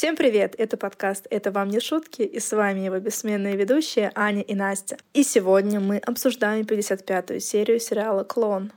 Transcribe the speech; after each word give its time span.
Всем 0.00 0.16
привет! 0.16 0.54
Это 0.56 0.78
подкаст 0.78 1.26
«Это 1.28 1.50
вам 1.50 1.68
не 1.68 1.78
шутки» 1.78 2.22
и 2.22 2.40
с 2.40 2.52
вами 2.52 2.80
его 2.80 2.98
бессменные 2.98 3.54
ведущие 3.54 4.10
Аня 4.14 4.40
и 4.40 4.54
Настя. 4.54 4.96
И 5.12 5.22
сегодня 5.22 5.78
мы 5.78 5.98
обсуждаем 5.98 6.64
55-ю 6.64 7.38
серию 7.38 7.78
сериала 7.80 8.24
«Клон». 8.24 8.72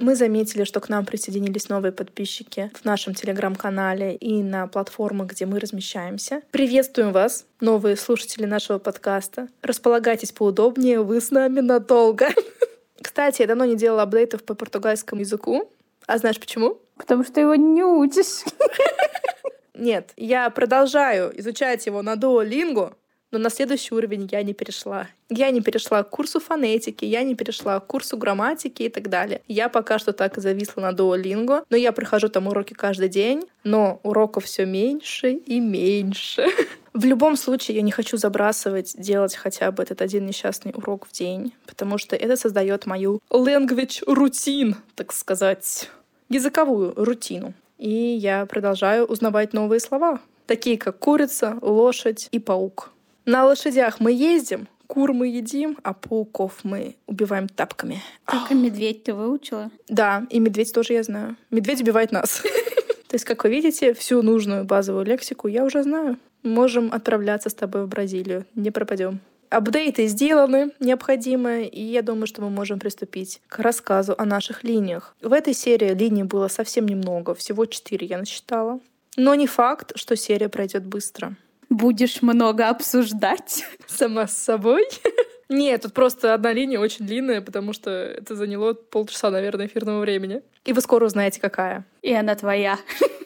Мы 0.00 0.16
заметили, 0.16 0.64
что 0.64 0.80
к 0.80 0.88
нам 0.88 1.04
присоединились 1.04 1.68
новые 1.68 1.92
подписчики 1.92 2.72
в 2.74 2.86
нашем 2.86 3.12
телеграм-канале 3.12 4.16
и 4.16 4.42
на 4.42 4.66
платформах, 4.66 5.32
где 5.32 5.44
мы 5.44 5.60
размещаемся. 5.60 6.40
Приветствуем 6.52 7.12
вас, 7.12 7.44
новые 7.60 7.98
слушатели 7.98 8.46
нашего 8.46 8.78
подкаста. 8.78 9.48
Располагайтесь 9.60 10.32
поудобнее, 10.32 11.02
вы 11.02 11.20
с 11.20 11.30
нами 11.30 11.60
надолго. 11.60 12.30
Кстати, 13.02 13.42
я 13.42 13.46
давно 13.46 13.66
не 13.66 13.76
делала 13.76 14.04
апдейтов 14.04 14.42
по 14.42 14.54
португальскому 14.54 15.20
языку. 15.20 15.70
А 16.06 16.16
знаешь 16.16 16.40
почему? 16.40 16.78
Потому 16.96 17.24
что 17.24 17.42
его 17.42 17.56
не 17.56 17.84
учишь. 17.84 18.46
Нет, 19.74 20.12
я 20.16 20.50
продолжаю 20.50 21.32
изучать 21.40 21.86
его 21.86 22.02
на 22.02 22.14
Duolingo, 22.14 22.94
но 23.30 23.38
на 23.38 23.48
следующий 23.48 23.94
уровень 23.94 24.28
я 24.30 24.42
не 24.42 24.52
перешла. 24.52 25.08
Я 25.30 25.50
не 25.50 25.62
перешла 25.62 26.02
к 26.02 26.10
курсу 26.10 26.38
фонетики, 26.38 27.06
я 27.06 27.22
не 27.22 27.34
перешла 27.34 27.80
к 27.80 27.86
курсу 27.86 28.18
грамматики 28.18 28.82
и 28.82 28.88
так 28.90 29.08
далее. 29.08 29.40
Я 29.48 29.70
пока 29.70 29.98
что 29.98 30.12
так 30.12 30.36
и 30.36 30.42
зависла 30.42 30.82
на 30.82 30.90
Duolingo, 30.90 31.64
но 31.70 31.76
я 31.78 31.92
прохожу 31.92 32.28
там 32.28 32.48
уроки 32.48 32.74
каждый 32.74 33.08
день, 33.08 33.44
но 33.64 34.00
уроков 34.02 34.44
все 34.44 34.66
меньше 34.66 35.32
и 35.32 35.58
меньше. 35.58 36.46
В 36.92 37.06
любом 37.06 37.36
случае, 37.36 37.76
я 37.76 37.82
не 37.82 37.90
хочу 37.90 38.18
забрасывать, 38.18 38.94
делать 38.98 39.34
хотя 39.34 39.72
бы 39.72 39.82
этот 39.82 40.02
один 40.02 40.26
несчастный 40.26 40.72
урок 40.74 41.06
в 41.06 41.12
день, 41.12 41.54
потому 41.66 41.96
что 41.96 42.16
это 42.16 42.36
создает 42.36 42.84
мою 42.84 43.22
language 43.30 44.04
routine, 44.06 44.74
так 44.94 45.14
сказать, 45.14 45.88
языковую 46.28 46.92
рутину 46.96 47.54
и 47.82 48.14
я 48.14 48.46
продолжаю 48.46 49.06
узнавать 49.06 49.52
новые 49.52 49.80
слова, 49.80 50.20
такие 50.46 50.78
как 50.78 51.00
курица, 51.00 51.58
лошадь 51.62 52.28
и 52.30 52.38
паук. 52.38 52.92
На 53.24 53.44
лошадях 53.44 53.98
мы 53.98 54.12
ездим, 54.12 54.68
кур 54.86 55.12
мы 55.12 55.26
едим, 55.26 55.76
а 55.82 55.92
пауков 55.92 56.60
мы 56.62 56.94
убиваем 57.08 57.48
тапками. 57.48 58.00
Только 58.24 58.54
медведь 58.54 59.02
ты 59.02 59.14
выучила? 59.14 59.70
Да, 59.88 60.24
и 60.30 60.38
медведь 60.38 60.72
тоже 60.72 60.92
я 60.92 61.02
знаю. 61.02 61.36
Медведь 61.50 61.80
убивает 61.80 62.12
нас. 62.12 62.42
То 63.08 63.14
есть, 63.14 63.24
как 63.24 63.42
вы 63.42 63.50
видите, 63.50 63.94
всю 63.94 64.22
нужную 64.22 64.64
базовую 64.64 65.04
лексику 65.04 65.48
я 65.48 65.64
уже 65.64 65.82
знаю. 65.82 66.18
Можем 66.44 66.92
отправляться 66.92 67.50
с 67.50 67.54
тобой 67.54 67.84
в 67.84 67.88
Бразилию. 67.88 68.46
Не 68.54 68.70
пропадем. 68.70 69.20
Апдейты 69.52 70.06
сделаны, 70.06 70.70
необходимые, 70.80 71.68
и 71.68 71.82
я 71.82 72.00
думаю, 72.00 72.26
что 72.26 72.40
мы 72.40 72.48
можем 72.48 72.78
приступить 72.78 73.42
к 73.48 73.58
рассказу 73.58 74.14
о 74.16 74.24
наших 74.24 74.64
линиях. 74.64 75.14
В 75.20 75.30
этой 75.34 75.52
серии 75.52 75.92
линий 75.92 76.22
было 76.22 76.48
совсем 76.48 76.86
немного, 76.86 77.34
всего 77.34 77.66
четыре 77.66 78.06
я 78.06 78.16
насчитала. 78.16 78.80
Но 79.18 79.34
не 79.34 79.46
факт, 79.46 79.92
что 79.94 80.16
серия 80.16 80.48
пройдет 80.48 80.86
быстро. 80.86 81.36
Будешь 81.68 82.22
много 82.22 82.70
обсуждать? 82.70 83.66
Сама 83.86 84.26
с 84.26 84.38
собой? 84.38 84.88
Нет, 85.50 85.82
тут 85.82 85.92
просто 85.92 86.32
одна 86.32 86.54
линия 86.54 86.80
очень 86.80 87.06
длинная, 87.06 87.42
потому 87.42 87.74
что 87.74 87.90
это 87.90 88.34
заняло 88.34 88.72
полчаса, 88.72 89.30
наверное, 89.30 89.66
эфирного 89.66 90.00
времени. 90.00 90.40
И 90.64 90.72
вы 90.72 90.80
скоро 90.80 91.04
узнаете, 91.04 91.42
какая. 91.42 91.84
И 92.00 92.10
она 92.14 92.34
твоя. 92.36 92.78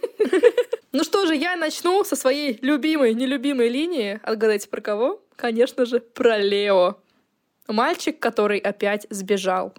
Ну 0.92 1.04
что 1.04 1.26
же, 1.26 1.36
я 1.36 1.56
начну 1.56 2.02
со 2.04 2.16
своей 2.16 2.58
любимой, 2.62 3.12
нелюбимой 3.12 3.68
линии. 3.68 4.18
Отгадайте, 4.22 4.66
про 4.66 4.80
кого? 4.80 5.20
Конечно 5.36 5.84
же, 5.84 6.00
про 6.00 6.38
Лео. 6.38 6.96
Мальчик, 7.68 8.18
который 8.18 8.58
опять 8.58 9.06
сбежал. 9.10 9.74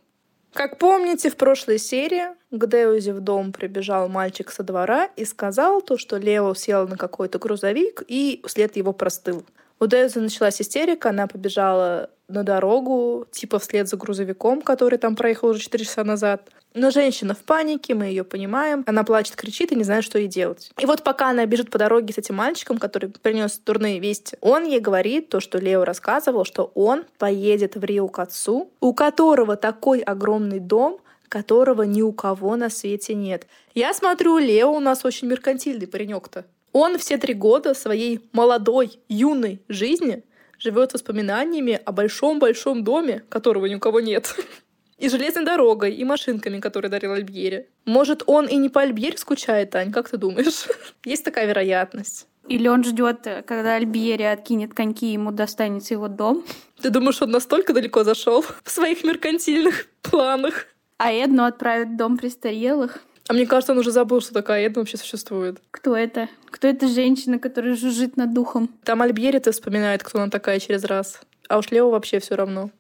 Как 0.53 0.77
помните, 0.77 1.29
в 1.29 1.35
прошлой 1.35 1.77
серии 1.77 2.29
к 2.51 2.67
Деузе 2.67 3.13
в 3.13 3.19
дом 3.19 3.51
прибежал 3.51 4.09
мальчик 4.09 4.49
со 4.49 4.63
двора 4.63 5.05
и 5.15 5.25
сказал 5.25 5.81
то, 5.81 5.97
что 5.97 6.17
Лео 6.17 6.53
сел 6.53 6.87
на 6.87 6.97
какой-то 6.97 7.37
грузовик 7.37 8.03
и 8.07 8.41
след 8.47 8.75
его 8.75 8.93
простыл. 8.93 9.45
У 9.79 9.85
Деуза 9.85 10.19
началась 10.19 10.59
истерика, 10.59 11.09
она 11.09 11.27
побежала 11.27 12.09
на 12.27 12.43
дорогу, 12.43 13.27
типа 13.31 13.59
вслед 13.59 13.87
за 13.87 13.95
грузовиком, 13.95 14.61
который 14.61 14.97
там 14.97 15.15
проехал 15.15 15.49
уже 15.49 15.59
4 15.59 15.85
часа 15.85 16.03
назад. 16.03 16.49
Но 16.73 16.91
женщина 16.91 17.33
в 17.33 17.39
панике, 17.39 17.95
мы 17.95 18.05
ее 18.05 18.23
понимаем. 18.23 18.83
Она 18.85 19.03
плачет, 19.03 19.35
кричит 19.35 19.71
и 19.71 19.75
не 19.75 19.83
знает, 19.83 20.03
что 20.03 20.19
ей 20.19 20.27
делать. 20.27 20.71
И 20.77 20.85
вот 20.85 21.03
пока 21.03 21.29
она 21.29 21.45
бежит 21.45 21.71
по 21.71 21.77
дороге 21.77 22.13
с 22.13 22.17
этим 22.17 22.35
мальчиком, 22.35 22.77
который 22.77 23.09
принес 23.09 23.59
дурные 23.65 23.99
вести, 23.99 24.37
он 24.41 24.65
ей 24.65 24.79
говорит 24.79 25.29
то, 25.29 25.39
что 25.39 25.57
Лео 25.57 25.85
рассказывал, 25.85 26.45
что 26.45 26.71
он 26.75 27.05
поедет 27.17 27.75
в 27.75 27.83
Рио 27.83 28.07
к 28.09 28.19
отцу, 28.19 28.69
у 28.79 28.93
которого 28.93 29.55
такой 29.55 30.01
огромный 30.01 30.59
дом, 30.59 30.99
которого 31.29 31.83
ни 31.83 32.01
у 32.01 32.11
кого 32.13 32.55
на 32.55 32.69
свете 32.69 33.15
нет. 33.15 33.47
Я 33.73 33.93
смотрю, 33.93 34.37
Лео 34.37 34.71
у 34.71 34.79
нас 34.79 35.03
очень 35.03 35.27
меркантильный 35.27 35.87
паренек-то. 35.87 36.45
Он 36.73 36.97
все 36.97 37.17
три 37.17 37.33
года 37.33 37.73
своей 37.73 38.21
молодой, 38.33 38.99
юной 39.09 39.61
жизни 39.67 40.23
живет 40.59 40.93
воспоминаниями 40.93 41.79
о 41.85 41.91
большом-большом 41.91 42.83
доме, 42.83 43.23
которого 43.29 43.65
ни 43.65 43.75
у 43.75 43.79
кого 43.79 43.99
нет. 43.99 44.35
И 44.97 45.09
железной 45.09 45.45
дорогой, 45.45 45.93
и 45.93 46.03
машинками, 46.03 46.59
которые 46.59 46.89
дарил 46.89 47.13
Альбьере. 47.13 47.67
Может, 47.85 48.23
он 48.25 48.47
и 48.47 48.55
не 48.55 48.67
по 48.69 48.81
Альбьере 48.81 49.15
скучает, 49.15 49.75
Ань, 49.75 49.91
как 49.91 50.09
ты 50.09 50.17
думаешь? 50.17 50.65
Есть 51.05 51.23
такая 51.23 51.45
вероятность. 51.45 52.25
Или 52.47 52.67
он 52.67 52.83
ждет, 52.83 53.19
когда 53.45 53.75
Альбьери 53.75 54.23
откинет 54.23 54.73
коньки, 54.73 55.11
ему 55.11 55.31
достанется 55.31 55.93
его 55.93 56.07
дом. 56.07 56.43
Ты 56.81 56.89
думаешь, 56.89 57.21
он 57.21 57.29
настолько 57.29 57.73
далеко 57.73 58.03
зашел 58.03 58.41
в 58.41 58.71
своих 58.71 59.03
меркантильных 59.03 59.85
планах? 60.01 60.65
А 60.97 61.11
Эдну 61.11 61.43
отправит 61.43 61.89
в 61.89 61.97
дом 61.97 62.17
престарелых. 62.17 62.99
А 63.27 63.33
мне 63.33 63.45
кажется, 63.45 63.73
он 63.73 63.79
уже 63.79 63.91
забыл, 63.91 64.21
что 64.21 64.33
такая 64.33 64.65
Эдна 64.65 64.81
вообще 64.81 64.97
существует. 64.97 65.61
Кто 65.71 65.95
это? 65.95 66.29
Кто 66.45 66.67
эта 66.67 66.87
женщина, 66.87 67.39
которая 67.39 67.75
жужжит 67.75 68.15
над 68.15 68.33
духом? 68.33 68.69
Там 68.83 69.01
Альбьери-то 69.01 69.51
вспоминает, 69.51 70.01
кто 70.01 70.19
она 70.19 70.29
такая 70.29 70.59
через 70.59 70.85
раз. 70.85 71.19
А 71.49 71.57
уж 71.57 71.69
Лео 71.71 71.89
вообще 71.89 72.19
все 72.19 72.35
равно. 72.35 72.71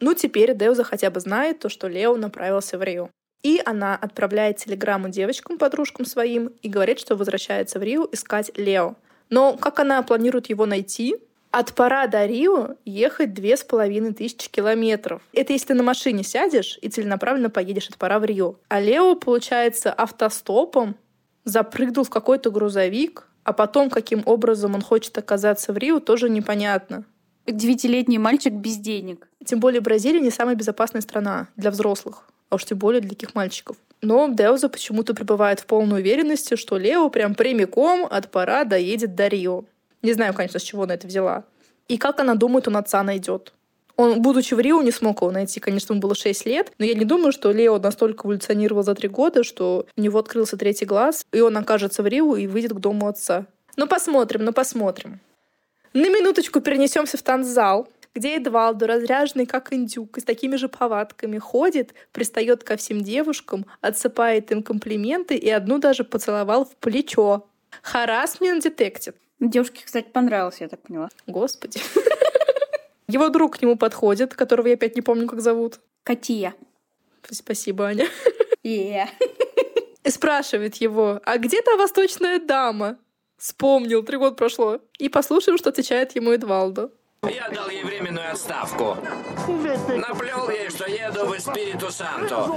Ну, 0.00 0.12
теперь 0.14 0.54
Деуза 0.54 0.84
хотя 0.84 1.10
бы 1.10 1.20
знает 1.20 1.60
то, 1.60 1.68
что 1.68 1.88
Лео 1.88 2.16
направился 2.16 2.76
в 2.76 2.82
Рио. 2.82 3.08
И 3.42 3.60
она 3.64 3.96
отправляет 3.96 4.58
телеграмму 4.58 5.08
девочкам, 5.08 5.58
подружкам 5.58 6.04
своим, 6.04 6.52
и 6.62 6.68
говорит, 6.68 6.98
что 6.98 7.16
возвращается 7.16 7.78
в 7.78 7.82
Рио 7.82 8.06
искать 8.12 8.50
Лео. 8.56 8.96
Но 9.30 9.56
как 9.56 9.80
она 9.80 10.02
планирует 10.02 10.50
его 10.50 10.66
найти? 10.66 11.16
От 11.56 11.72
Пара 11.72 12.08
до 12.08 12.26
Рио 12.26 12.70
ехать 12.84 13.32
две 13.32 13.56
с 13.56 13.62
половиной 13.62 14.12
тысячи 14.12 14.50
километров. 14.50 15.22
Это 15.32 15.52
если 15.52 15.68
ты 15.68 15.74
на 15.74 15.84
машине 15.84 16.24
сядешь 16.24 16.80
и 16.82 16.88
целенаправленно 16.88 17.48
поедешь 17.48 17.88
от 17.88 17.96
Пара 17.96 18.18
в 18.18 18.24
Рио. 18.24 18.56
А 18.66 18.80
Лео, 18.80 19.14
получается, 19.14 19.92
автостопом 19.92 20.96
запрыгнул 21.44 22.02
в 22.02 22.10
какой-то 22.10 22.50
грузовик, 22.50 23.28
а 23.44 23.52
потом, 23.52 23.88
каким 23.88 24.24
образом 24.26 24.74
он 24.74 24.82
хочет 24.82 25.16
оказаться 25.16 25.72
в 25.72 25.78
Рио, 25.78 26.00
тоже 26.00 26.28
непонятно. 26.28 27.04
Девятилетний 27.46 28.18
мальчик 28.18 28.52
без 28.52 28.78
денег. 28.78 29.28
Тем 29.44 29.60
более 29.60 29.80
Бразилия 29.80 30.18
не 30.18 30.30
самая 30.30 30.56
безопасная 30.56 31.02
страна 31.02 31.46
для 31.54 31.70
взрослых, 31.70 32.28
а 32.50 32.56
уж 32.56 32.64
тем 32.64 32.78
более 32.78 33.00
для 33.00 33.10
таких 33.10 33.36
мальчиков. 33.36 33.76
Но 34.02 34.26
Деуза 34.28 34.68
почему-то 34.68 35.14
пребывает 35.14 35.60
в 35.60 35.66
полной 35.66 36.00
уверенности, 36.00 36.56
что 36.56 36.78
Лео 36.78 37.08
прям 37.10 37.36
прямиком 37.36 38.08
от 38.10 38.32
пора 38.32 38.64
доедет 38.64 39.14
до 39.14 39.28
Рио. 39.28 39.66
Не 40.04 40.12
знаю, 40.12 40.34
конечно, 40.34 40.60
с 40.60 40.62
чего 40.62 40.82
она 40.82 40.94
это 40.94 41.06
взяла. 41.06 41.44
И 41.88 41.96
как 41.96 42.20
она 42.20 42.34
думает, 42.34 42.68
он 42.68 42.76
отца 42.76 43.02
найдет. 43.02 43.54
Он, 43.96 44.20
будучи 44.20 44.52
в 44.52 44.60
Рио, 44.60 44.82
не 44.82 44.90
смог 44.90 45.22
его 45.22 45.30
найти. 45.30 45.60
Конечно, 45.60 45.94
ему 45.94 46.02
было 46.02 46.14
6 46.14 46.44
лет, 46.44 46.72
но 46.78 46.84
я 46.84 46.94
не 46.94 47.06
думаю, 47.06 47.32
что 47.32 47.52
Лео 47.52 47.78
настолько 47.78 48.26
эволюционировал 48.26 48.82
за 48.82 48.94
3 48.94 49.08
года, 49.08 49.44
что 49.44 49.86
у 49.96 50.00
него 50.00 50.18
открылся 50.18 50.58
третий 50.58 50.84
глаз, 50.84 51.26
и 51.32 51.40
он 51.40 51.56
окажется 51.56 52.02
в 52.02 52.06
Рио 52.06 52.36
и 52.36 52.46
выйдет 52.46 52.74
к 52.74 52.80
дому 52.80 53.08
отца. 53.08 53.46
Ну, 53.76 53.86
посмотрим, 53.86 54.44
ну, 54.44 54.52
посмотрим. 54.52 55.20
На 55.94 56.08
минуточку 56.10 56.60
перенесемся 56.60 57.16
в 57.16 57.22
танцзал, 57.22 57.88
где 58.14 58.36
Эдвалдо, 58.36 58.86
разряженный 58.86 59.46
как 59.46 59.72
индюк 59.72 60.18
и 60.18 60.20
с 60.20 60.24
такими 60.24 60.56
же 60.56 60.68
повадками, 60.68 61.38
ходит, 61.38 61.94
пристает 62.12 62.62
ко 62.62 62.76
всем 62.76 63.00
девушкам, 63.00 63.64
отсыпает 63.80 64.52
им 64.52 64.62
комплименты 64.62 65.34
и 65.36 65.48
одну 65.48 65.78
даже 65.78 66.04
поцеловал 66.04 66.66
в 66.66 66.76
плечо. 66.76 67.46
Харасмент 67.82 68.64
детектив. 68.64 69.14
Девушке, 69.40 69.82
кстати, 69.84 70.08
понравилось, 70.08 70.60
я 70.60 70.68
так 70.68 70.80
поняла. 70.80 71.08
Господи. 71.26 71.80
Его 73.08 73.28
друг 73.28 73.56
к 73.58 73.62
нему 73.62 73.76
подходит, 73.76 74.34
которого 74.34 74.68
я 74.68 74.74
опять 74.74 74.96
не 74.96 75.02
помню, 75.02 75.26
как 75.26 75.40
зовут. 75.40 75.80
Катия. 76.02 76.54
Спасибо, 77.30 77.86
Аня. 77.86 78.08
Yeah. 78.62 79.08
И 80.04 80.10
спрашивает 80.10 80.76
его, 80.76 81.20
а 81.24 81.38
где 81.38 81.62
та 81.62 81.76
восточная 81.76 82.38
дама? 82.38 82.98
Вспомнил, 83.36 84.02
три 84.02 84.16
года 84.16 84.36
прошло. 84.36 84.80
И 84.98 85.08
послушаем, 85.08 85.58
что 85.58 85.70
отвечает 85.70 86.14
ему 86.14 86.32
Эдвалдо. 86.32 86.90
Я 87.22 87.48
дал 87.48 87.68
ей 87.70 87.84
временную 87.84 88.30
отставку. 88.30 88.96
Наплел 89.88 90.50
ей, 90.50 90.68
что 90.70 90.86
еду 90.86 91.26
в 91.26 91.38
Спириту 91.38 91.90
Санту. 91.90 92.54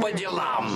По 0.00 0.12
делам. 0.12 0.70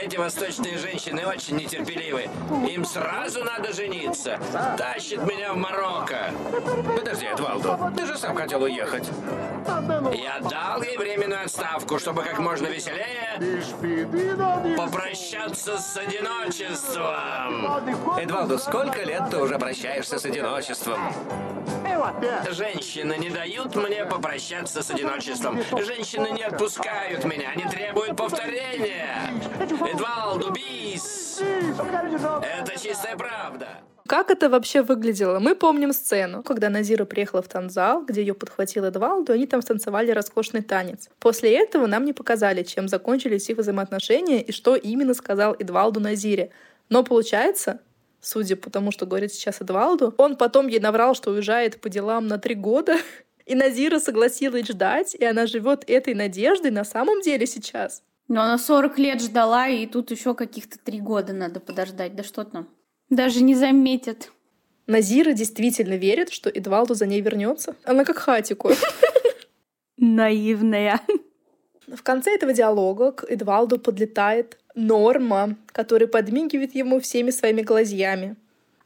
Эти 0.00 0.16
восточные 0.16 0.78
женщины 0.78 1.26
очень 1.26 1.56
нетерпеливы. 1.56 2.28
Им 2.68 2.84
сразу 2.84 3.42
надо 3.44 3.72
жениться. 3.72 4.38
Тащит 4.76 5.22
меня 5.24 5.52
в 5.52 5.56
Марокко. 5.56 6.32
Подожди, 6.96 7.26
Эдвалду, 7.26 7.78
ты 7.96 8.06
же 8.06 8.16
сам 8.18 8.36
хотел 8.36 8.62
уехать. 8.62 9.08
Я 10.12 10.40
дал 10.40 10.82
ей 10.82 10.96
временную 10.96 11.44
отставку, 11.44 11.98
чтобы 11.98 12.22
как 12.22 12.38
можно 12.38 12.66
веселее 12.66 13.40
попрощаться 14.76 15.78
с 15.78 15.96
одиночеством. 15.96 17.82
Эдвалду, 18.18 18.58
сколько 18.58 19.02
лет 19.02 19.24
ты 19.30 19.38
уже 19.38 19.58
прощаешься 19.58 20.18
с 20.18 20.24
одиночеством? 20.24 20.98
Женщины 22.50 23.16
не 23.18 23.30
дают 23.30 23.74
мне 23.76 24.04
попрощаться 24.04 24.82
с 24.82 24.90
одиночеством. 24.90 25.60
Женщины 25.72 26.28
не 26.30 26.42
отпускают 26.42 27.24
меня, 27.24 27.50
они 27.50 27.64
требуют 27.64 28.16
повторения. 28.16 29.32
Эдвалду, 29.60 30.50
бис! 30.52 31.40
Это 31.40 32.80
чистая 32.80 33.16
правда. 33.16 33.68
Как 34.06 34.30
это 34.30 34.50
вообще 34.50 34.82
выглядело? 34.82 35.38
Мы 35.38 35.54
помним 35.54 35.94
сцену, 35.94 36.42
когда 36.42 36.68
Назира 36.68 37.06
приехала 37.06 37.40
в 37.40 37.48
танзал, 37.48 38.04
где 38.04 38.20
ее 38.20 38.34
подхватил 38.34 38.84
Эдвалду, 38.84 39.32
и 39.32 39.36
они 39.36 39.46
там 39.46 39.62
станцевали 39.62 40.10
роскошный 40.10 40.60
танец. 40.62 41.08
После 41.18 41.58
этого 41.58 41.86
нам 41.86 42.04
не 42.04 42.12
показали, 42.12 42.64
чем 42.64 42.86
закончились 42.86 43.48
их 43.48 43.56
взаимоотношения 43.56 44.42
и 44.42 44.52
что 44.52 44.76
именно 44.76 45.14
сказал 45.14 45.56
Эдвалду 45.58 46.00
Назире. 46.00 46.50
Но 46.90 47.02
получается, 47.02 47.80
судя 48.24 48.56
по 48.56 48.70
тому, 48.70 48.90
что 48.90 49.06
говорит 49.06 49.32
сейчас 49.32 49.60
Эдвалду, 49.60 50.14
он 50.16 50.36
потом 50.36 50.66
ей 50.66 50.80
наврал, 50.80 51.14
что 51.14 51.30
уезжает 51.30 51.80
по 51.80 51.88
делам 51.88 52.26
на 52.26 52.38
три 52.38 52.54
года, 52.54 52.96
и 53.46 53.54
Назира 53.54 54.00
согласилась 54.00 54.66
ждать, 54.66 55.14
и 55.14 55.24
она 55.24 55.46
живет 55.46 55.84
этой 55.86 56.14
надеждой 56.14 56.70
на 56.70 56.84
самом 56.84 57.20
деле 57.20 57.46
сейчас. 57.46 58.02
Но 58.26 58.42
она 58.42 58.56
40 58.56 58.98
лет 58.98 59.20
ждала, 59.20 59.68
и 59.68 59.86
тут 59.86 60.10
еще 60.10 60.34
каких-то 60.34 60.78
три 60.78 60.98
года 60.98 61.34
надо 61.34 61.60
подождать. 61.60 62.16
Да 62.16 62.22
что 62.22 62.44
там? 62.44 62.68
Даже 63.10 63.42
не 63.42 63.54
заметят. 63.54 64.30
Назира 64.86 65.32
действительно 65.32 65.94
верит, 65.94 66.30
что 66.30 66.48
Эдвалду 66.48 66.94
за 66.94 67.06
ней 67.06 67.20
вернется. 67.20 67.76
Она 67.84 68.04
как 68.04 68.18
хатику. 68.18 68.70
Наивная. 69.98 71.00
В 71.86 72.02
конце 72.02 72.34
этого 72.34 72.54
диалога 72.54 73.12
к 73.12 73.24
Эдвалду 73.24 73.78
подлетает 73.78 74.58
Норма, 74.74 75.56
который 75.66 76.08
подмигивает 76.08 76.74
ему 76.74 77.00
всеми 77.00 77.30
своими 77.30 77.62
глазьями. 77.62 78.36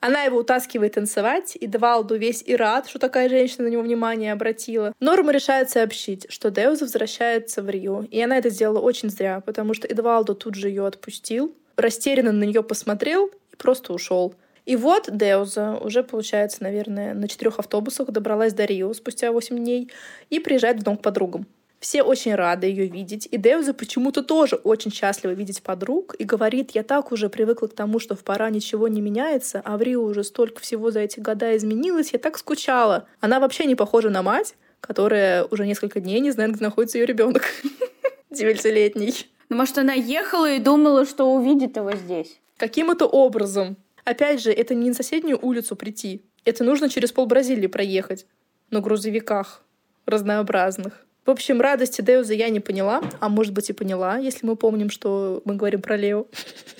Она 0.01 0.23
его 0.23 0.39
утаскивает 0.39 0.95
танцевать, 0.95 1.57
и 1.57 1.65
Эдвалду 1.65 2.17
весь 2.17 2.43
и 2.47 2.55
рад, 2.55 2.89
что 2.89 3.01
такая 3.01 3.29
женщина 3.29 3.65
на 3.65 3.69
него 3.69 3.83
внимание 3.83 4.33
обратила. 4.33 4.93
Норма 5.01 5.33
решает 5.33 5.71
сообщить, 5.71 6.27
что 6.31 6.51
Деуза 6.51 6.85
возвращается 6.85 7.63
в 7.63 7.69
Рио, 7.69 8.05
и 8.09 8.21
она 8.21 8.39
это 8.39 8.49
сделала 8.49 8.79
очень 8.79 9.11
зря, 9.11 9.41
потому 9.45 9.75
что 9.75 9.89
Эдвалду 9.89 10.37
тут 10.37 10.55
же 10.55 10.69
ее 10.69 10.87
отпустил, 10.87 11.53
растерянно 11.77 12.31
на 12.31 12.45
нее 12.45 12.63
посмотрел 12.63 13.27
и 13.53 13.57
просто 13.57 13.93
ушел. 13.93 14.35
И 14.67 14.77
вот 14.77 15.09
Деуза 15.11 15.79
уже, 15.81 16.05
получается, 16.05 16.63
наверное, 16.63 17.15
на 17.15 17.27
четырех 17.27 17.59
автобусах 17.59 18.11
добралась 18.11 18.53
до 18.53 18.67
Рио 18.67 18.93
спустя 18.93 19.33
8 19.33 19.57
дней 19.57 19.91
и 20.31 20.39
приезжает 20.39 20.79
в 20.79 20.83
дом 20.85 20.97
к 20.97 21.03
подругам. 21.03 21.47
Все 21.81 22.03
очень 22.03 22.35
рады 22.35 22.67
ее 22.67 22.89
видеть, 22.89 23.29
и 23.31 23.37
Деуза 23.37 23.73
почему-то 23.73 24.23
тоже 24.23 24.57
очень 24.57 24.93
счастлива 24.93 25.31
видеть 25.31 25.63
подруг 25.63 26.17
и 26.19 26.25
говорит, 26.25 26.73
я 26.73 26.83
так 26.83 27.13
уже 27.13 27.29
привыкла 27.29 27.69
к 27.69 27.75
тому, 27.75 28.01
что 28.01 28.17
в 28.17 28.25
пора 28.25 28.51
ничего 28.51 28.89
не 28.89 29.01
меняется, 29.01 29.63
а 29.65 29.77
в 29.77 29.83
Рио 29.83 30.03
уже 30.03 30.25
столько 30.25 30.61
всего 30.61 30.91
за 30.91 31.01
эти 31.01 31.21
года 31.21 31.57
изменилось, 31.57 32.13
я 32.13 32.19
так 32.19 32.37
скучала. 32.37 33.07
Она 33.21 33.39
вообще 33.39 33.65
не 33.65 33.77
похожа 33.77 34.11
на 34.11 34.23
мать, 34.23 34.57
которая 34.81 35.45
уже 35.45 35.67
несколько 35.67 36.01
дней 36.01 36.19
не 36.19 36.33
знает, 36.33 36.53
где 36.53 36.65
находится 36.65 36.99
ее 36.99 37.07
ребенок. 37.07 37.45
Девятилетний. 38.31 39.29
Ну, 39.49 39.57
может, 39.57 39.79
она 39.79 39.93
ехала 39.93 40.51
и 40.51 40.59
думала, 40.59 41.07
что 41.07 41.33
увидит 41.33 41.77
его 41.77 41.93
здесь. 41.95 42.41
Каким 42.57 42.91
это 42.91 43.07
образом? 43.07 43.77
Опять 44.05 44.43
же, 44.43 44.51
это 44.51 44.75
не 44.75 44.89
на 44.89 44.95
соседнюю 44.95 45.39
улицу 45.41 45.77
прийти. 45.77 46.23
Это 46.45 46.65
нужно 46.65 46.89
через 46.89 47.13
пол 47.13 47.27
Бразилии 47.27 47.69
проехать. 47.69 48.27
На 48.71 48.81
грузовиках 48.81 49.63
разнообразных. 50.07 51.07
В 51.29 51.31
общем, 51.31 51.61
радости 51.61 52.01
Деуза 52.01 52.33
я 52.33 52.49
не 52.49 52.59
поняла, 52.59 53.03
а 53.21 53.29
может 53.29 53.53
быть 53.53 53.69
и 53.69 53.75
поняла, 53.75 54.17
если 54.17 54.47
мы 54.47 54.57
помним, 54.57 54.89
что 54.89 55.43
мы 55.45 55.57
говорим 55.57 55.83
про 55.83 55.95
Лео. 55.95 56.25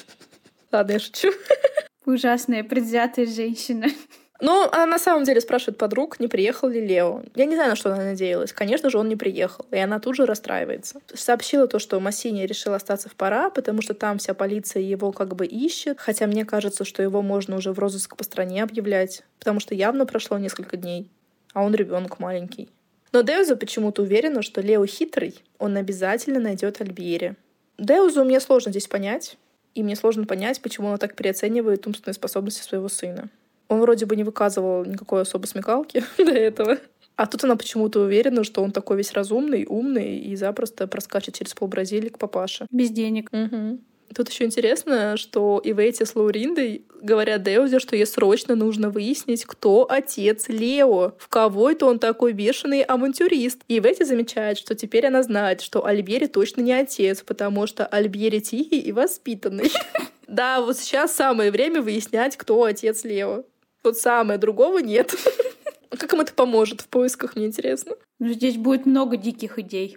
Ладно, 0.73 0.93
я 0.93 0.99
шучу. 1.01 1.31
Ужасная, 2.07 2.65
предвзятая 2.65 3.27
женщина. 3.27 3.89
Но 4.41 4.67
она 4.73 4.87
на 4.87 4.99
самом 4.99 5.25
деле 5.25 5.43
спрашивает 5.43 5.77
подруг, 5.77 6.19
не 6.19 6.29
приехал 6.29 6.67
ли 6.69 6.81
Лео. 6.81 7.25
Я 7.35 7.45
не 7.45 7.57
знаю, 7.57 7.69
на 7.69 7.77
что 7.77 7.93
она 7.93 8.03
надеялась. 8.05 8.55
Конечно 8.55 8.89
же, 8.89 8.97
он 8.97 9.11
не 9.11 9.17
приехал. 9.17 9.67
И 9.71 9.77
она 9.77 10.01
тут 10.01 10.17
же 10.17 10.25
расстраивается. 10.25 11.03
Сообщила 11.13 11.69
то, 11.69 11.79
что 11.79 12.01
Массини 12.01 12.47
решил 12.47 12.73
остаться 12.73 13.11
в 13.11 13.17
пора, 13.17 13.51
потому 13.51 13.83
что 13.83 13.93
там 13.93 14.17
вся 14.17 14.33
полиция 14.33 14.81
его 14.81 15.13
как 15.13 15.37
бы 15.37 15.45
ищет. 15.45 16.01
Хотя 16.01 16.27
мне 16.27 16.47
кажется, 16.47 16.87
что 16.87 17.03
его 17.03 17.21
можно 17.21 17.57
уже 17.57 17.73
в 17.73 17.79
розыск 17.79 18.17
по 18.17 18.25
стране 18.25 18.63
объявлять. 18.63 19.25
Потому 19.41 19.61
что 19.61 19.75
явно 19.75 20.07
прошло 20.07 20.39
несколько 20.39 20.79
дней. 20.79 21.11
А 21.53 21.63
он 21.63 21.75
ребенок 21.75 22.19
маленький. 22.19 22.71
Но 23.13 23.23
Деуза 23.23 23.57
почему-то 23.57 24.03
уверена, 24.03 24.43
что 24.43 24.61
Лео 24.61 24.85
хитрый, 24.87 25.43
он 25.59 25.77
обязательно 25.77 26.41
найдет 26.41 26.81
Альбьери. 26.81 27.37
Деузу 27.79 28.25
мне 28.25 28.41
сложно 28.41 28.71
здесь 28.71 28.87
понять, 28.87 29.39
и 29.75 29.83
мне 29.83 29.97
сложно 29.97 30.27
понять, 30.27 30.61
почему 30.61 30.89
она 30.89 30.99
так 30.99 31.15
переоценивает 31.15 31.87
умственные 31.87 32.15
способности 32.15 32.63
своего 32.63 32.89
сына. 32.89 33.31
Он 33.69 33.81
вроде 33.81 34.07
бы 34.07 34.17
не 34.17 34.25
выказывал 34.25 34.85
никакой 34.85 35.23
особой 35.23 35.47
смекалки 35.47 36.03
до 36.19 36.33
этого. 36.33 36.79
А 37.17 37.27
тут 37.27 37.45
она 37.45 37.57
почему-то 37.57 38.01
уверена, 38.01 38.45
что 38.45 38.63
он 38.63 38.71
такой 38.71 38.97
весь 38.97 39.13
разумный, 39.13 39.67
умный 39.69 40.19
и 40.19 40.37
запросто 40.37 40.87
проскачет 40.87 41.35
через 41.35 41.55
пол 41.55 41.69
Бразилии 41.69 42.09
к 42.09 42.19
папаше. 42.19 42.67
Без 42.71 42.91
денег. 42.91 43.29
Угу. 43.33 43.81
Тут 44.15 44.31
еще 44.31 44.45
интересно, 44.45 45.17
что 45.17 45.61
и 45.63 45.73
Ивейти 45.73 46.05
с 46.05 46.15
Лауриндой 46.15 46.83
говорят 47.01 47.43
Деузе, 47.43 47.79
что 47.79 47.97
ей 47.97 48.07
срочно 48.07 48.55
нужно 48.55 48.91
выяснить, 48.91 49.45
кто 49.45 49.87
отец 49.89 50.49
Лео, 50.49 51.15
в 51.19 51.29
кого 51.29 51.71
это 51.71 51.87
он 51.87 51.99
такой 51.99 52.33
бешеный 52.33 52.83
авантюрист. 52.83 53.61
И 53.69 53.79
Ивейти 53.79 54.05
замечает, 54.05 54.59
что 54.59 54.75
теперь 54.75 55.07
она 55.07 55.23
знает, 55.23 55.61
что 55.61 55.85
Альбери 55.85 56.27
точно 56.27 56.63
не 56.63 56.73
отец, 56.73 57.23
потому 57.23 57.67
что 57.67 57.87
Альбери 57.87 58.41
тихий 58.41 58.81
и 58.81 58.93
воспитанный. 58.93 59.71
Да, 60.29 60.61
вот 60.61 60.77
сейчас 60.77 61.15
самое 61.15 61.51
время 61.51 61.81
выяснять, 61.81 62.37
кто 62.37 62.65
отец 62.65 63.03
Лео. 63.03 63.45
Вот 63.83 63.97
самое, 63.97 64.39
другого 64.39 64.81
нет. 64.81 65.15
Как 65.91 66.13
им 66.13 66.21
это 66.21 66.35
поможет 66.35 66.83
в 66.83 66.89
поисках, 66.89 67.35
мне 67.35 67.47
интересно. 67.47 67.95
Ну, 68.19 68.35
здесь 68.35 68.59
будет 68.59 68.85
много 68.85 69.17
диких 69.17 69.59
идей. 69.59 69.97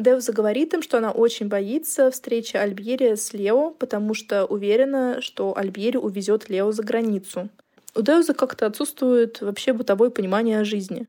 Девза 0.00 0.32
говорит 0.32 0.74
им, 0.74 0.82
что 0.82 0.98
она 0.98 1.10
очень 1.10 1.48
боится 1.48 2.10
встречи 2.10 2.56
Альбьери 2.56 3.14
с 3.14 3.32
Лео, 3.32 3.70
потому 3.70 4.14
что 4.14 4.46
уверена, 4.46 5.20
что 5.20 5.56
Альбьери 5.56 5.96
увезет 5.96 6.48
Лео 6.48 6.72
за 6.72 6.82
границу. 6.82 7.48
У 7.94 8.02
Девза 8.02 8.34
как-то 8.34 8.66
отсутствует 8.66 9.40
вообще 9.40 9.72
бытовое 9.72 10.10
понимание 10.10 10.64
жизни. 10.64 11.06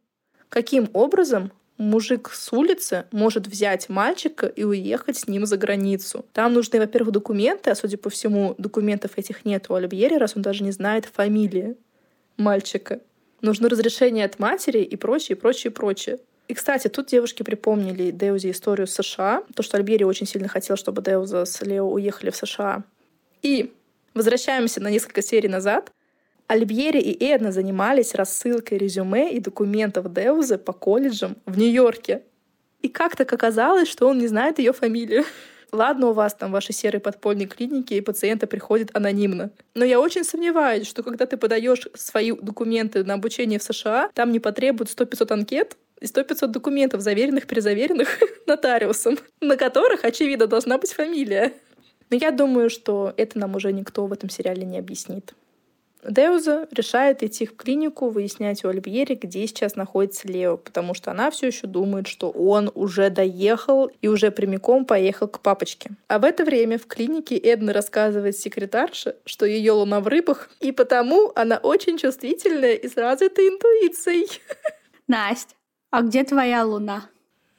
Каким 0.49 0.89
образом 0.93 1.51
мужик 1.77 2.29
с 2.31 2.53
улицы 2.53 3.05
может 3.11 3.47
взять 3.47 3.89
мальчика 3.89 4.45
и 4.45 4.63
уехать 4.63 5.17
с 5.17 5.27
ним 5.27 5.45
за 5.45 5.57
границу. 5.57 6.25
Там 6.33 6.53
нужны, 6.53 6.79
во-первых, 6.79 7.11
документы, 7.11 7.71
а 7.71 7.75
судя 7.75 7.97
по 7.97 8.09
всему, 8.09 8.55
документов 8.57 9.11
этих 9.15 9.45
нет 9.45 9.65
у 9.69 9.73
Альбьери, 9.73 10.15
раз 10.15 10.33
он 10.35 10.43
даже 10.43 10.63
не 10.63 10.71
знает 10.71 11.05
фамилии 11.05 11.75
мальчика. 12.37 12.99
Нужно 13.41 13.69
разрешение 13.69 14.25
от 14.25 14.37
матери 14.37 14.81
и 14.81 14.95
прочее, 14.95 15.35
прочее, 15.35 15.71
прочее. 15.71 16.19
И, 16.51 16.53
кстати, 16.53 16.89
тут 16.89 17.07
девушки 17.07 17.43
припомнили 17.43 18.11
Деузе 18.11 18.51
историю 18.51 18.85
с 18.85 18.91
США, 18.95 19.43
то, 19.55 19.63
что 19.63 19.77
Альбери 19.77 20.03
очень 20.03 20.27
сильно 20.27 20.49
хотел, 20.49 20.75
чтобы 20.75 21.01
Деуза 21.01 21.45
с 21.45 21.61
Лео 21.61 21.89
уехали 21.89 22.29
в 22.29 22.35
США. 22.35 22.83
И 23.41 23.71
возвращаемся 24.13 24.81
на 24.81 24.89
несколько 24.89 25.21
серий 25.21 25.47
назад. 25.47 25.93
Альбьери 26.47 26.99
и 26.99 27.25
Эдна 27.25 27.53
занимались 27.53 28.15
рассылкой 28.15 28.79
резюме 28.79 29.31
и 29.31 29.39
документов 29.39 30.11
Деузы 30.11 30.57
по 30.57 30.73
колледжам 30.73 31.37
в 31.45 31.57
Нью-Йорке. 31.57 32.21
И 32.81 32.89
как-то 32.89 33.23
оказалось, 33.23 33.87
что 33.87 34.09
он 34.09 34.19
не 34.19 34.27
знает 34.27 34.59
ее 34.59 34.73
фамилию. 34.73 35.23
Ладно, 35.71 36.07
у 36.07 36.11
вас 36.13 36.33
там 36.33 36.51
ваши 36.51 36.73
серые 36.73 36.99
подпольные 36.99 37.47
клиники, 37.47 37.93
и 37.93 38.01
пациенты 38.01 38.45
приходят 38.45 38.89
анонимно. 38.93 39.51
Но 39.73 39.85
я 39.85 40.01
очень 40.01 40.25
сомневаюсь, 40.25 40.85
что 40.85 41.01
когда 41.01 41.25
ты 41.25 41.37
подаешь 41.37 41.87
свои 41.93 42.33
документы 42.33 43.05
на 43.05 43.13
обучение 43.13 43.57
в 43.57 43.63
США, 43.63 44.09
там 44.13 44.33
не 44.33 44.41
потребуют 44.41 44.89
100-500 44.89 45.31
анкет, 45.31 45.77
и 46.01 46.05
100-500 46.05 46.47
документов, 46.47 47.01
заверенных, 47.01 47.47
перезаверенных 47.47 48.19
нотариусом, 48.47 49.17
на 49.39 49.55
которых, 49.55 50.03
очевидно, 50.03 50.47
должна 50.47 50.77
быть 50.77 50.91
фамилия. 50.93 51.53
Но 52.09 52.17
я 52.17 52.31
думаю, 52.31 52.69
что 52.69 53.13
это 53.15 53.39
нам 53.39 53.55
уже 53.55 53.71
никто 53.71 54.05
в 54.05 54.11
этом 54.11 54.29
сериале 54.29 54.65
не 54.65 54.77
объяснит. 54.77 55.33
Деуза 56.03 56.67
решает 56.71 57.21
идти 57.21 57.45
в 57.45 57.55
клинику, 57.55 58.09
выяснять 58.09 58.65
у 58.65 58.69
Альбьери, 58.69 59.13
где 59.13 59.45
сейчас 59.45 59.75
находится 59.75 60.27
Лео, 60.27 60.57
потому 60.57 60.95
что 60.95 61.11
она 61.11 61.29
все 61.29 61.47
еще 61.47 61.67
думает, 61.67 62.07
что 62.07 62.31
он 62.31 62.71
уже 62.73 63.09
доехал 63.11 63.85
и 64.01 64.07
уже 64.07 64.31
прямиком 64.31 64.85
поехал 64.85 65.27
к 65.27 65.41
папочке. 65.41 65.91
А 66.07 66.17
в 66.17 66.23
это 66.23 66.43
время 66.43 66.79
в 66.79 66.87
клинике 66.87 67.37
Эдна 67.37 67.71
рассказывает 67.71 68.35
секретарше, 68.35 69.15
что 69.25 69.45
ее 69.45 69.73
луна 69.73 69.99
в 69.99 70.07
рыбах, 70.07 70.49
и 70.59 70.71
потому 70.71 71.31
она 71.35 71.57
очень 71.57 71.99
чувствительная 71.99 72.73
и 72.73 72.87
с 72.87 72.97
развитой 72.97 73.49
интуицией. 73.49 74.41
Настя, 75.07 75.53
а 75.91 76.01
где 76.01 76.23
твоя 76.23 76.65
луна? 76.65 77.09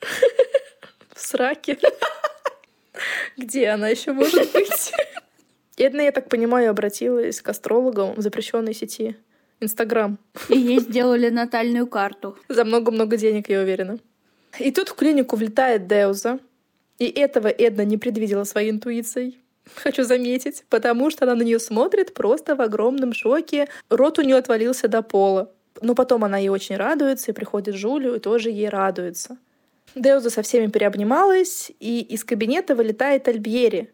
В 1.15 1.21
сраке. 1.21 1.79
Где 3.37 3.69
она 3.69 3.89
еще 3.89 4.13
может 4.13 4.53
быть? 4.53 4.93
Эдна, 5.77 6.03
я 6.03 6.13
так 6.13 6.29
понимаю, 6.29 6.71
обратилась 6.71 7.41
к 7.41 7.49
астрологам 7.49 8.15
в 8.15 8.21
запрещенной 8.21 8.75
сети. 8.75 9.17
Инстаграм. 9.61 10.19
И 10.49 10.59
ей 10.59 10.81
сделали 10.81 11.29
натальную 11.29 11.87
карту. 11.87 12.37
За 12.49 12.65
много-много 12.65 13.17
денег, 13.17 13.49
я 13.49 13.61
уверена. 13.61 13.99
И 14.59 14.71
тут 14.71 14.89
в 14.89 14.95
клинику 14.95 15.37
влетает 15.37 15.87
Деуза. 15.87 16.41
И 16.99 17.07
этого 17.07 17.49
Эдна 17.49 17.85
не 17.85 17.97
предвидела 17.97 18.45
своей 18.45 18.71
интуицией. 18.71 19.39
Хочу 19.77 20.03
заметить, 20.03 20.65
потому 20.69 21.11
что 21.11 21.25
она 21.25 21.35
на 21.35 21.43
нее 21.43 21.59
смотрит 21.59 22.15
просто 22.15 22.57
в 22.57 22.61
огромном 22.61 23.13
шоке. 23.13 23.69
Рот 23.89 24.19
у 24.19 24.23
нее 24.23 24.37
отвалился 24.37 24.89
до 24.89 25.03
пола. 25.03 25.53
Но 25.81 25.95
потом 25.95 26.25
она 26.25 26.39
ей 26.39 26.49
очень 26.49 26.77
радуется, 26.77 27.31
и 27.31 27.35
приходит 27.35 27.75
Жулю, 27.75 28.15
и 28.15 28.21
тоже 28.21 28.51
ей 28.51 28.69
радуется. 28.69 29.39
Деуза 29.95 30.31
со 30.31 30.43
всеми 30.43 30.69
переобнималась, 30.69 31.71
и 31.81 32.01
из 32.01 32.25
кабинета 32.25 32.75
вылетает 32.75 33.29
Альбьери, 33.29 33.91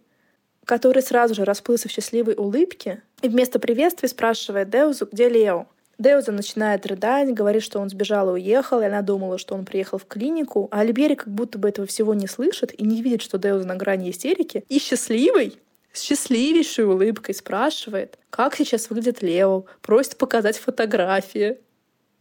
который 0.65 1.03
сразу 1.03 1.35
же 1.35 1.45
расплылся 1.45 1.89
в 1.89 1.93
счастливой 1.93 2.35
улыбке 2.35 3.03
и 3.23 3.29
вместо 3.29 3.59
приветствия 3.59 4.09
спрашивает 4.09 4.71
Деузу, 4.71 5.09
где 5.11 5.29
Лео. 5.29 5.67
Деуза 5.99 6.31
начинает 6.31 6.87
рыдать, 6.87 7.35
говорит, 7.35 7.65
что 7.65 7.81
он 7.81 7.91
сбежал 7.91 8.29
и 8.29 8.41
уехал, 8.41 8.81
и 8.81 8.85
она 8.85 9.03
думала, 9.03 9.37
что 9.37 9.57
он 9.57 9.65
приехал 9.65 9.99
в 9.99 10.07
клинику, 10.07 10.69
а 10.71 10.81
Альбери 10.81 11.17
как 11.17 11.29
будто 11.29 11.59
бы 11.59 11.69
этого 11.69 11.89
всего 11.89 12.15
не 12.15 12.29
слышит 12.29 12.73
и 12.79 12.85
не 12.85 13.03
видит, 13.03 13.23
что 13.23 13.39
Деуза 13.39 13.67
на 13.67 13.75
грани 13.75 14.11
истерики, 14.11 14.65
и 14.69 14.79
счастливый, 14.79 15.59
с 15.93 16.03
счастливейшей 16.03 16.85
улыбкой 16.85 17.35
спрашивает, 17.35 18.17
как 18.31 18.55
сейчас 18.55 18.91
выглядит 18.91 19.23
Лео, 19.23 19.65
просит 19.83 20.17
показать 20.17 20.57
фотографии. 20.59 21.59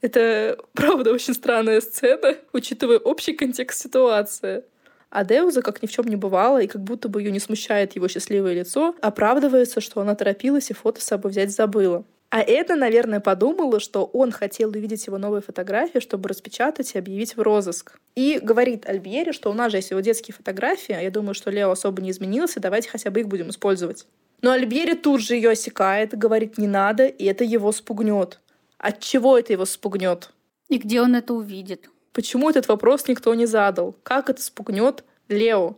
Это, 0.01 0.57
правда, 0.73 1.11
очень 1.11 1.33
странная 1.33 1.81
сцена, 1.81 2.35
учитывая 2.53 2.99
общий 2.99 3.33
контекст 3.33 3.81
ситуации. 3.81 4.63
А 5.09 5.23
Деуза, 5.23 5.61
как 5.61 5.81
ни 5.81 5.87
в 5.87 5.91
чем 5.91 6.05
не 6.05 6.15
бывало, 6.15 6.61
и 6.61 6.67
как 6.67 6.83
будто 6.83 7.07
бы 7.07 7.21
ее 7.21 7.31
не 7.31 7.39
смущает 7.39 7.95
его 7.95 8.07
счастливое 8.07 8.53
лицо, 8.53 8.95
оправдывается, 9.01 9.79
что 9.81 10.01
она 10.01 10.15
торопилась 10.15 10.69
и 10.69 10.73
фото 10.73 11.01
с 11.01 11.05
собой 11.05 11.31
взять 11.31 11.51
забыла. 11.51 12.03
А 12.29 12.41
это, 12.41 12.75
наверное, 12.75 13.21
подумала, 13.21 13.79
что 13.79 14.03
он 14.03 14.31
хотел 14.31 14.69
увидеть 14.69 15.07
его 15.07 15.17
новые 15.17 15.41
фотографии, 15.41 15.99
чтобы 15.99 16.27
распечатать 16.27 16.93
и 16.93 16.97
объявить 16.97 17.37
в 17.37 17.41
розыск. 17.41 17.97
И 18.15 18.39
говорит 18.41 18.87
Альбьере, 18.87 19.31
что 19.31 19.49
у 19.49 19.53
нас 19.53 19.71
же 19.71 19.77
есть 19.77 19.91
его 19.91 20.01
детские 20.01 20.35
фотографии, 20.35 20.93
а 20.93 21.01
я 21.01 21.09
думаю, 21.09 21.33
что 21.33 21.51
Лео 21.51 21.71
особо 21.71 22.01
не 22.01 22.11
изменился, 22.11 22.59
давайте 22.59 22.89
хотя 22.89 23.11
бы 23.11 23.21
их 23.21 23.29
будем 23.29 23.49
использовать. 23.49 24.05
Но 24.41 24.51
Альбьери 24.51 24.93
тут 24.93 25.21
же 25.21 25.35
ее 25.35 25.51
осекает, 25.51 26.17
говорит, 26.17 26.57
не 26.57 26.67
надо, 26.67 27.07
и 27.07 27.23
это 27.23 27.45
его 27.45 27.71
спугнет. 27.71 28.39
От 28.77 28.99
чего 28.99 29.37
это 29.37 29.53
его 29.53 29.65
спугнет? 29.65 30.31
И 30.69 30.77
где 30.77 31.01
он 31.01 31.15
это 31.15 31.33
увидит? 31.33 31.89
Почему 32.13 32.49
этот 32.49 32.67
вопрос 32.67 33.07
никто 33.07 33.33
не 33.33 33.45
задал? 33.45 33.95
Как 34.03 34.29
это 34.29 34.41
спугнет 34.41 35.03
Лео? 35.29 35.75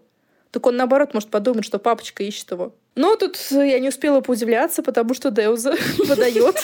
Так 0.51 0.65
он, 0.65 0.77
наоборот, 0.77 1.13
может 1.13 1.29
подумать, 1.29 1.65
что 1.65 1.79
папочка 1.79 2.23
ищет 2.23 2.51
его. 2.51 2.73
Но 2.95 3.15
тут 3.15 3.37
я 3.51 3.79
не 3.79 3.89
успела 3.89 4.21
поудивляться, 4.21 4.81
потому 4.81 5.13
что 5.13 5.31
Деуза 5.31 5.75
выдает 5.97 6.55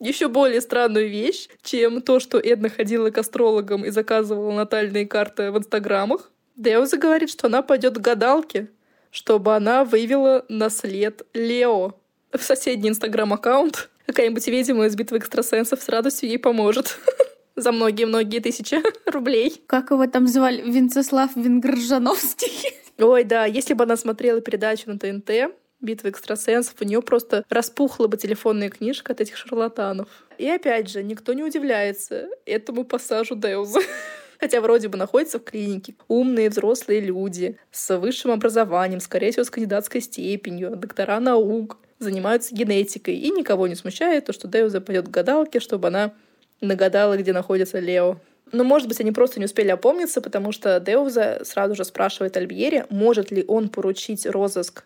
еще 0.00 0.28
более 0.28 0.60
странную 0.60 1.08
вещь, 1.08 1.48
чем 1.62 2.02
то, 2.02 2.20
что 2.20 2.38
Эдна 2.38 2.68
ходила 2.68 3.10
к 3.10 3.18
астрологам 3.18 3.84
и 3.84 3.90
заказывала 3.90 4.52
натальные 4.52 5.06
карты 5.06 5.50
в 5.50 5.58
инстаграмах. 5.58 6.30
Деуза 6.56 6.98
говорит, 6.98 7.30
что 7.30 7.46
она 7.46 7.62
пойдет 7.62 7.96
к 7.96 8.00
гадалке, 8.00 8.70
чтобы 9.10 9.56
она 9.56 9.84
вывела 9.84 10.44
на 10.48 10.70
след 10.70 11.26
Лео 11.32 11.94
в 12.32 12.42
соседний 12.42 12.90
инстаграм-аккаунт. 12.90 13.90
Какая-нибудь 14.06 14.46
ведьма 14.46 14.86
из 14.86 14.96
битвы 14.96 15.18
экстрасенсов 15.18 15.82
с 15.82 15.88
радостью 15.88 16.28
ей 16.28 16.38
поможет. 16.38 16.98
За 17.56 17.72
многие-многие 17.72 18.40
тысячи 18.40 18.78
рублей. 19.10 19.62
Как 19.66 19.90
его 19.90 20.06
там 20.06 20.26
звали? 20.26 20.62
Венцеслав 20.62 21.34
Венгржановский. 21.36 22.74
Ой, 22.98 23.24
да, 23.24 23.44
если 23.44 23.74
бы 23.74 23.84
она 23.84 23.96
смотрела 23.96 24.40
передачу 24.40 24.90
на 24.90 24.98
ТНТ, 24.98 25.54
битва 25.80 26.08
экстрасенсов, 26.08 26.74
у 26.80 26.84
нее 26.84 27.02
просто 27.02 27.44
распухла 27.48 28.06
бы 28.08 28.16
телефонная 28.16 28.70
книжка 28.70 29.12
от 29.12 29.20
этих 29.20 29.36
шарлатанов. 29.36 30.08
И 30.38 30.48
опять 30.48 30.88
же, 30.88 31.02
никто 31.02 31.32
не 31.32 31.42
удивляется 31.42 32.28
этому 32.44 32.84
пассажу 32.84 33.36
Деуза. 33.36 33.80
Хотя 34.38 34.60
вроде 34.60 34.88
бы 34.88 34.98
находится 34.98 35.38
в 35.38 35.44
клинике. 35.44 35.94
Умные 36.08 36.50
взрослые 36.50 37.00
люди 37.00 37.56
с 37.70 37.96
высшим 37.96 38.32
образованием, 38.32 39.00
скорее 39.00 39.30
всего, 39.30 39.44
с 39.44 39.50
кандидатской 39.50 40.00
степенью, 40.00 40.76
доктора 40.76 41.20
наук, 41.20 41.78
занимаются 41.98 42.54
генетикой. 42.54 43.16
И 43.16 43.30
никого 43.30 43.66
не 43.66 43.74
смущает 43.74 44.26
то, 44.26 44.32
что 44.32 44.48
Деуза 44.48 44.80
пойдет 44.80 45.06
к 45.08 45.10
гадалке, 45.10 45.60
чтобы 45.60 45.88
она 45.88 46.12
нагадала, 46.60 47.16
где 47.16 47.32
находится 47.32 47.78
Лео. 47.78 48.18
Но, 48.52 48.62
может 48.64 48.88
быть, 48.88 49.00
они 49.00 49.10
просто 49.10 49.40
не 49.40 49.46
успели 49.46 49.68
опомниться, 49.68 50.20
потому 50.20 50.52
что 50.52 50.78
Деуза 50.80 51.40
сразу 51.44 51.74
же 51.74 51.84
спрашивает 51.84 52.36
Альбьери, 52.36 52.84
может 52.90 53.30
ли 53.30 53.44
он 53.46 53.68
поручить 53.68 54.26
розыск 54.26 54.84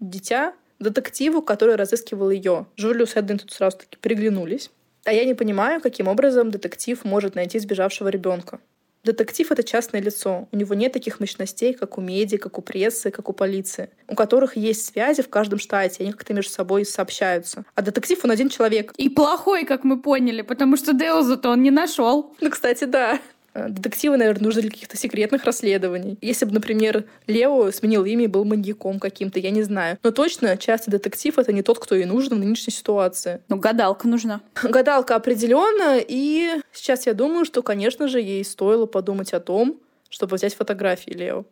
дитя 0.00 0.54
детективу, 0.80 1.42
который 1.42 1.76
разыскивал 1.76 2.30
ее. 2.30 2.66
Жюлю 2.76 3.06
с 3.06 3.16
Эдден 3.16 3.38
тут 3.38 3.52
сразу 3.52 3.78
таки 3.78 3.96
приглянулись. 4.00 4.70
А 5.04 5.12
я 5.12 5.24
не 5.24 5.34
понимаю, 5.34 5.80
каким 5.80 6.08
образом 6.08 6.50
детектив 6.50 7.04
может 7.04 7.34
найти 7.34 7.58
сбежавшего 7.58 8.08
ребенка. 8.08 8.58
Детектив— 9.04 9.50
это 9.52 9.62
частное 9.62 10.00
лицо. 10.00 10.48
У 10.50 10.56
него 10.56 10.74
нет 10.74 10.92
таких 10.92 11.20
мощностей, 11.20 11.74
как 11.74 11.98
у 11.98 12.00
меди, 12.00 12.38
как 12.38 12.58
у 12.58 12.62
прессы, 12.62 13.10
как 13.10 13.28
у 13.28 13.32
полиции, 13.32 13.90
у 14.08 14.14
которых 14.14 14.56
есть 14.56 14.86
связи 14.86 15.22
в 15.22 15.28
каждом 15.28 15.58
штате, 15.58 16.02
они 16.04 16.12
как-то 16.12 16.32
между 16.32 16.50
собой 16.50 16.86
сообщаются. 16.86 17.64
А 17.74 17.82
детектив— 17.82 18.18
он 18.24 18.30
один 18.30 18.48
человек. 18.48 18.92
И 18.96 19.08
плохой, 19.10 19.64
как 19.66 19.84
мы 19.84 20.00
поняли, 20.00 20.42
потому 20.42 20.76
что 20.76 20.94
Деузу-то 20.94 21.50
он 21.50 21.62
не 21.62 21.70
нашел. 21.70 22.34
Ну, 22.40 22.50
кстати, 22.50 22.84
да. 22.84 23.20
Э, 23.54 23.68
детективы, 23.68 24.16
наверное, 24.16 24.44
нужны 24.44 24.62
для 24.62 24.70
каких-то 24.70 24.96
секретных 24.96 25.44
расследований. 25.44 26.18
Если 26.20 26.44
бы, 26.44 26.52
например, 26.52 27.04
Лео 27.26 27.70
сменил 27.70 28.04
имя 28.04 28.24
и 28.24 28.28
был 28.28 28.44
маньяком 28.44 28.98
каким-то, 28.98 29.38
я 29.38 29.50
не 29.50 29.62
знаю. 29.62 29.98
Но 30.02 30.10
точно 30.10 30.56
часто 30.56 30.90
детектив— 30.90 31.38
это 31.38 31.52
не 31.52 31.62
тот, 31.62 31.78
кто 31.78 31.94
ей 31.94 32.04
нужен 32.04 32.34
в 32.34 32.38
нынешней 32.38 32.72
ситуации. 32.72 33.40
Ну, 33.48 33.56
гадалка 33.56 34.08
нужна. 34.08 34.40
Гадалка 34.62 35.14
определенно, 35.14 35.98
и 35.98 36.60
сейчас 36.72 37.06
я 37.06 37.14
думаю, 37.14 37.44
что, 37.44 37.62
конечно 37.62 38.08
же, 38.08 38.20
ей 38.20 38.44
стоило 38.44 38.86
подумать 38.86 39.32
о 39.32 39.40
том, 39.40 39.80
чтобы 40.10 40.36
взять 40.36 40.54
фотографии 40.54 41.12
Лео. 41.12 41.44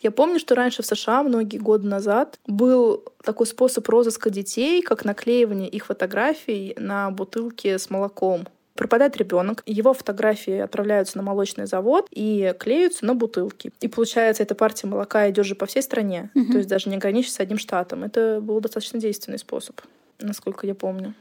Я 0.00 0.10
помню, 0.10 0.40
что 0.40 0.56
раньше 0.56 0.82
в 0.82 0.86
США, 0.86 1.22
многие 1.22 1.58
годы 1.58 1.86
назад, 1.86 2.38
был 2.46 3.04
такой 3.22 3.46
способ 3.46 3.88
розыска 3.88 4.30
детей, 4.30 4.82
как 4.82 5.04
наклеивание 5.04 5.68
их 5.68 5.86
фотографий 5.86 6.74
на 6.76 7.10
бутылки 7.10 7.76
с 7.76 7.88
молоком. 7.88 8.48
Пропадает 8.74 9.16
ребенок, 9.18 9.62
его 9.66 9.92
фотографии 9.92 10.58
отправляются 10.58 11.18
на 11.18 11.22
молочный 11.22 11.66
завод 11.66 12.06
и 12.10 12.54
клеются 12.58 13.04
на 13.04 13.14
бутылки. 13.14 13.70
И 13.80 13.88
получается, 13.88 14.42
эта 14.42 14.54
партия 14.54 14.86
молока 14.86 15.28
идет 15.28 15.44
же 15.44 15.54
по 15.54 15.66
всей 15.66 15.82
стране, 15.82 16.30
угу. 16.34 16.52
то 16.52 16.58
есть 16.58 16.68
даже 16.68 16.88
не 16.88 16.96
ограничивается 16.96 17.42
одним 17.42 17.58
штатом. 17.58 18.02
Это 18.02 18.40
был 18.40 18.60
достаточно 18.60 18.98
действенный 18.98 19.38
способ, 19.38 19.80
насколько 20.20 20.66
я 20.66 20.74
помню. 20.74 21.14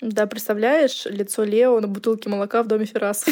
Да, 0.00 0.26
представляешь, 0.26 1.06
лицо 1.06 1.44
Лео 1.44 1.78
на 1.80 1.86
бутылке 1.86 2.28
молока 2.28 2.62
в 2.62 2.66
доме 2.66 2.86
Феррас. 2.86 3.24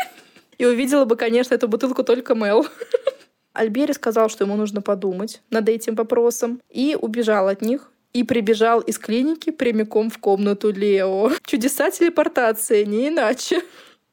И 0.58 0.64
увидела 0.64 1.04
бы, 1.04 1.16
конечно, 1.16 1.54
эту 1.54 1.66
бутылку 1.66 2.04
только 2.04 2.34
Мел. 2.34 2.66
Альбери 3.52 3.92
сказал, 3.92 4.28
что 4.28 4.44
ему 4.44 4.56
нужно 4.56 4.82
подумать 4.82 5.42
над 5.50 5.68
этим 5.68 5.94
вопросом, 5.94 6.60
и 6.70 6.96
убежал 7.00 7.48
от 7.48 7.62
них, 7.62 7.90
и 8.14 8.22
прибежал 8.22 8.80
из 8.80 8.98
клиники 8.98 9.50
прямиком 9.50 10.08
в 10.08 10.18
комнату 10.18 10.70
Лео. 10.70 11.32
Чудеса 11.44 11.90
телепортации, 11.90 12.84
не 12.84 13.08
иначе. 13.08 13.62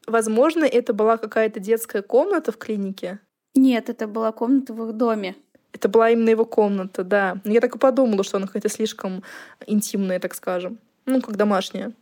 Возможно, 0.06 0.64
это 0.64 0.92
была 0.92 1.16
какая-то 1.16 1.60
детская 1.60 2.02
комната 2.02 2.50
в 2.52 2.58
клинике. 2.58 3.20
Нет, 3.54 3.88
это 3.88 4.08
была 4.08 4.32
комната 4.32 4.74
в 4.74 4.88
их 4.88 4.96
доме. 4.96 5.36
Это 5.72 5.88
была 5.88 6.10
именно 6.10 6.30
его 6.30 6.44
комната, 6.44 7.04
да. 7.04 7.38
Я 7.44 7.60
так 7.60 7.76
и 7.76 7.78
подумала, 7.78 8.24
что 8.24 8.36
она 8.36 8.46
какая-то 8.46 8.68
слишком 8.68 9.22
интимная, 9.66 10.18
так 10.18 10.34
скажем. 10.34 10.78
Ну, 11.06 11.20
как 11.20 11.36
домашняя. 11.36 11.92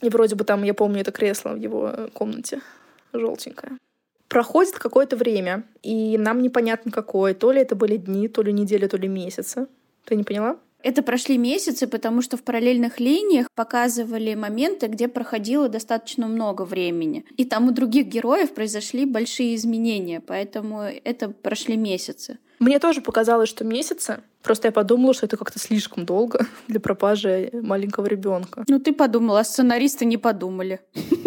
И 0.00 0.08
вроде 0.08 0.34
бы 0.34 0.44
там, 0.44 0.62
я 0.62 0.74
помню, 0.74 1.02
это 1.02 1.12
кресло 1.12 1.50
в 1.50 1.56
его 1.56 2.08
комнате. 2.14 2.60
Желтенькое. 3.12 3.78
Проходит 4.28 4.78
какое-то 4.78 5.16
время, 5.16 5.64
и 5.82 6.16
нам 6.16 6.40
непонятно 6.40 6.90
какое. 6.90 7.34
То 7.34 7.52
ли 7.52 7.60
это 7.60 7.76
были 7.76 7.98
дни, 7.98 8.28
то 8.28 8.42
ли 8.42 8.52
недели, 8.52 8.86
то 8.86 8.96
ли 8.96 9.06
месяцы. 9.06 9.66
Ты 10.06 10.16
не 10.16 10.24
поняла? 10.24 10.56
Это 10.82 11.02
прошли 11.02 11.38
месяцы, 11.38 11.86
потому 11.86 12.22
что 12.22 12.36
в 12.36 12.42
параллельных 12.42 12.98
линиях 12.98 13.46
показывали 13.54 14.34
моменты, 14.34 14.88
где 14.88 15.08
проходило 15.08 15.68
достаточно 15.68 16.26
много 16.26 16.62
времени. 16.62 17.24
И 17.36 17.44
там 17.44 17.68
у 17.68 17.70
других 17.70 18.06
героев 18.06 18.52
произошли 18.52 19.06
большие 19.06 19.54
изменения, 19.54 20.20
поэтому 20.20 20.82
это 20.82 21.28
прошли 21.28 21.76
месяцы. 21.76 22.38
Мне 22.58 22.78
тоже 22.78 23.00
показалось, 23.00 23.48
что 23.48 23.64
месяцы. 23.64 24.22
Просто 24.42 24.68
я 24.68 24.72
подумала, 24.72 25.14
что 25.14 25.26
это 25.26 25.36
как-то 25.36 25.58
слишком 25.58 26.04
долго 26.04 26.46
для 26.68 26.80
пропажи 26.80 27.50
маленького 27.52 28.06
ребенка. 28.06 28.64
Ну, 28.68 28.78
ты 28.78 28.92
подумала, 28.92 29.40
а 29.40 29.44
сценаристы 29.44 30.04
не 30.04 30.16
подумали. 30.16 30.80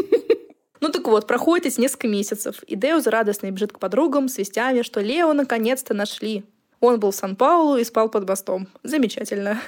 Ну 0.82 0.92
так 0.92 1.08
вот, 1.08 1.26
проходит 1.26 1.66
эти 1.66 1.82
несколько 1.82 2.08
месяцев, 2.08 2.62
и 2.68 2.76
Деуз 2.76 3.08
радостно 3.08 3.50
бежит 3.50 3.72
к 3.72 3.80
подругам 3.80 4.28
с 4.28 4.38
вестями, 4.38 4.84
что 4.84 5.00
Лео 5.02 5.34
наконец-то 5.34 5.96
нашли. 5.96 6.44
Он 6.86 7.00
был 7.00 7.12
в 7.12 7.16
Сан-Паулу 7.16 7.78
и 7.78 7.84
спал 7.84 8.10
под 8.10 8.28
мостом. 8.28 8.68
Замечательно. 8.84 9.60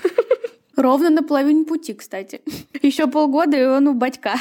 Ровно 0.75 1.09
на 1.09 1.24
половине 1.24 1.65
пути, 1.65 1.93
кстати. 1.93 2.41
Еще 2.81 3.07
полгода, 3.07 3.57
и 3.57 3.65
он 3.65 3.88
у 3.88 3.93
батька. 3.93 4.36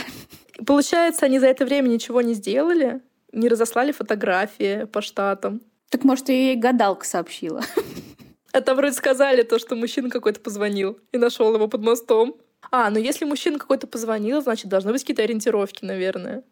Получается, 0.67 1.27
они 1.27 1.39
за 1.39 1.47
это 1.47 1.65
время 1.65 1.89
ничего 1.89 2.21
не 2.21 2.35
сделали? 2.35 3.01
Не 3.33 3.49
разослали 3.49 3.93
фотографии 3.93 4.85
по 4.85 5.01
штатам? 5.01 5.63
Так 5.89 6.05
может, 6.05 6.29
ей 6.29 6.57
гадалка 6.57 7.07
сообщила. 7.07 7.63
А 8.53 8.61
там 8.61 8.77
вроде 8.77 8.95
сказали 8.95 9.43
то, 9.43 9.59
что 9.59 9.77
мужчина 9.77 10.09
какой-то 10.09 10.41
позвонил 10.41 10.99
и 11.13 11.19
нашел 11.19 11.55
его 11.55 11.69
под 11.69 11.83
мостом. 11.83 12.37
А, 12.71 12.91
ну 12.91 12.99
если 12.99 13.25
мужчина 13.25 13.59
какой-то 13.59 13.87
позвонил, 13.87 14.41
значит, 14.41 14.69
должны 14.69 14.93
быть 14.93 15.03
какие-то 15.03 15.23
ориентировки, 15.23 15.85
наверное. 15.85 16.43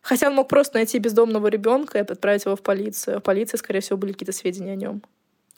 Хотя 0.00 0.28
он 0.28 0.34
мог 0.34 0.48
просто 0.48 0.78
найти 0.78 0.98
бездомного 0.98 1.46
ребенка 1.46 1.98
и 1.98 2.00
отправить 2.02 2.44
его 2.44 2.56
в 2.56 2.62
полицию. 2.62 3.16
А 3.16 3.20
в 3.20 3.22
полиции, 3.22 3.56
скорее 3.56 3.80
всего, 3.80 3.96
были 3.96 4.12
какие-то 4.12 4.32
сведения 4.32 4.72
о 4.72 4.76
нем. 4.76 5.02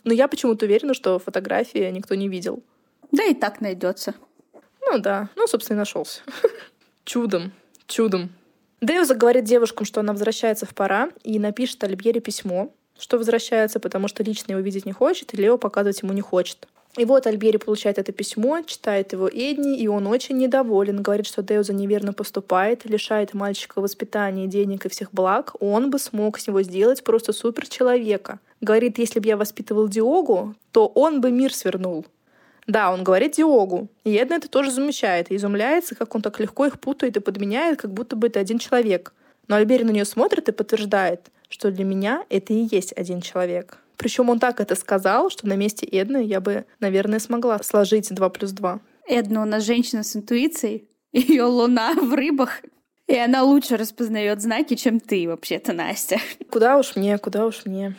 Но 0.05 0.13
я 0.13 0.29
почему-то 0.29 0.67
уверена, 0.67 0.95
что 0.95 1.19
фотографии 1.19 1.91
никто 1.91 2.15
не 2.15 2.29
видел. 2.29 2.63
Да 3.13 3.25
и 3.25 3.35
так 3.35 3.61
найдется. 3.61 4.15
Ну 4.81 4.99
да, 4.99 5.29
ну, 5.37 5.47
собственно, 5.47 5.77
и 5.77 5.81
нашелся. 5.81 6.21
Чудом, 7.05 7.53
чудом. 7.87 8.31
Деуза 8.81 9.15
говорит 9.15 9.45
девушкам, 9.45 9.87
что 9.87 10.01
она 10.01 10.13
возвращается 10.13 10.67
в 10.67 10.75
пора, 10.75 11.11
и 11.23 11.39
напишет 11.39 11.83
Альбьере 11.83 12.21
письмо, 12.21 12.73
что 12.99 13.17
возвращается, 13.17 13.81
потому 13.81 14.09
что 14.09 14.23
лично 14.23 14.53
его 14.53 14.61
видеть 14.61 14.87
не 14.87 14.93
хочет, 14.93 15.33
и 15.33 15.37
Лео 15.37 15.57
показывать 15.57 16.03
ему 16.03 16.13
не 16.13 16.21
хочет. 16.21 16.69
И 16.97 17.05
вот 17.05 17.27
Альбери 17.27 17.59
получает 17.59 17.99
это 17.99 18.11
письмо, 18.11 18.63
читает 18.63 19.13
его 19.13 19.29
Эдни, 19.29 19.79
и 19.79 19.87
он 19.87 20.07
очень 20.07 20.39
недоволен, 20.39 21.03
говорит, 21.03 21.27
что 21.27 21.43
Деуза 21.43 21.75
неверно 21.75 22.15
поступает, 22.15 22.87
лишает 22.87 23.35
мальчика 23.35 23.83
воспитания, 23.83 24.47
денег 24.47 24.87
и 24.87 24.89
всех 24.89 25.13
благ. 25.13 25.53
Он 25.61 25.91
бы 25.91 25.99
смог 25.99 26.39
с 26.39 26.47
него 26.47 26.63
сделать 26.63 27.05
просто 27.05 27.35
супер 27.35 27.69
человека. 27.69 28.39
Говорит, 28.63 28.99
если 28.99 29.21
бы 29.21 29.27
я 29.27 29.37
воспитывал 29.37 29.89
Диогу, 29.89 30.55
то 30.73 30.87
он 30.87 31.21
бы 31.21 31.31
мир 31.31 31.53
свернул. 31.53 32.07
Да, 32.67 32.91
он 32.91 33.05
говорит 33.05 33.33
Диогу. 33.33 33.89
И 34.05 34.15
Эдна 34.15 34.35
это 34.35 34.49
тоже 34.49 34.71
замечает 34.71 35.31
и 35.31 35.37
изумляется, 35.37 35.95
как 35.95 36.15
он 36.15 36.23
так 36.23 36.41
легко 36.41 36.65
их 36.65 36.81
путает 36.81 37.17
и 37.19 37.21
подменяет, 37.21 37.79
как 37.79 37.93
будто 37.93 38.17
бы 38.17 38.29
это 38.29 38.41
один 38.41 38.59
человек. 38.59 39.13
Но 39.49 39.57
Альбери 39.57 39.85
на 39.85 39.91
нее 39.91 40.07
смотрит 40.07 40.49
и 40.49 40.53
подтверждает, 40.53 41.31
что 41.51 41.71
для 41.71 41.85
меня 41.85 42.25
это 42.31 42.55
и 42.55 42.67
есть 42.71 42.95
один 42.97 43.21
человек. 43.21 43.79
Причем 43.97 44.31
он 44.31 44.39
так 44.39 44.61
это 44.61 44.75
сказал, 44.75 45.31
что 45.31 45.47
на 45.47 45.55
месте 45.57 45.87
Эдны 45.87 46.23
я 46.25 46.41
бы, 46.41 46.67
наверное, 46.81 47.19
смогла 47.19 47.63
сложить 47.63 48.13
2 48.15 48.29
плюс 48.31 48.53
2. 48.53 48.81
Эдна 49.09 49.43
у 49.43 49.45
нас 49.45 49.65
женщина 49.65 50.03
с 50.03 50.17
интуицией. 50.17 50.89
Ее 51.13 51.45
луна 51.45 51.95
в 51.95 52.13
рыбах. 52.15 52.63
И 53.07 53.17
она 53.17 53.45
лучше 53.45 53.77
распознает 53.77 54.43
знаки, 54.43 54.75
чем 54.75 54.99
ты, 55.01 55.29
вообще-то, 55.29 55.73
Настя. 55.73 56.19
Куда 56.51 56.77
уж 56.77 56.97
мне, 56.97 57.17
куда 57.19 57.47
уж 57.47 57.65
мне. 57.65 57.95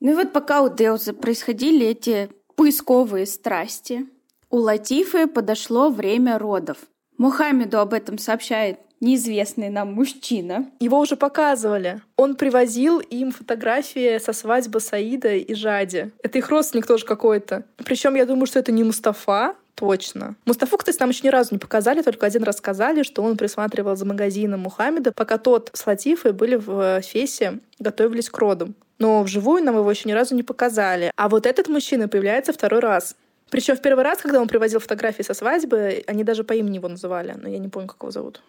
Ну 0.00 0.12
и 0.12 0.14
вот 0.14 0.32
пока 0.32 0.62
у 0.62 0.74
Деуза 0.74 1.12
происходили 1.12 1.86
эти 1.86 2.30
поисковые 2.56 3.26
страсти, 3.26 4.06
у 4.50 4.56
Латифы 4.56 5.26
подошло 5.26 5.90
время 5.90 6.38
родов. 6.38 6.78
Мухаммеду 7.18 7.78
об 7.78 7.92
этом 7.94 8.18
сообщает 8.18 8.78
неизвестный 9.00 9.68
нам 9.68 9.92
мужчина. 9.92 10.70
Его 10.80 10.98
уже 10.98 11.16
показывали. 11.16 12.00
Он 12.16 12.36
привозил 12.36 13.00
им 13.00 13.32
фотографии 13.32 14.18
со 14.18 14.32
свадьбы 14.32 14.80
Саида 14.80 15.34
и 15.34 15.54
Жади. 15.54 16.12
Это 16.22 16.38
их 16.38 16.48
родственник 16.48 16.86
тоже 16.86 17.04
какой-то. 17.04 17.64
Причем 17.76 18.14
я 18.14 18.24
думаю, 18.24 18.46
что 18.46 18.58
это 18.58 18.72
не 18.72 18.84
Мустафа, 18.84 19.56
Точно. 19.74 20.36
Мустафу, 20.44 20.76
кстати, 20.76 20.98
нам 21.00 21.08
еще 21.08 21.22
ни 21.24 21.30
разу 21.30 21.48
не 21.52 21.58
показали, 21.58 22.02
только 22.02 22.26
один 22.26 22.44
раз 22.44 22.58
сказали, 22.58 23.02
что 23.02 23.22
он 23.22 23.36
присматривал 23.36 23.96
за 23.96 24.04
магазином 24.04 24.60
Мухаммеда, 24.60 25.12
пока 25.12 25.38
тот 25.38 25.70
с 25.72 25.86
Латифой 25.86 26.32
были 26.32 26.56
в 26.56 27.00
Фесе, 27.00 27.58
готовились 27.78 28.28
к 28.28 28.38
родам. 28.38 28.74
Но 28.98 29.22
вживую 29.22 29.64
нам 29.64 29.76
его 29.76 29.90
еще 29.90 30.08
ни 30.08 30.12
разу 30.12 30.36
не 30.36 30.44
показали. 30.44 31.10
А 31.16 31.28
вот 31.28 31.46
этот 31.46 31.68
мужчина 31.68 32.06
появляется 32.06 32.52
второй 32.52 32.80
раз. 32.80 33.16
Причем 33.52 33.76
в 33.76 33.82
первый 33.82 34.02
раз, 34.02 34.22
когда 34.22 34.40
он 34.40 34.48
привозил 34.48 34.80
фотографии 34.80 35.22
со 35.22 35.34
свадьбы, 35.34 36.02
они 36.06 36.24
даже 36.24 36.42
по 36.42 36.54
имени 36.54 36.76
его 36.76 36.88
называли, 36.88 37.36
но 37.38 37.50
я 37.50 37.58
не 37.58 37.68
помню, 37.68 37.86
как 37.86 37.98
его 38.00 38.10
зовут. 38.10 38.40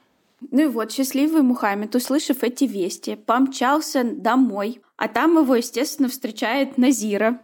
Ну 0.50 0.62
и 0.62 0.65
вот, 0.67 0.93
счастливый 0.93 1.41
Мухаммед, 1.41 1.93
услышав 1.93 2.41
эти 2.41 2.63
вести, 2.63 3.15
помчался 3.15 4.05
домой. 4.05 4.81
А 4.95 5.10
там 5.10 5.38
его, 5.38 5.55
естественно, 5.55 6.07
встречает 6.07 6.77
Назира 6.77 7.41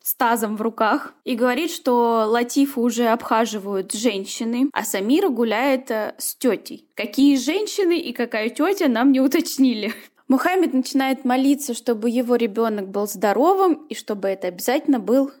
с 0.00 0.14
тазом 0.14 0.56
в 0.56 0.62
руках 0.62 1.12
и 1.24 1.34
говорит, 1.34 1.72
что 1.72 2.26
Латифа 2.28 2.78
уже 2.78 3.08
обхаживают 3.08 3.92
женщины, 3.92 4.70
а 4.72 4.84
Самира 4.84 5.30
гуляет 5.30 5.90
э, 5.90 6.14
с 6.16 6.36
тетей. 6.36 6.88
Какие 6.94 7.36
женщины 7.36 7.98
и 7.98 8.12
какая 8.12 8.50
тетя 8.50 8.86
нам 8.86 9.10
не 9.10 9.20
уточнили. 9.20 9.92
Мухаммед 10.28 10.72
начинает 10.74 11.24
молиться, 11.24 11.74
чтобы 11.74 12.08
его 12.08 12.36
ребенок 12.36 12.88
был 12.88 13.08
здоровым 13.08 13.86
и 13.88 13.96
чтобы 13.96 14.28
это 14.28 14.46
обязательно 14.46 15.00
был 15.00 15.32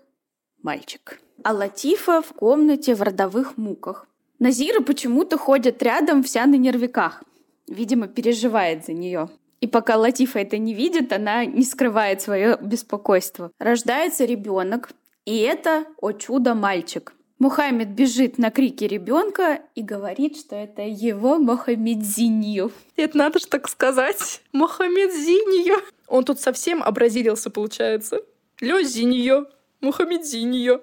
мальчик. 0.62 1.20
А 1.42 1.52
Латифа 1.52 2.22
в 2.22 2.32
комнате 2.32 2.94
в 2.94 3.02
родовых 3.02 3.56
муках. 3.56 4.06
Назира 4.38 4.80
почему-то 4.80 5.38
ходит 5.38 5.82
рядом 5.82 6.22
вся 6.22 6.46
на 6.46 6.56
нервиках. 6.56 7.22
Видимо, 7.66 8.08
переживает 8.08 8.84
за 8.86 8.92
нее. 8.92 9.28
И 9.60 9.66
пока 9.66 9.96
Латифа 9.96 10.38
это 10.38 10.58
не 10.58 10.74
видит, 10.74 11.12
она 11.12 11.44
не 11.44 11.62
скрывает 11.62 12.22
свое 12.22 12.58
беспокойство. 12.60 13.52
Рождается 13.58 14.24
ребенок, 14.24 14.90
и 15.26 15.38
это, 15.38 15.84
о 16.00 16.12
чудо, 16.12 16.54
мальчик. 16.54 17.12
Мухаммед 17.38 17.88
бежит 17.88 18.36
на 18.36 18.50
крики 18.50 18.84
ребенка 18.84 19.60
и 19.74 19.82
говорит, 19.82 20.36
что 20.36 20.56
это 20.56 20.82
его 20.82 21.38
Мохаммедзинью. 21.38 22.70
Это 22.96 23.16
надо 23.16 23.38
же 23.38 23.46
так 23.46 23.68
сказать. 23.68 24.42
Мохаммедзинью. 24.52 25.76
Он 26.06 26.24
тут 26.24 26.38
совсем 26.40 26.82
образилился, 26.82 27.48
получается. 27.48 28.20
Лёзинью. 28.60 29.46
Мухаммедзинью. 29.80 30.82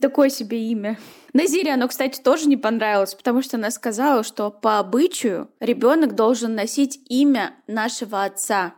Такое 0.00 0.30
себе 0.30 0.70
имя. 0.70 0.98
Назире 1.32 1.72
оно, 1.72 1.88
кстати, 1.88 2.20
тоже 2.20 2.46
не 2.46 2.56
понравилось, 2.56 3.14
потому 3.14 3.42
что 3.42 3.56
она 3.56 3.70
сказала, 3.70 4.22
что 4.22 4.50
по 4.50 4.78
обычаю 4.78 5.48
ребенок 5.60 6.14
должен 6.14 6.54
носить 6.54 7.00
имя 7.08 7.54
нашего 7.66 8.24
отца, 8.24 8.74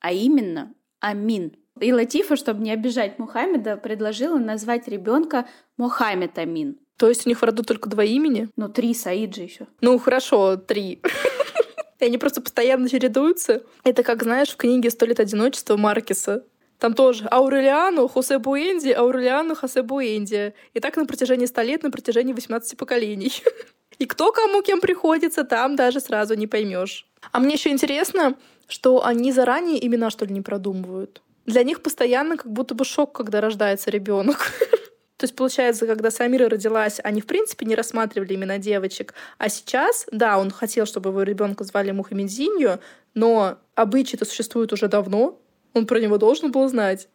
а 0.00 0.12
именно 0.12 0.74
Амин. 1.00 1.56
И 1.80 1.92
Латифа, 1.92 2.36
чтобы 2.36 2.62
не 2.62 2.72
обижать 2.72 3.18
Мухаммеда, 3.18 3.76
предложила 3.76 4.38
назвать 4.38 4.88
ребенка 4.88 5.46
Мухаммед 5.76 6.38
Амин. 6.38 6.78
То 6.96 7.08
есть 7.08 7.26
у 7.26 7.28
них 7.28 7.40
в 7.40 7.42
роду 7.42 7.62
только 7.62 7.90
два 7.90 8.04
имени? 8.04 8.48
Ну, 8.56 8.68
три 8.68 8.94
Саид 8.94 9.34
же 9.34 9.42
еще. 9.42 9.66
Ну, 9.82 9.98
хорошо, 9.98 10.56
три. 10.56 11.02
И 11.98 12.04
они 12.04 12.18
просто 12.18 12.40
постоянно 12.40 12.88
чередуются. 12.88 13.62
Это 13.84 14.02
как, 14.02 14.22
знаешь, 14.22 14.50
в 14.50 14.56
книге 14.56 14.90
«Сто 14.90 15.06
лет 15.06 15.20
одиночества» 15.20 15.76
Маркеса. 15.76 16.44
Там 16.78 16.92
тоже 16.92 17.26
Аурелиану, 17.30 18.08
Хосе 18.08 18.38
Буэнди, 18.38 18.90
Аурелиану, 18.90 19.54
Хосе 19.54 19.82
Буэнди. 19.82 20.54
И 20.74 20.80
так 20.80 20.96
на 20.96 21.06
протяжении 21.06 21.46
ста 21.46 21.62
лет, 21.62 21.82
на 21.82 21.90
протяжении 21.90 22.32
18 22.32 22.76
поколений. 22.76 23.32
И 23.98 24.04
кто 24.04 24.30
кому 24.30 24.62
кем 24.62 24.80
приходится, 24.80 25.44
там 25.44 25.74
даже 25.74 26.00
сразу 26.00 26.34
не 26.34 26.46
поймешь. 26.46 27.06
А 27.32 27.40
мне 27.40 27.54
еще 27.54 27.70
интересно, 27.70 28.34
что 28.68 29.04
они 29.04 29.32
заранее 29.32 29.84
имена, 29.86 30.10
что 30.10 30.26
ли, 30.26 30.34
не 30.34 30.42
продумывают. 30.42 31.22
Для 31.46 31.62
них 31.62 31.80
постоянно 31.80 32.36
как 32.36 32.50
будто 32.50 32.74
бы 32.74 32.84
шок, 32.84 33.12
когда 33.12 33.40
рождается 33.40 33.90
ребенок. 33.90 34.52
То 35.16 35.24
есть, 35.24 35.34
получается, 35.34 35.86
когда 35.86 36.10
Самира 36.10 36.48
родилась, 36.48 37.00
они, 37.02 37.22
в 37.22 37.26
принципе, 37.26 37.64
не 37.64 37.74
рассматривали 37.74 38.34
имена 38.34 38.58
девочек. 38.58 39.14
А 39.38 39.48
сейчас, 39.48 40.06
да, 40.12 40.38
он 40.38 40.50
хотел, 40.50 40.84
чтобы 40.84 41.08
его 41.08 41.22
ребенка 41.22 41.64
звали 41.64 41.90
Мухаммедзинью, 41.90 42.80
но 43.14 43.56
обычаи-то 43.76 44.26
существуют 44.26 44.74
уже 44.74 44.88
давно, 44.88 45.40
он 45.76 45.86
про 45.86 46.00
него 46.00 46.18
должен 46.18 46.50
был 46.50 46.68
знать. 46.68 47.08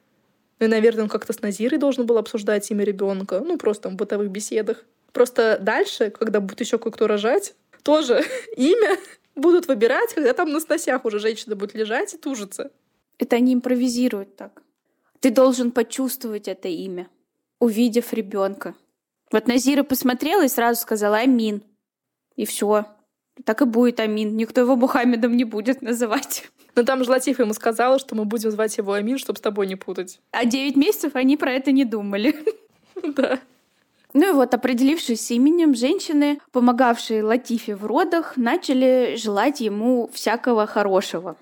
Ну 0.60 0.68
и, 0.68 0.70
наверное, 0.70 1.04
он 1.04 1.10
как-то 1.10 1.34
с 1.34 1.42
Назирой 1.42 1.80
должен 1.80 2.06
был 2.06 2.18
обсуждать 2.18 2.70
имя 2.70 2.84
ребенка. 2.84 3.40
Ну, 3.40 3.58
просто 3.58 3.90
в 3.90 3.96
бытовых 3.96 4.30
беседах. 4.30 4.86
Просто 5.12 5.58
дальше, 5.60 6.12
когда 6.12 6.40
будет 6.40 6.60
еще 6.60 6.78
кое-кто 6.78 7.08
рожать, 7.08 7.56
тоже 7.84 8.24
имя 8.58 8.98
будут 9.36 9.68
выбирать, 9.68 10.14
когда 10.14 10.34
там 10.34 10.52
на 10.52 10.60
сносях 10.60 11.06
уже 11.06 11.20
женщина 11.20 11.56
будет 11.56 11.74
лежать 11.74 12.14
и 12.14 12.18
тужиться. 12.18 12.72
Это 13.18 13.36
они 13.36 13.54
импровизируют 13.54 14.36
так. 14.36 14.62
Ты 15.20 15.32
должен 15.32 15.72
почувствовать 15.72 16.48
это 16.48 16.68
имя, 16.68 17.10
увидев 17.60 18.14
ребенка. 18.14 18.76
Вот 19.32 19.48
Назира 19.48 19.84
посмотрела 19.84 20.44
и 20.44 20.50
сразу 20.50 20.82
сказала 20.82 21.18
Амин. 21.18 21.64
И 22.36 22.46
все. 22.46 22.86
Так 23.46 23.62
и 23.62 23.66
будет 23.66 24.00
Амин. 24.00 24.36
Никто 24.36 24.62
его 24.62 24.76
Мухаммедом 24.76 25.36
не 25.36 25.44
будет 25.44 25.82
называть. 25.82 26.50
Но 26.76 26.84
там 26.84 27.04
же 27.04 27.10
Латиф 27.10 27.40
ему 27.40 27.54
сказала, 27.54 28.00
что 28.00 28.16
мы 28.16 28.26
будем 28.26 28.52
звать 28.52 28.78
его 28.78 28.94
Амин, 28.94 29.18
чтобы 29.18 29.38
с 29.38 29.42
тобой 29.42 29.68
не 29.68 29.76
путать. 29.76 30.20
А 30.32 30.46
девять 30.46 30.76
месяцев 30.76 31.16
они 31.16 31.38
про 31.38 31.52
это 31.54 31.72
не 31.72 31.86
думали. 31.86 32.36
Да. 33.04 33.40
Ну 34.14 34.30
и 34.30 34.34
вот, 34.34 34.54
определившись 34.54 35.26
с 35.26 35.32
именем, 35.32 35.74
женщины, 35.74 36.40
помогавшие 36.52 37.24
Латифе 37.24 37.76
в 37.76 37.86
родах, 37.86 38.38
начали 38.38 39.16
желать 39.18 39.60
ему 39.60 40.10
всякого 40.14 40.68
хорошего. 40.68 41.36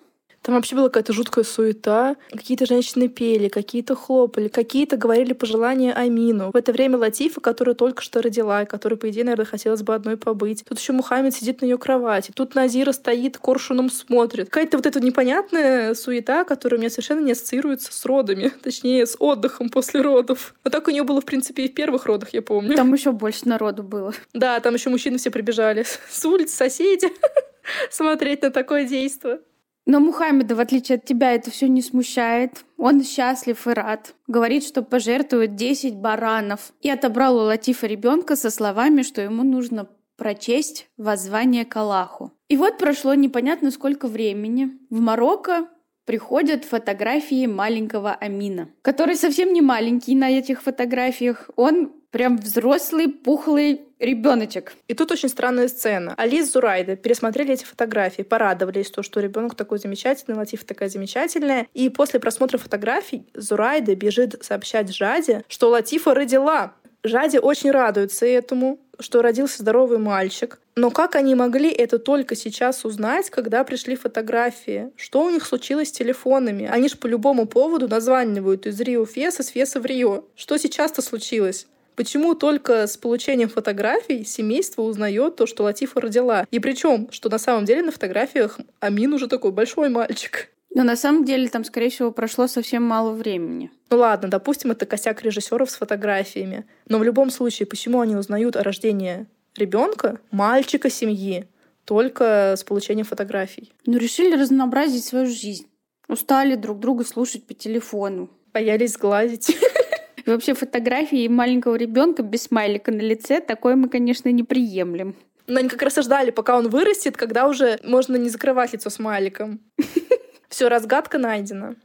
Там 0.50 0.56
вообще 0.56 0.76
была 0.76 0.88
какая-то 0.88 1.14
жуткая 1.14 1.46
суета. 1.46 2.16
Какие-то 2.32 2.66
женщины 2.66 3.08
пели, 3.08 3.50
какие-то 3.50 3.94
хлопали, 3.94 4.48
какие-то 4.48 4.98
говорили 4.98 5.34
пожелания 5.34 5.94
Амину. 5.94 6.50
В 6.52 6.56
это 6.56 6.72
время 6.72 6.98
Латифа, 6.98 7.40
которая 7.40 7.76
только 7.76 8.02
что 8.02 8.20
родила, 8.20 8.64
и 8.64 8.66
которой, 8.66 8.96
по 8.96 9.08
идее, 9.12 9.26
наверное, 9.26 9.46
хотелось 9.46 9.84
бы 9.84 9.94
одной 9.94 10.18
побыть. 10.18 10.66
Тут 10.68 10.80
еще 10.80 10.92
Мухаммед 10.94 11.36
сидит 11.36 11.62
на 11.62 11.66
ее 11.66 11.78
кровати. 11.78 12.32
Тут 12.34 12.56
Назира 12.56 12.94
стоит, 12.94 13.38
коршуном 13.38 13.92
смотрит. 13.92 14.50
Какая-то 14.50 14.78
вот 14.78 14.88
эта 14.88 15.00
непонятная 15.00 15.94
суета, 15.94 16.44
которая 16.46 16.80
у 16.80 16.82
меня 16.82 16.90
совершенно 16.90 17.20
не 17.20 17.34
ассоциируется 17.34 17.94
с 17.94 18.04
родами. 18.08 18.52
Точнее, 18.64 19.06
с 19.06 19.18
отдыхом 19.20 19.70
после 19.70 20.02
родов. 20.02 20.56
Но 20.64 20.72
так 20.72 20.88
у 20.88 20.90
нее 20.90 21.04
было, 21.04 21.22
в 21.22 21.26
принципе, 21.26 21.66
и 21.66 21.70
в 21.70 21.76
первых 21.76 22.08
родах, 22.08 22.30
я 22.34 22.42
помню. 22.42 22.76
Там 22.76 22.92
еще 22.92 23.12
больше 23.12 23.48
народу 23.48 23.84
было. 23.84 24.16
Да, 24.34 24.60
там 24.62 24.74
еще 24.74 24.90
мужчины 24.90 25.20
все 25.20 25.30
прибежали 25.30 25.86
с 26.10 26.26
улиц, 26.26 26.52
соседи 26.52 27.08
смотреть 27.92 28.42
на 28.42 28.50
такое 28.50 28.86
действие. 28.86 29.42
Но 29.89 29.99
Мухаммеда, 29.99 30.54
в 30.54 30.60
отличие 30.60 30.97
от 30.97 31.06
тебя, 31.06 31.34
это 31.34 31.49
все 31.49 31.67
не 31.67 31.82
смущает. 31.82 32.63
Он 32.78 33.04
счастлив 33.04 33.65
и 33.65 33.71
рад. 33.71 34.13
Говорит, 34.28 34.63
что 34.63 34.84
пожертвует 34.84 35.56
10 35.56 35.95
баранов. 35.95 36.73
И 36.82 36.91
отобрал 36.91 37.38
у 37.38 37.39
Латифа 37.39 37.88
ребенка 37.88 38.36
со 38.36 38.52
словами, 38.52 39.02
что 39.02 39.19
ему 39.19 39.41
нужно 39.41 39.89
прочесть 40.15 40.88
воззвание 40.97 41.65
к 41.65 41.75
Аллаху. 41.75 42.32
И 42.49 42.56
вот 42.56 42.78
прошло 42.78 43.15
непонятно 43.15 43.71
сколько 43.71 44.08
времени. 44.08 44.78
В 44.91 44.99
Марокко 44.99 45.67
приходят 46.06 46.65
фотографии 46.65 47.47
маленького 47.47 48.13
Амина, 48.13 48.69
который 48.84 49.15
совсем 49.15 49.54
не 49.54 49.62
маленький 49.63 50.13
на 50.13 50.30
этих 50.30 50.62
фотографиях. 50.62 51.49
Он 51.56 51.93
прям 52.12 52.38
взрослый, 52.38 53.08
пухлый 53.08 53.82
ребеночек. 54.00 54.74
И 54.88 54.93
тут 54.93 55.12
очень 55.12 55.30
странная 55.30 55.67
сцена. 55.67 56.13
Али 56.17 56.41
с 56.43 56.52
Зурайда 56.52 56.95
пересмотрели 56.95 57.54
эти 57.54 57.65
фотографии, 57.65 58.22
порадовались, 58.22 58.89
то, 58.89 59.04
что 59.04 59.19
ребенок 59.19 59.56
такой 59.56 59.80
замечательный, 59.80 60.36
Латифа 60.36 60.65
такая 60.65 60.89
замечательная. 60.89 61.67
И 61.74 61.89
после 61.89 62.19
просмотра 62.19 62.58
фотографий 62.58 63.28
Зурайда 63.34 63.95
бежит 63.95 64.43
сообщать 64.43 64.93
Жаде, 64.95 65.43
что 65.48 65.69
Латифа 65.69 66.13
родила. 66.13 66.74
Жаде 67.04 67.39
очень 67.39 67.72
радуется 67.72 68.26
этому, 68.26 68.80
что 69.00 69.22
родился 69.22 69.62
здоровый 69.62 70.00
мальчик. 70.00 70.60
Но 70.76 70.91
как 70.91 71.15
они 71.15 71.36
могли 71.36 71.69
это 71.69 72.00
только 72.00 72.36
сейчас 72.36 72.84
узнать, 72.84 73.30
когда 73.30 73.63
пришли 73.63 73.95
фотографии? 73.95 74.91
Что 74.98 75.24
у 75.24 75.30
них 75.30 75.45
случилось 75.45 75.89
с 75.89 75.93
телефонами? 75.93 76.65
Они 76.65 76.89
же 76.89 76.98
по 76.98 77.08
любому 77.08 77.45
поводу 77.45 77.88
названивают 77.88 78.65
из 78.65 78.80
Рио 78.82 79.06
в 79.06 79.12
Фес, 79.12 79.39
из 79.39 79.48
Феса 79.48 79.80
в 79.80 79.86
Рио. 79.86 80.26
Что 80.36 80.58
сейчас-то 80.58 81.02
случилось? 81.02 81.67
Почему 82.00 82.34
только 82.34 82.88
с 82.88 82.96
получением 82.96 83.50
фотографий 83.50 84.24
семейство 84.24 84.84
узнает 84.84 85.36
то, 85.36 85.46
что 85.46 85.64
Латифа 85.64 86.00
родила? 86.00 86.48
И 86.50 86.60
причем, 86.60 87.10
что 87.12 87.28
на 87.28 87.38
самом 87.38 87.66
деле 87.66 87.82
на 87.82 87.92
фотографиях 87.92 88.58
Амин 88.80 89.14
уже 89.14 89.28
такой 89.28 89.52
большой 89.52 89.90
мальчик. 89.90 90.48
Но 90.74 90.84
на 90.84 90.96
самом 90.96 91.26
деле 91.26 91.50
там, 91.50 91.66
скорее 91.66 91.90
всего, 91.90 92.12
прошло 92.12 92.48
совсем 92.48 92.84
мало 92.84 93.12
времени. 93.12 93.70
Ну 93.90 93.98
ладно, 93.98 94.30
допустим, 94.30 94.72
это 94.72 94.86
косяк 94.86 95.24
режиссеров 95.24 95.70
с 95.70 95.76
фотографиями. 95.76 96.66
Но 96.88 97.00
в 97.00 97.04
любом 97.04 97.30
случае, 97.32 97.66
почему 97.66 98.00
они 98.00 98.16
узнают 98.16 98.56
о 98.56 98.64
рождении 98.64 99.28
ребенка, 99.58 100.22
мальчика 100.32 100.90
семьи, 100.90 101.50
только 101.84 102.56
с 102.58 102.64
получением 102.64 103.08
фотографий? 103.08 103.74
Ну, 103.86 103.98
решили 103.98 104.40
разнообразить 104.40 105.04
свою 105.04 105.26
жизнь. 105.26 105.68
Устали 106.08 106.56
друг 106.56 106.80
друга 106.80 107.04
слушать 107.04 107.46
по 107.46 107.54
телефону. 107.54 108.30
Боялись 108.54 108.94
сглазить. 108.94 109.58
И 110.26 110.30
вообще 110.30 110.54
фотографии 110.54 111.28
маленького 111.28 111.76
ребенка 111.76 112.24
без 112.24 112.44
смайлика 112.44 112.92
на 112.92 113.02
лице, 113.02 113.40
такое 113.40 113.76
мы, 113.76 113.90
конечно, 113.90 114.30
не 114.30 114.44
приемлем. 114.44 115.16
Но 115.48 115.60
они 115.60 115.70
как 115.70 115.82
раз 115.82 115.98
и 115.98 116.02
ждали, 116.02 116.30
пока 116.32 116.58
он 116.58 116.70
вырастет, 116.70 117.18
когда 117.18 117.48
уже 117.48 117.80
можно 117.84 118.16
не 118.16 118.30
закрывать 118.30 118.74
лицо 118.74 118.90
смайликом. 118.90 119.60
Все, 120.50 120.68
разгадка 120.68 121.18
найдена. 121.18 121.76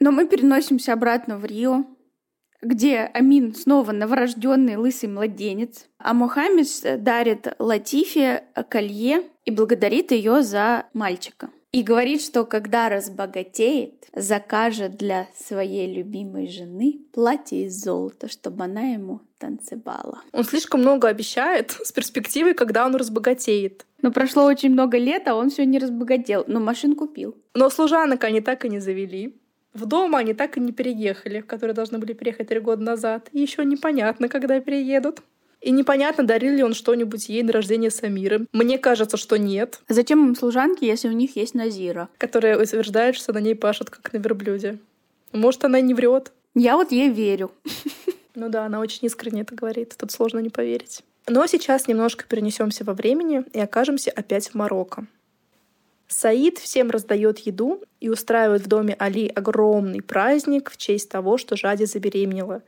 Но 0.00 0.10
мы 0.10 0.26
переносимся 0.26 0.92
обратно 0.92 1.38
в 1.38 1.44
Рио, 1.44 1.84
где 2.62 3.10
Амин 3.12 3.54
снова 3.54 3.92
новорожденный 3.92 4.76
лысый 4.76 5.08
младенец, 5.08 5.86
а 5.98 6.14
Мухаммед 6.14 7.02
дарит 7.02 7.54
Латифе 7.58 8.44
колье 8.68 9.22
и 9.44 9.50
благодарит 9.50 10.10
ее 10.10 10.42
за 10.42 10.86
мальчика. 10.94 11.50
И 11.74 11.82
говорит, 11.82 12.22
что 12.22 12.44
когда 12.44 12.88
разбогатеет, 12.88 14.06
закажет 14.14 14.96
для 14.96 15.26
своей 15.36 15.92
любимой 15.92 16.46
жены 16.46 17.00
платье 17.12 17.66
из 17.66 17.82
золота, 17.82 18.28
чтобы 18.28 18.62
она 18.62 18.82
ему 18.92 19.22
танцевала. 19.38 20.22
Он 20.30 20.44
слишком 20.44 20.82
много 20.82 21.08
обещает 21.08 21.72
с 21.72 21.90
перспективой, 21.90 22.54
когда 22.54 22.86
он 22.86 22.94
разбогатеет. 22.94 23.86
Но 24.02 24.12
прошло 24.12 24.44
очень 24.44 24.70
много 24.70 24.98
лет, 24.98 25.26
а 25.26 25.34
он 25.34 25.50
все 25.50 25.66
не 25.66 25.80
разбогател, 25.80 26.44
но 26.46 26.60
машин 26.60 26.94
купил. 26.94 27.36
Но 27.54 27.68
служанок 27.70 28.22
они 28.22 28.40
так 28.40 28.64
и 28.64 28.68
не 28.68 28.78
завели. 28.78 29.34
В 29.72 29.86
дом 29.86 30.14
они 30.14 30.32
так 30.32 30.56
и 30.56 30.60
не 30.60 30.70
переехали, 30.70 31.40
в 31.40 31.46
которые 31.46 31.74
должны 31.74 31.98
были 31.98 32.12
переехать 32.12 32.46
три 32.46 32.60
года 32.60 32.84
назад. 32.84 33.28
И 33.32 33.40
еще 33.40 33.64
непонятно, 33.64 34.28
когда 34.28 34.60
переедут. 34.60 35.22
И 35.64 35.70
непонятно, 35.70 36.24
дарил 36.24 36.52
ли 36.52 36.62
он 36.62 36.74
что-нибудь 36.74 37.30
ей 37.30 37.42
на 37.42 37.50
рождение 37.50 37.90
Самиры. 37.90 38.46
Мне 38.52 38.76
кажется, 38.76 39.16
что 39.16 39.38
нет. 39.38 39.80
Зачем 39.88 40.28
им 40.28 40.36
служанки, 40.36 40.84
если 40.84 41.08
у 41.08 41.12
них 41.12 41.36
есть 41.36 41.54
Назира? 41.54 42.10
Которая 42.18 42.60
утверждает, 42.62 43.16
что 43.16 43.32
на 43.32 43.38
ней 43.38 43.54
пашут, 43.54 43.88
как 43.88 44.12
на 44.12 44.18
верблюде. 44.18 44.76
Может, 45.32 45.64
она 45.64 45.80
не 45.80 45.94
врет. 45.94 46.32
Я 46.54 46.76
вот 46.76 46.92
ей 46.92 47.08
верю. 47.08 47.50
Ну 48.36 48.48
да, 48.48 48.66
она 48.66 48.80
очень 48.80 49.06
искренне 49.06 49.42
это 49.42 49.54
говорит. 49.54 49.94
Тут 49.96 50.10
сложно 50.10 50.40
не 50.40 50.50
поверить. 50.50 51.04
Но 51.28 51.46
сейчас 51.46 51.86
немножко 51.86 52.24
перенесемся 52.28 52.82
во 52.82 52.92
времени 52.92 53.44
и 53.52 53.60
окажемся 53.60 54.10
опять 54.10 54.48
в 54.48 54.54
Марокко. 54.54 55.06
Саид 56.08 56.58
всем 56.58 56.90
раздает 56.90 57.38
еду 57.38 57.80
и 58.00 58.08
устраивает 58.08 58.62
в 58.62 58.66
доме 58.66 58.96
Али 58.98 59.28
огромный 59.28 60.02
праздник 60.02 60.72
в 60.72 60.76
честь 60.76 61.08
того, 61.08 61.38
что 61.38 61.56
Жади 61.56 61.84
забеременела. 61.84 62.62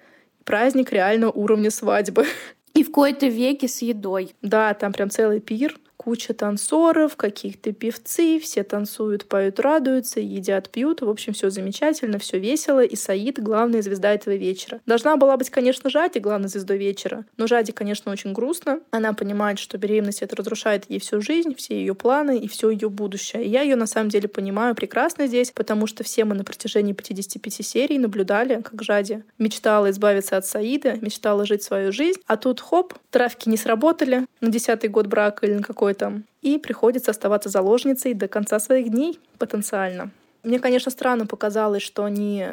Праздник 0.45 0.93
реально 0.93 1.33
уровня 1.33 1.73
свадьбы. 1.73 2.27
И 2.77 2.85
в 2.85 2.91
кои-то 2.91 3.27
веке 3.27 3.69
с 3.69 3.81
едой. 3.81 4.35
Да, 4.43 4.75
там 4.75 4.93
прям 4.93 5.09
целый 5.09 5.41
пир 5.41 5.79
куча 5.97 6.35
танцоров, 6.35 7.17
каких-то 7.17 7.73
певцы, 7.73 8.39
все 8.39 8.63
танцуют, 8.63 9.27
поют, 9.27 9.61
радуются, 9.61 10.21
едят, 10.21 10.71
пьют. 10.71 11.01
В 11.01 11.09
общем, 11.09 11.33
все 11.33 11.51
замечательно, 11.51 12.19
все 12.19 12.39
весело. 12.39 12.85
И 12.85 12.97
Саид— 12.97 13.39
главная 13.43 13.83
звезда 13.83 14.13
этого 14.13 14.35
вечера. 14.35 14.81
Должна 14.87 15.17
была 15.17 15.37
быть, 15.37 15.51
конечно, 15.51 15.91
Жади 15.91 16.19
главной 16.19 16.49
звездой 16.49 16.79
вечера. 16.79 17.25
Но 17.37 17.47
Жади, 17.47 17.73
конечно, 17.73 18.13
очень 18.13 18.33
грустно. 18.33 18.81
Она 18.91 19.13
понимает, 19.13 19.59
что 19.59 19.79
беременность 19.79 20.23
это 20.23 20.37
разрушает 20.37 20.85
ей 20.89 21.01
всю 21.01 21.21
жизнь, 21.21 21.55
все 21.55 21.75
ее 21.75 21.95
планы 21.95 22.39
и 22.39 22.49
все 22.49 22.71
ее 22.71 22.89
будущее. 22.89 23.45
И 23.45 23.49
я 23.49 23.63
ее 23.63 23.77
на 23.77 23.87
самом 23.87 24.11
деле 24.11 24.29
понимаю 24.29 24.75
прекрасно 24.75 25.27
здесь, 25.27 25.51
потому 25.51 25.87
что 25.87 26.05
все 26.05 26.25
мы 26.25 26.35
на 26.35 26.45
протяжении 26.45 26.93
55 26.93 27.67
серий 27.67 27.99
наблюдали, 27.99 28.63
как 28.63 28.83
Жади 28.83 29.25
мечтала 29.39 29.91
избавиться 29.91 30.37
от 30.37 30.47
Саида, 30.47 30.99
мечтала 31.01 31.47
жить 31.47 31.63
свою 31.63 31.93
жизнь, 31.93 32.21
а 32.27 32.37
тут 32.37 32.61
хоп, 32.61 32.95
травки 33.11 33.49
не 33.49 33.57
сработали 33.57 34.27
на 34.41 34.51
десятый 34.51 34.91
год 34.91 35.07
брака 35.07 35.47
или 35.47 35.55
на 35.55 35.63
какой 35.63 35.86
там, 35.95 36.25
и 36.43 36.59
приходится 36.59 37.11
оставаться 37.11 37.49
заложницей 37.49 38.15
до 38.15 38.29
конца 38.29 38.59
своих 38.59 38.91
дней 38.91 39.19
потенциально. 39.39 40.11
Мне, 40.43 40.61
конечно, 40.61 40.91
странно 40.91 41.27
показалось, 41.27 41.83
что 41.83 42.05
они 42.05 42.47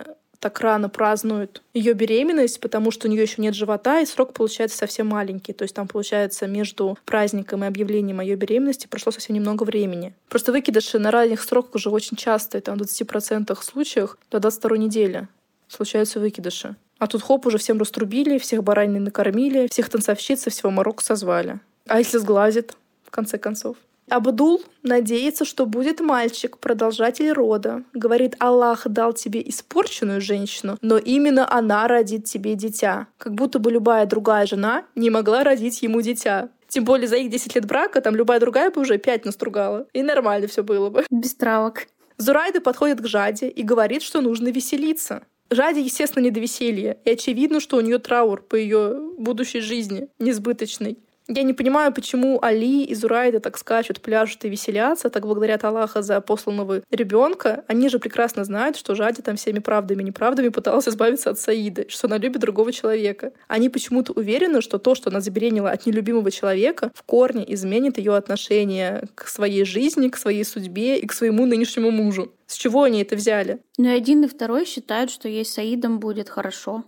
так 0.44 0.60
рано 0.60 0.90
празднуют 0.90 1.62
ее 1.74 1.94
беременность, 1.94 2.60
потому 2.60 2.92
что 2.92 3.08
у 3.08 3.12
нее 3.12 3.22
еще 3.22 3.42
нет 3.42 3.56
живота, 3.56 4.02
и 4.02 4.06
срок 4.06 4.34
получается 4.34 4.78
совсем 4.78 5.08
маленький. 5.08 5.54
То 5.54 5.64
есть 5.64 5.74
там, 5.74 5.88
получается, 5.88 6.48
между 6.48 6.98
праздником 7.06 7.64
и 7.64 7.68
объявлением 7.68 8.20
ее 8.20 8.36
беременности 8.36 8.88
прошло 8.88 9.14
совсем 9.14 9.38
немного 9.38 9.64
времени. 9.64 10.14
Просто 10.28 10.52
выкидыши 10.52 11.00
на 11.00 11.12
ранних 11.12 11.42
сроках 11.42 11.76
уже 11.76 11.90
очень 11.90 12.18
часто, 12.18 12.58
это 12.58 12.74
в 12.74 12.76
20% 12.76 13.58
случаях 13.64 14.18
до 14.30 14.42
22 14.42 14.78
недели 14.78 15.28
случаются 15.70 16.20
выкидыши. 16.20 16.76
А 17.00 17.08
тут 17.08 17.22
хоп, 17.24 17.46
уже 17.46 17.58
всем 17.58 17.80
раструбили, 17.80 18.38
всех 18.38 18.64
бараней 18.64 19.00
накормили, 19.00 19.68
всех 19.72 19.90
танцовщиц 19.90 20.48
и 20.48 20.50
всего 20.50 20.72
Марокко 20.72 21.04
созвали. 21.04 21.60
А 21.88 22.00
если 22.00 22.18
сглазит? 22.18 22.76
Конце 23.14 23.38
концов. 23.38 23.78
Абдул 24.10 24.62
надеется, 24.84 25.46
что 25.46 25.66
будет 25.66 26.02
мальчик, 26.02 26.58
продолжатель 26.58 27.32
рода. 27.32 27.84
Говорит, 27.94 28.36
Аллах 28.40 28.88
дал 28.88 29.14
тебе 29.14 29.42
испорченную 29.48 30.20
женщину, 30.20 30.78
но 30.82 30.98
именно 30.98 31.50
она 31.50 31.88
родит 31.88 32.26
тебе 32.26 32.56
дитя. 32.56 33.08
Как 33.18 33.34
будто 33.34 33.60
бы 33.60 33.72
любая 33.72 34.06
другая 34.06 34.46
жена 34.46 34.84
не 34.96 35.10
могла 35.10 35.44
родить 35.44 35.82
ему 35.82 36.02
дитя. 36.02 36.50
Тем 36.68 36.84
более 36.84 37.08
за 37.08 37.18
их 37.18 37.30
10 37.30 37.56
лет 37.56 37.66
брака 37.66 38.02
там 38.02 38.16
любая 38.16 38.40
другая 38.40 38.72
бы 38.72 38.82
уже 38.82 38.98
5 38.98 39.26
настругала. 39.26 39.88
И 39.94 40.04
нормально 40.04 40.48
все 40.48 40.64
было 40.64 40.90
бы. 40.90 41.06
Без 41.10 41.36
травок. 41.36 41.88
Зурайда 42.18 42.62
подходит 42.62 43.02
к 43.02 43.08
Жаде 43.08 43.48
и 43.48 43.64
говорит, 43.64 44.02
что 44.02 44.22
нужно 44.22 44.50
веселиться. 44.50 45.24
Жаде, 45.50 45.82
естественно, 45.82 46.24
не 46.24 46.32
до 46.32 46.40
веселья. 46.40 46.98
И 47.06 47.12
очевидно, 47.12 47.60
что 47.60 47.78
у 47.78 47.82
нее 47.82 48.00
траур 48.00 48.42
по 48.42 48.56
ее 48.56 49.00
будущей 49.18 49.60
жизни, 49.60 50.08
несбыточный. 50.20 50.98
Я 51.28 51.44
не 51.44 51.54
понимаю, 51.54 51.94
почему 51.94 52.40
Али 52.42 52.84
и 52.84 52.94
Зурайда 52.94 53.40
так 53.40 53.58
скачут, 53.58 54.02
пляжут 54.02 54.44
и 54.44 54.50
веселятся, 54.50 55.10
так 55.10 55.26
благодарят 55.26 55.64
Аллаха 55.64 56.02
за 56.02 56.20
посланного 56.20 56.82
ребенка. 56.92 57.64
Они 57.68 57.88
же 57.88 58.00
прекрасно 58.00 58.44
знают, 58.44 58.76
что 58.76 58.94
Жади 58.94 59.22
там 59.22 59.38
всеми 59.38 59.60
правдами 59.60 60.02
и 60.02 60.06
неправдами 60.06 60.50
пыталась 60.50 60.88
избавиться 60.88 61.30
от 61.30 61.40
Саида, 61.40 61.86
что 61.90 62.08
она 62.08 62.18
любит 62.18 62.42
другого 62.42 62.74
человека. 62.74 63.32
Они 63.48 63.70
почему-то 63.70 64.12
уверены, 64.12 64.62
что 64.62 64.80
то, 64.80 64.96
что 64.96 65.10
она 65.10 65.22
забеременела 65.22 65.72
от 65.72 65.86
нелюбимого 65.86 66.30
человека, 66.30 66.92
в 66.94 67.04
корне 67.04 67.46
изменит 67.54 67.98
ее 67.98 68.16
отношение 68.16 69.08
к 69.16 69.28
своей 69.30 69.64
жизни, 69.64 70.10
к 70.10 70.18
своей 70.18 70.44
судьбе 70.44 71.00
и 71.00 71.08
к 71.08 71.14
своему 71.14 71.46
нынешнему 71.46 71.90
мужу. 71.92 72.34
С 72.48 72.56
чего 72.56 72.84
они 72.84 73.02
это 73.02 73.16
взяли? 73.16 73.60
Ну 73.78 73.86
и 73.86 73.98
один 73.98 74.24
и 74.26 74.28
второй 74.28 74.66
считают, 74.66 75.10
что 75.10 75.30
ей 75.30 75.46
с 75.46 75.54
Саидом 75.54 76.00
будет 76.00 76.30
хорошо. 76.30 76.84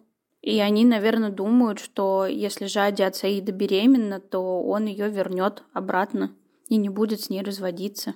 И 0.46 0.60
они, 0.60 0.86
наверное, 0.86 1.32
думают, 1.32 1.80
что 1.80 2.28
если 2.28 2.68
Жади 2.68 3.02
от 3.02 3.16
Саида 3.16 3.52
беременна, 3.52 4.20
то 4.20 4.62
он 4.62 4.86
ее 4.86 5.10
вернет 5.10 5.64
обратно 5.74 6.36
и 6.68 6.78
не 6.78 6.88
будет 6.88 7.22
с 7.22 7.32
ней 7.32 7.42
разводиться. 7.42 8.14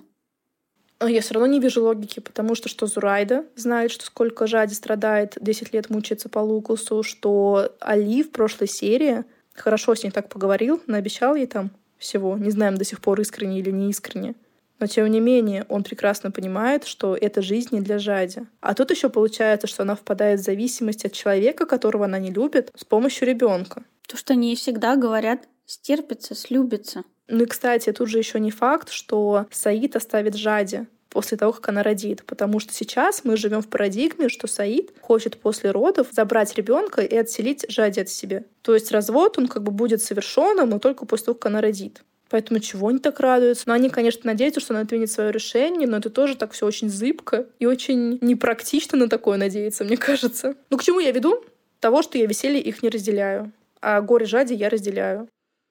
Я 1.04 1.22
все 1.22 1.34
равно 1.34 1.48
не 1.48 1.58
вижу 1.58 1.82
логики, 1.82 2.20
потому 2.20 2.54
что 2.54 2.68
что 2.68 2.86
Зурайда 2.86 3.46
знает, 3.56 3.90
что 3.90 4.04
сколько 4.04 4.46
Жади 4.46 4.74
страдает, 4.74 5.38
10 5.40 5.72
лет 5.74 5.90
мучается 5.90 6.28
по 6.28 6.38
Лукусу, 6.38 7.02
что 7.02 7.74
Али 7.80 8.22
в 8.22 8.30
прошлой 8.30 8.68
серии 8.68 9.24
хорошо 9.52 9.96
с 9.96 10.04
ней 10.04 10.10
так 10.10 10.28
поговорил, 10.28 10.80
наобещал 10.86 11.34
ей 11.34 11.46
там 11.46 11.72
всего. 11.98 12.38
Не 12.38 12.50
знаем 12.50 12.76
до 12.76 12.84
сих 12.84 13.00
пор, 13.00 13.20
искренне 13.20 13.58
или 13.58 13.72
не 13.72 13.90
искренне. 13.90 14.36
Но 14.80 14.86
тем 14.86 15.06
не 15.08 15.20
менее, 15.20 15.66
он 15.68 15.84
прекрасно 15.84 16.30
понимает, 16.30 16.84
что 16.84 17.14
эта 17.14 17.42
жизнь 17.42 17.68
не 17.72 17.82
для 17.82 17.98
Жади. 17.98 18.46
А 18.60 18.74
тут 18.74 18.90
еще 18.90 19.10
получается, 19.10 19.66
что 19.66 19.82
она 19.82 19.94
впадает 19.94 20.40
в 20.40 20.42
зависимость 20.42 21.04
от 21.04 21.12
человека, 21.12 21.66
которого 21.66 22.06
она 22.06 22.18
не 22.18 22.30
любит, 22.30 22.72
с 22.74 22.84
помощью 22.84 23.28
ребенка. 23.28 23.84
То, 24.08 24.16
что 24.16 24.32
они 24.32 24.56
всегда 24.56 24.96
говорят, 24.96 25.46
стерпится, 25.66 26.34
слюбится. 26.34 27.04
Ну 27.28 27.44
и, 27.44 27.46
кстати, 27.46 27.92
тут 27.92 28.08
же 28.08 28.18
еще 28.18 28.40
не 28.40 28.50
факт, 28.50 28.90
что 28.90 29.46
Саид 29.52 29.94
оставит 29.94 30.34
Жади 30.34 30.86
после 31.10 31.36
того, 31.36 31.52
как 31.52 31.68
она 31.68 31.82
родит. 31.82 32.24
Потому 32.24 32.58
что 32.58 32.72
сейчас 32.72 33.22
мы 33.24 33.36
живем 33.36 33.60
в 33.60 33.68
парадигме, 33.68 34.28
что 34.28 34.46
Саид 34.46 34.92
хочет 35.00 35.38
после 35.38 35.72
родов 35.72 36.08
забрать 36.10 36.54
ребенка 36.56 37.02
и 37.02 37.16
отселить 37.16 37.66
Жади 37.68 38.00
от 38.00 38.08
себя. 38.08 38.44
То 38.62 38.74
есть 38.74 38.90
развод, 38.90 39.38
он 39.38 39.46
как 39.46 39.62
бы 39.62 39.72
будет 39.72 40.02
совершенным, 40.02 40.70
но 40.70 40.78
только 40.78 41.04
после 41.04 41.26
того, 41.26 41.34
как 41.36 41.46
она 41.46 41.60
родит. 41.60 42.02
Поэтому 42.30 42.60
чего 42.60 42.88
они 42.88 43.00
так 43.00 43.18
радуются? 43.20 43.64
Но 43.66 43.74
они, 43.74 43.90
конечно, 43.90 44.22
надеются, 44.24 44.60
что 44.60 44.72
она 44.72 44.82
отменит 44.82 45.10
свое 45.10 45.32
решение, 45.32 45.88
но 45.88 45.96
это 45.96 46.10
тоже 46.10 46.36
так 46.36 46.52
все 46.52 46.64
очень 46.64 46.88
зыбко 46.88 47.46
и 47.58 47.66
очень 47.66 48.18
непрактично 48.20 48.96
на 48.96 49.08
такое 49.08 49.36
надеяться, 49.36 49.84
мне 49.84 49.96
кажется. 49.96 50.54
Ну, 50.70 50.78
к 50.78 50.82
чему 50.84 51.00
я 51.00 51.10
веду? 51.10 51.44
Того, 51.80 52.02
что 52.02 52.18
я 52.18 52.26
веселье 52.26 52.60
их 52.60 52.82
не 52.82 52.88
разделяю. 52.88 53.52
А 53.82 54.00
горе 54.00 54.26
жади 54.26 54.54
я 54.54 54.68
разделяю. 54.68 55.28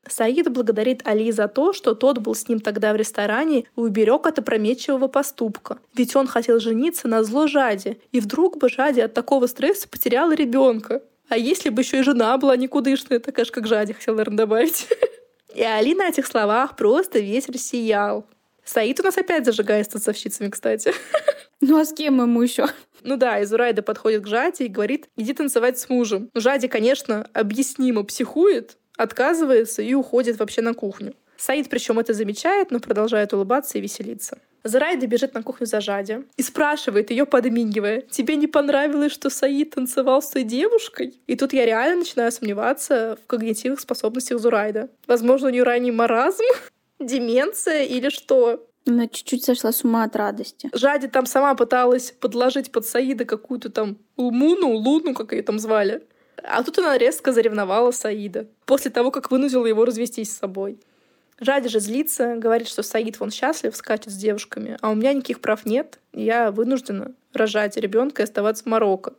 Саид 0.08 0.52
благодарит 0.52 1.06
Али 1.06 1.32
за 1.32 1.48
то, 1.48 1.74
что 1.74 1.94
тот 1.94 2.20
был 2.20 2.34
с 2.34 2.48
ним 2.48 2.60
тогда 2.60 2.94
в 2.94 2.96
ресторане 2.96 3.60
и 3.60 3.66
уберег 3.76 4.26
от 4.26 4.40
опрометчивого 4.40 5.08
поступка. 5.08 5.78
Ведь 5.94 6.16
он 6.16 6.28
хотел 6.28 6.60
жениться 6.60 7.08
на 7.08 7.24
зло 7.24 7.48
Жади, 7.48 8.00
и 8.12 8.20
вдруг 8.20 8.58
бы 8.58 8.70
Жади 8.70 9.02
от 9.02 9.14
такого 9.14 9.48
стресса 9.48 9.88
потеряла 9.88 10.34
ребенка. 10.34 11.04
А 11.28 11.38
если 11.38 11.70
бы 11.70 11.82
еще 11.82 12.00
и 12.00 12.04
жена 12.04 12.38
была 12.38 12.56
никудышная, 12.58 13.20
такая 13.20 13.46
же, 13.46 13.52
как 13.52 13.68
Жади, 13.68 13.94
хотел, 13.94 14.16
наверное, 14.16 14.38
добавить. 14.38 14.88
И 15.54 15.64
Али 15.64 15.96
на 15.96 16.10
этих 16.10 16.28
словах 16.28 16.76
просто 16.76 17.20
весь 17.20 17.50
рассиял. 17.50 18.26
Саид 18.64 19.00
у 19.00 19.04
нас 19.04 19.18
опять 19.18 19.46
зажигает 19.46 19.88
с 19.88 19.90
танцовщицами, 19.90 20.50
кстати. 20.50 20.94
Ну 21.62 21.78
а 21.78 21.84
с 21.84 21.92
кем 21.92 22.22
ему 22.22 22.42
еще? 22.42 22.68
Ну 23.02 23.18
да, 23.18 23.44
Изурайда 23.44 23.82
подходит 23.82 24.24
к 24.24 24.28
Жаде 24.28 24.64
и 24.64 24.70
говорит, 24.70 25.10
иди 25.18 25.34
танцевать 25.34 25.78
с 25.78 25.90
мужем. 25.90 26.30
Жади, 26.34 26.70
конечно, 26.70 27.28
объяснимо 27.34 28.06
психует, 28.06 28.78
отказывается 28.96 29.82
и 29.82 29.94
уходит 29.94 30.40
вообще 30.40 30.62
на 30.62 30.74
кухню. 30.74 31.16
Саид 31.36 31.70
причем 31.70 32.00
это 32.00 32.14
замечает, 32.14 32.72
но 32.72 32.80
продолжает 32.80 33.34
улыбаться 33.34 33.78
и 33.78 33.82
веселиться. 33.82 34.38
Зарайда 34.64 35.08
бежит 35.08 35.34
на 35.34 35.44
кухню 35.44 35.66
за 35.66 35.82
Жади 35.82 36.26
и 36.38 36.44
спрашивает 36.44 37.12
ее, 37.12 37.26
подмигивая, 37.26 38.02
«Тебе 38.02 38.36
не 38.36 38.48
понравилось, 38.48 39.12
что 39.12 39.30
Саид 39.30 39.72
танцевал 39.76 40.22
с 40.22 40.30
той 40.30 40.44
девушкой?» 40.44 41.20
И 41.28 41.36
тут 41.36 41.54
я 41.54 41.66
реально 41.66 42.00
начинаю 42.00 42.32
сомневаться 42.32 43.18
в 43.24 43.28
когнитивных 43.28 43.80
способностях 43.80 44.40
Зурайда. 44.40 44.90
Возможно, 45.08 45.48
у 45.48 45.52
нее 45.52 45.64
ранний 45.64 45.92
маразм, 45.92 46.44
деменция 47.00 47.84
или 47.84 48.10
что? 48.10 48.66
Она 48.86 49.08
чуть-чуть 49.08 49.44
сошла 49.44 49.72
с 49.72 49.84
ума 49.84 50.04
от 50.04 50.16
радости. 50.16 50.70
Жади 50.74 51.08
там 51.08 51.26
сама 51.26 51.54
пыталась 51.56 52.12
подложить 52.12 52.72
под 52.72 52.86
Саида 52.86 53.26
какую-то 53.26 53.70
там 53.70 53.98
Лумуну, 54.18 54.72
Луну, 54.72 55.14
как 55.14 55.32
ее 55.32 55.44
там 55.44 55.60
звали. 55.60 56.04
А 56.44 56.64
тут 56.64 56.80
она 56.80 56.98
резко 56.98 57.32
заревновала 57.32 57.92
Саида 57.92 58.48
после 58.66 58.92
того, 58.92 59.12
как 59.12 59.32
вынудила 59.32 59.66
его 59.66 59.86
развестись 59.86 60.32
с 60.32 60.38
собой. 60.38 60.80
Жади 61.40 61.70
же 61.70 61.80
злится, 61.80 62.36
говорит, 62.36 62.68
что 62.68 62.84
Саид 62.84 63.20
вон 63.20 63.32
счастлив, 63.32 63.76
скачет 63.76 64.12
с 64.12 64.16
девушками, 64.16 64.78
а 64.82 64.90
у 64.90 64.96
меня 64.96 65.14
никаких 65.14 65.40
прав 65.40 65.66
нет, 65.66 66.00
и 66.12 66.24
я 66.24 66.52
вынуждена 66.52 67.14
рожать 67.34 67.78
ребенка 67.78 68.22
и 68.22 68.26
оставаться 68.26 68.64
в 68.64 68.68
Марокко. 68.68 69.14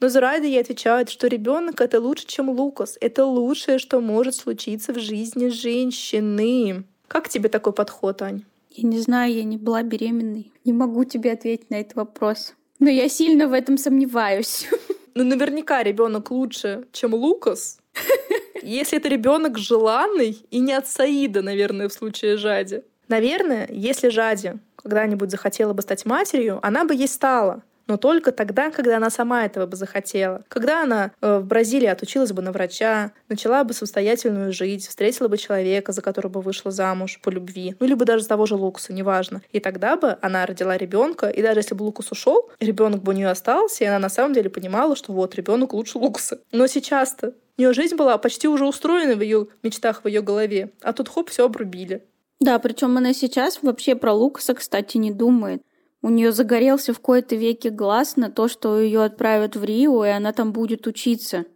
Но 0.00 0.08
Зурайда 0.08 0.46
ей 0.46 0.60
отвечает, 0.60 1.10
что 1.10 1.26
ребенок 1.26 1.80
это 1.80 2.00
лучше, 2.00 2.26
чем 2.26 2.48
Лукас. 2.50 2.96
Это 3.00 3.24
лучшее, 3.24 3.78
что 3.78 4.00
может 4.00 4.36
случиться 4.36 4.92
в 4.92 4.98
жизни 4.98 5.48
женщины. 5.48 6.84
Как 7.08 7.28
тебе 7.28 7.48
такой 7.48 7.72
подход, 7.72 8.22
Ань? 8.22 8.44
Я 8.70 8.88
не 8.88 9.00
знаю, 9.00 9.34
я 9.34 9.42
не 9.42 9.56
была 9.56 9.82
беременной. 9.82 10.52
Не 10.64 10.72
могу 10.72 11.04
тебе 11.04 11.32
ответить 11.32 11.70
на 11.70 11.80
этот 11.80 11.96
вопрос. 11.96 12.54
Но 12.78 12.88
я 12.88 13.08
сильно 13.08 13.48
в 13.48 13.52
этом 13.52 13.76
сомневаюсь. 13.76 14.68
Ну, 15.14 15.24
наверняка 15.24 15.82
ребенок 15.82 16.30
лучше, 16.30 16.86
чем 16.92 17.12
Лукас. 17.12 17.80
Если 18.62 18.98
это 18.98 19.08
ребенок 19.08 19.58
желанный 19.58 20.38
и 20.50 20.58
не 20.58 20.72
от 20.72 20.86
Саида, 20.86 21.42
наверное, 21.42 21.88
в 21.88 21.92
случае 21.92 22.36
Жади. 22.36 22.82
Наверное, 23.08 23.66
если 23.70 24.08
Жади 24.08 24.54
когда-нибудь 24.76 25.30
захотела 25.30 25.72
бы 25.72 25.82
стать 25.82 26.04
матерью, 26.04 26.58
она 26.62 26.84
бы 26.84 26.94
ей 26.94 27.08
стала 27.08 27.62
но 27.88 27.96
только 27.96 28.30
тогда, 28.30 28.70
когда 28.70 28.98
она 28.98 29.10
сама 29.10 29.44
этого 29.44 29.66
бы 29.66 29.74
захотела. 29.74 30.44
Когда 30.48 30.82
она 30.82 31.10
э, 31.20 31.38
в 31.38 31.46
Бразилии 31.46 31.86
отучилась 31.86 32.32
бы 32.32 32.42
на 32.42 32.52
врача, 32.52 33.12
начала 33.28 33.64
бы 33.64 33.72
самостоятельную 33.72 34.52
жизнь, 34.52 34.86
встретила 34.88 35.26
бы 35.28 35.38
человека, 35.38 35.92
за 35.92 36.02
которого 36.02 36.32
бы 36.32 36.40
вышла 36.42 36.70
замуж 36.70 37.18
по 37.22 37.30
любви, 37.30 37.74
ну 37.80 37.86
либо 37.86 38.04
даже 38.04 38.24
с 38.24 38.26
того 38.26 38.46
же 38.46 38.54
Лукаса, 38.54 38.92
неважно. 38.92 39.42
И 39.50 39.58
тогда 39.58 39.96
бы 39.96 40.18
она 40.20 40.44
родила 40.46 40.76
ребенка, 40.76 41.28
и 41.28 41.42
даже 41.42 41.60
если 41.60 41.74
бы 41.74 41.82
Лукас 41.84 42.12
ушел, 42.12 42.50
ребенок 42.60 43.02
бы 43.02 43.12
у 43.12 43.14
нее 43.14 43.30
остался, 43.30 43.84
и 43.84 43.86
она 43.86 43.98
на 43.98 44.10
самом 44.10 44.34
деле 44.34 44.50
понимала, 44.50 44.94
что 44.94 45.12
вот 45.12 45.34
ребенок 45.34 45.72
лучше 45.72 45.98
Лукаса. 45.98 46.40
Но 46.52 46.66
сейчас-то 46.66 47.32
у 47.58 47.60
нее 47.60 47.72
жизнь 47.72 47.96
была 47.96 48.16
почти 48.18 48.46
уже 48.46 48.64
устроена 48.64 49.16
в 49.16 49.20
ее 49.20 49.48
мечтах, 49.64 50.04
в 50.04 50.08
ее 50.08 50.22
голове, 50.22 50.72
а 50.80 50.92
тут 50.92 51.08
хоп, 51.08 51.28
все 51.28 51.44
обрубили. 51.44 52.04
Да, 52.40 52.58
причем 52.60 52.96
она 52.96 53.12
сейчас 53.12 53.58
вообще 53.62 53.96
про 53.96 54.12
Лукаса, 54.12 54.54
кстати, 54.54 54.96
не 54.96 55.10
думает. 55.10 55.62
У 56.00 56.08
нее 56.08 56.30
загорелся 56.30 56.92
в 56.92 57.00
кои-то 57.00 57.34
веке 57.34 57.70
глаз 57.70 58.14
на 58.14 58.30
то, 58.30 58.46
что 58.46 58.78
ее 58.78 59.02
отправят 59.02 59.56
в 59.56 59.64
Рио, 59.64 60.04
и 60.04 60.10
она 60.10 60.32
там 60.32 60.52
будет 60.52 60.86
учиться. 60.86 61.46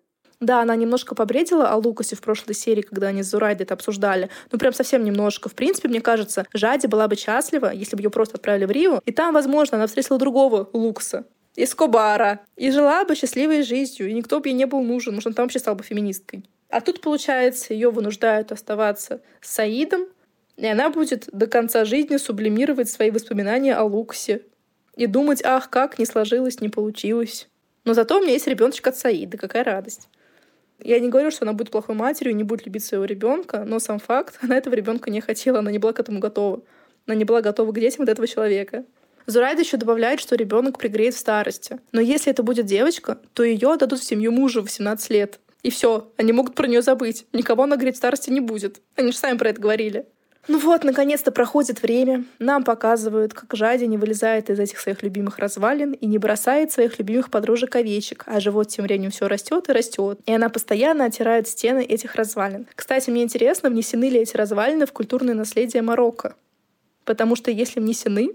Да, 0.40 0.60
она 0.60 0.74
немножко 0.74 1.14
побредила 1.14 1.70
о 1.70 1.76
Лукасе 1.76 2.16
в 2.16 2.20
прошлой 2.20 2.54
серии, 2.54 2.82
когда 2.82 3.06
они 3.06 3.22
с 3.22 3.30
Зурайдой 3.30 3.64
это 3.64 3.74
обсуждали. 3.74 4.28
Ну, 4.50 4.58
прям 4.58 4.72
совсем 4.72 5.04
немножко. 5.04 5.48
В 5.48 5.54
принципе, 5.54 5.86
мне 5.86 6.00
кажется, 6.00 6.46
Жади 6.52 6.88
была 6.88 7.06
бы 7.06 7.14
счастлива, 7.14 7.72
если 7.72 7.94
бы 7.94 8.02
ее 8.02 8.10
просто 8.10 8.38
отправили 8.38 8.64
в 8.64 8.72
Рио, 8.72 9.00
и 9.06 9.12
там, 9.12 9.34
возможно, 9.34 9.76
она 9.76 9.86
встретила 9.86 10.18
другого 10.18 10.68
Лукаса. 10.72 11.26
Из 11.54 11.74
Кобара. 11.74 12.40
И 12.56 12.70
жила 12.70 13.04
бы 13.04 13.14
счастливой 13.14 13.62
жизнью, 13.62 14.08
и 14.08 14.14
никто 14.14 14.40
бы 14.40 14.48
ей 14.48 14.54
не 14.54 14.66
был 14.66 14.82
нужен. 14.82 15.14
Может, 15.14 15.26
она 15.28 15.34
там 15.34 15.44
вообще 15.46 15.58
стала 15.58 15.74
бы 15.74 15.84
феминисткой. 15.84 16.44
А 16.68 16.80
тут, 16.80 17.02
получается, 17.02 17.74
ее 17.74 17.90
вынуждают 17.90 18.52
оставаться 18.52 19.20
с 19.42 19.52
Саидом, 19.52 20.06
и 20.56 20.66
она 20.66 20.88
будет 20.88 21.28
до 21.32 21.46
конца 21.46 21.84
жизни 21.84 22.16
сублимировать 22.16 22.88
свои 22.88 23.10
воспоминания 23.10 23.74
о 23.74 23.84
Луксе 23.84 24.42
и 24.96 25.06
думать, 25.06 25.42
ах, 25.44 25.68
как 25.70 25.98
не 25.98 26.06
сложилось, 26.06 26.60
не 26.60 26.68
получилось. 26.68 27.48
Но 27.84 27.94
зато 27.94 28.18
у 28.18 28.22
меня 28.22 28.32
есть 28.32 28.46
ребеночек 28.46 28.86
от 28.86 28.96
Саида, 28.96 29.36
какая 29.36 29.64
радость. 29.64 30.08
Я 30.78 30.98
не 30.98 31.08
говорю, 31.08 31.30
что 31.30 31.44
она 31.44 31.52
будет 31.52 31.70
плохой 31.70 31.94
матерью 31.94 32.34
не 32.34 32.42
будет 32.42 32.66
любить 32.66 32.84
своего 32.84 33.04
ребенка, 33.04 33.64
но 33.64 33.78
сам 33.78 33.98
факт, 33.98 34.38
она 34.42 34.56
этого 34.56 34.74
ребенка 34.74 35.10
не 35.10 35.20
хотела, 35.20 35.60
она 35.60 35.70
не 35.70 35.78
была 35.78 35.92
к 35.92 36.00
этому 36.00 36.18
готова. 36.18 36.62
Она 37.06 37.16
не 37.16 37.24
была 37.24 37.40
готова 37.40 37.72
к 37.72 37.78
детям 37.78 38.02
от 38.02 38.08
этого 38.08 38.26
человека. 38.26 38.84
Зурайда 39.26 39.62
еще 39.62 39.76
добавляет, 39.76 40.20
что 40.20 40.37
ребенок 40.37 40.78
пригреет 40.78 41.14
в 41.14 41.18
старости. 41.18 41.78
Но 41.92 42.00
если 42.00 42.30
это 42.32 42.42
будет 42.42 42.66
девочка, 42.66 43.18
то 43.35 43.42
ее 43.42 43.72
отдадут 43.72 44.00
в 44.00 44.04
семью 44.04 44.32
мужа 44.32 44.61
в 44.61 44.64
18 44.64 45.11
лет. 45.11 45.40
И 45.62 45.70
все, 45.70 46.08
они 46.16 46.32
могут 46.32 46.54
про 46.54 46.66
нее 46.66 46.82
забыть. 46.82 47.26
Никого 47.32 47.64
она 47.64 47.76
греть 47.76 47.94
в 47.94 47.98
старости 47.98 48.30
не 48.30 48.40
будет. 48.40 48.80
Они 48.96 49.12
же 49.12 49.18
сами 49.18 49.38
про 49.38 49.50
это 49.50 49.61
говорили. 49.61 50.06
Ну 50.48 50.58
вот, 50.58 50.82
наконец-то 50.82 51.30
проходит 51.30 51.82
время. 51.82 52.24
Нам 52.40 52.64
показывают, 52.64 53.32
как 53.32 53.54
Жади 53.54 53.85
не 53.85 53.96
вылезает 53.96 54.50
из 54.50 54.58
этих 54.58 54.80
своих 54.80 55.04
любимых 55.04 55.38
развалин 55.38 55.92
и 55.92 56.06
не 56.06 56.18
бросает 56.18 56.72
своих 56.72 56.98
любимых 56.98 57.30
подружек-овечек, 57.30 58.24
а 58.26 58.40
живот 58.40 58.66
тем 58.66 58.85
временем 58.85 59.12
все 59.12 59.28
растет 59.28 59.68
и 59.68 59.72
растет. 59.72 60.18
И 60.26 60.32
она 60.32 60.48
постоянно 60.48 61.04
оттирает 61.04 61.46
стены 61.46 61.85
этих 61.85 62.16
развалин. 62.16 62.66
Кстати, 62.74 63.08
мне 63.08 63.22
интересно, 63.22 63.70
внесены 63.70 64.08
ли 64.08 64.18
эти 64.18 64.37
развалины 64.37 64.85
в 64.85 64.92
культурное 64.92 65.35
наследие 65.35 65.82
Марокко. 65.82 66.35
Потому 67.04 67.37
что 67.37 67.52
если 67.52 67.78
внесены, 67.78 68.30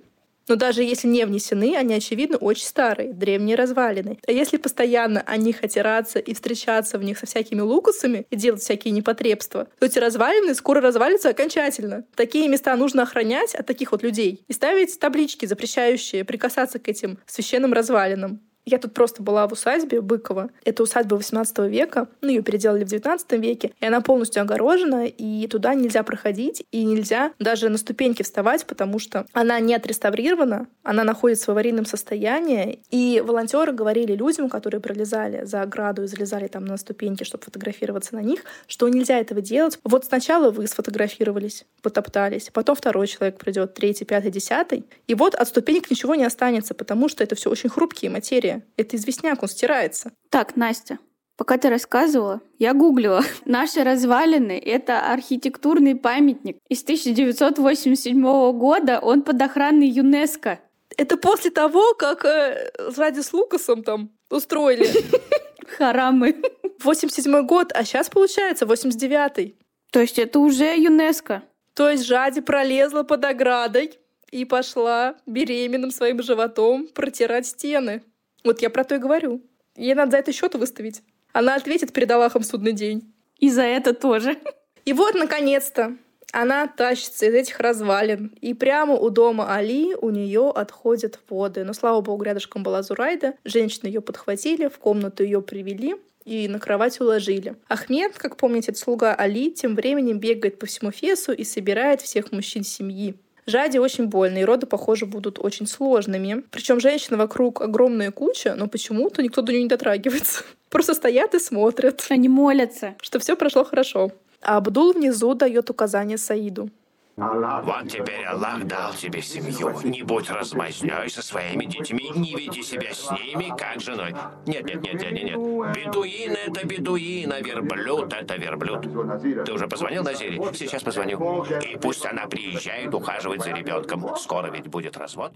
но 0.47 0.55
даже 0.55 0.83
если 0.83 1.07
не 1.07 1.25
внесены, 1.25 1.75
они, 1.75 1.93
очевидно, 1.93 2.37
очень 2.37 2.65
старые, 2.65 3.13
древние 3.13 3.55
развалины. 3.55 4.19
А 4.27 4.31
если 4.31 4.57
постоянно 4.57 5.21
о 5.21 5.37
них 5.37 5.63
отираться 5.63 6.19
и 6.19 6.33
встречаться 6.33 6.97
в 6.97 7.03
них 7.03 7.17
со 7.17 7.25
всякими 7.25 7.61
лукусами 7.61 8.25
и 8.29 8.35
делать 8.35 8.61
всякие 8.61 8.91
непотребства, 8.91 9.67
то 9.79 9.85
эти 9.85 9.99
развалины 9.99 10.53
скоро 10.55 10.81
развалятся 10.81 11.29
окончательно. 11.29 12.05
Такие 12.15 12.47
места 12.47 12.75
нужно 12.75 13.03
охранять 13.03 13.55
от 13.55 13.65
таких 13.65 13.91
вот 13.91 14.03
людей 14.03 14.43
и 14.47 14.53
ставить 14.53 14.99
таблички, 14.99 15.45
запрещающие 15.45 16.23
прикасаться 16.23 16.79
к 16.79 16.87
этим 16.87 17.19
священным 17.25 17.73
развалинам. 17.73 18.41
Я 18.69 18.79
тут 18.79 18.93
просто 18.93 19.23
была 19.23 19.47
в 19.47 19.53
усадьбе 19.53 20.01
Быкова. 20.01 20.49
Это 20.65 20.83
усадьба 20.83 21.15
18 21.15 21.59
века, 21.69 22.09
ну, 22.19 22.27
ее 22.27 22.41
переделали 22.41 22.83
в 22.83 22.89
19 22.89 23.31
веке, 23.39 23.71
и 23.79 23.85
она 23.85 24.01
полностью 24.01 24.41
огорожена, 24.41 25.05
и 25.05 25.47
туда 25.47 25.73
нельзя 25.73 26.03
проходить, 26.03 26.65
и 26.73 26.83
нельзя 26.83 27.31
даже 27.39 27.69
на 27.69 27.77
ступеньки 27.77 28.23
вставать, 28.23 28.65
потому 28.65 28.99
что 28.99 29.25
она 29.31 29.57
не 29.61 29.73
отреставрирована, 29.73 30.67
она 30.83 31.05
находится 31.05 31.45
в 31.45 31.49
аварийном 31.51 31.85
состоянии, 31.85 32.81
и 32.91 33.23
волонтеры 33.25 33.71
говорили 33.71 34.11
людям, 34.11 34.49
которые 34.49 34.81
пролезали 34.81 35.45
за 35.45 35.61
ограду 35.61 36.03
и 36.03 36.07
залезали 36.07 36.47
там 36.47 36.65
на 36.65 36.75
ступеньки, 36.75 37.23
чтобы 37.23 37.45
фотографироваться 37.45 38.15
на 38.15 38.21
них, 38.21 38.41
что 38.67 38.89
нельзя 38.89 39.17
этого 39.17 39.39
делать. 39.39 39.79
Вот 39.85 40.03
сначала 40.03 40.51
вы 40.51 40.67
сфотографировались, 40.67 41.65
потоптались, 41.81 42.49
потом 42.51 42.75
второй 42.75 43.07
человек 43.07 43.37
придет, 43.37 43.75
третий, 43.75 44.03
пятый, 44.03 44.29
десятый, 44.29 44.83
и 45.07 45.15
вот 45.15 45.35
от 45.35 45.47
ступенек 45.47 45.89
ничего 45.89 46.15
не 46.15 46.25
останется, 46.25 46.73
потому 46.73 47.07
что 47.07 47.23
это 47.23 47.35
все 47.35 47.49
очень 47.49 47.69
хрупкие 47.69 48.11
материи. 48.11 48.56
Это 48.75 48.95
известняк, 48.95 49.41
он 49.43 49.49
стирается. 49.49 50.11
Так, 50.29 50.55
Настя, 50.55 50.99
Пока 51.37 51.59
ты 51.59 51.69
рассказывала, 51.69 52.41
я 52.57 52.73
гуглила. 52.73 53.21
Наши 53.45 53.83
развалины— 53.83 54.59
это 54.65 55.13
архитектурный 55.13 55.95
памятник. 55.95 56.57
Из 56.67 56.81
1987 56.81 58.51
года 58.53 58.99
он 58.99 59.21
под 59.21 59.39
охраной 59.39 59.87
ЮНЕСКо. 59.87 60.59
Это 60.97 61.15
после 61.15 61.51
того, 61.51 61.93
как 61.93 62.25
э, 62.25 62.71
ради 62.97 63.19
с 63.19 63.33
Лукасом 63.33 63.83
там 63.83 64.09
устроили 64.31 64.89
Харамы. 65.77 66.41
87 66.83 67.45
год, 67.45 67.71
а 67.73 67.83
сейчас 67.83 68.09
получается 68.09 68.65
89-й. 68.65 69.55
То 69.91 69.99
есть 69.99 70.17
это 70.17 70.39
уже 70.39 70.75
ЮНЕСКо. 70.75 71.43
То 71.75 71.89
есть 71.89 72.05
Жади 72.05 72.41
пролезла 72.41 73.03
под 73.03 73.23
оградой 73.25 73.99
и 74.31 74.43
пошла 74.45 75.15
беременным 75.27 75.91
своим 75.91 76.23
животом 76.23 76.87
протирать 76.87 77.45
стены. 77.45 78.01
Вот 78.43 78.61
я 78.61 78.69
про 78.69 78.83
то 78.83 78.95
и 78.95 78.99
говорю. 78.99 79.41
Ей 79.75 79.93
надо 79.93 80.11
за 80.11 80.17
это 80.17 80.31
счет 80.31 80.55
выставить. 80.55 81.01
Она 81.33 81.55
ответит 81.55 81.93
перед 81.93 82.09
Аллахом 82.11 82.43
судный 82.43 82.73
день. 82.73 83.13
И 83.37 83.49
за 83.49 83.63
это 83.63 83.93
тоже. 83.93 84.37
И 84.85 84.93
вот, 84.93 85.15
наконец-то, 85.15 85.95
она 86.31 86.67
тащится 86.67 87.25
из 87.27 87.33
этих 87.33 87.59
развалин, 87.59 88.35
и 88.41 88.53
прямо 88.53 88.95
у 88.95 89.09
дома 89.09 89.53
Али 89.55 89.95
у 89.95 90.09
нее 90.09 90.51
отходят 90.53 91.19
воды. 91.29 91.63
Но, 91.63 91.73
слава 91.73 92.01
богу, 92.01 92.23
рядышком 92.23 92.63
была 92.63 92.81
Зурайда. 92.83 93.35
Женщины 93.43 93.87
ее 93.87 94.01
подхватили, 94.01 94.67
в 94.67 94.77
комнату 94.77 95.23
ее 95.23 95.41
привели 95.41 95.95
и 96.27 96.49
на 96.49 96.59
кровать 96.59 96.99
уложили. 96.99 97.55
Ахмед, 97.69 98.17
как 98.17 98.35
помните, 98.35 98.71
это 98.71 98.79
слуга 98.79 99.15
Али, 99.15 99.49
тем 99.49 99.75
временем 99.75 100.19
бегает 100.19 100.59
по 100.59 100.65
всему 100.65 100.91
Фесу 100.91 101.31
и 101.31 101.45
собирает 101.45 102.01
всех 102.01 102.33
мужчин 102.33 102.63
семьи. 102.63 103.15
Жаде 103.47 103.79
очень 103.79 104.07
больно, 104.07 104.39
и 104.39 104.43
роды, 104.43 104.65
похоже, 104.67 105.05
будут 105.05 105.39
очень 105.39 105.67
сложными. 105.67 106.43
Причем 106.51 106.81
женщин 106.81 107.15
вокруг 107.17 107.61
огромная 107.61 108.11
куча, 108.11 108.55
но 108.55 108.67
почему-то 108.67 109.23
никто 109.23 109.41
до 109.41 109.53
нее 109.53 109.63
не 109.63 109.69
дотрагивается. 109.69 110.43
Просто 110.69 110.93
стоят 110.93 111.33
и 111.33 111.39
смотрят, 111.39 112.05
Они 112.09 112.27
молятся. 112.27 112.95
что 113.01 113.19
все 113.19 113.37
прошло 113.37 113.63
хорошо. 113.63 114.11
А 114.41 114.57
Абдул 114.57 114.91
внизу 114.91 115.33
дает 115.33 115.69
указание 115.69 116.17
Саиду. 116.17 116.69
Вот 117.17 117.89
теперь 117.89 118.25
Аллах 118.25 118.63
дал 118.65 118.93
тебе 118.93 119.23
семью. 119.23 119.73
Не 119.83 120.03
будь 120.03 120.29
размазнёй 120.29 121.09
со 121.09 121.23
своими 121.23 121.65
детьми, 121.65 122.11
не 122.15 122.35
веди 122.35 122.61
себя 122.61 122.93
с 122.93 123.09
ними, 123.09 123.51
как 123.57 123.81
женой. 123.81 124.13
Нет, 124.45 124.63
нет, 124.65 124.83
нет, 124.83 125.01
нет, 125.01 125.11
нет, 125.11 125.23
нет. 125.23 125.35
Бедуин— 125.35 126.37
это 126.45 126.67
бедуин, 126.67 127.31
а 127.31 127.41
верблюд— 127.41 128.13
это 128.21 128.35
верблюд. 128.35 129.45
Ты 129.45 129.51
уже 129.51 129.67
позвонил 129.67 130.03
Назире? 130.03 130.39
Сейчас 130.53 130.83
позвоню. 130.83 131.43
И 131.63 131.75
пусть 131.77 132.05
она 132.05 132.27
приезжает 132.27 132.93
ухаживать 132.93 133.43
за 133.43 133.49
ребенком. 133.49 134.15
Скоро 134.17 134.51
ведь 134.51 134.67
будет 134.67 134.95
развод. 134.95 135.33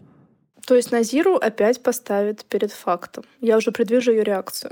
То 0.68 0.76
есть 0.76 0.92
Назиру 0.92 1.36
опять 1.36 1.82
поставят 1.82 2.46
перед 2.46 2.72
фактом. 2.72 3.24
Я 3.40 3.58
уже 3.58 3.72
предвижу 3.72 4.12
ее 4.12 4.24
реакцию. 4.24 4.72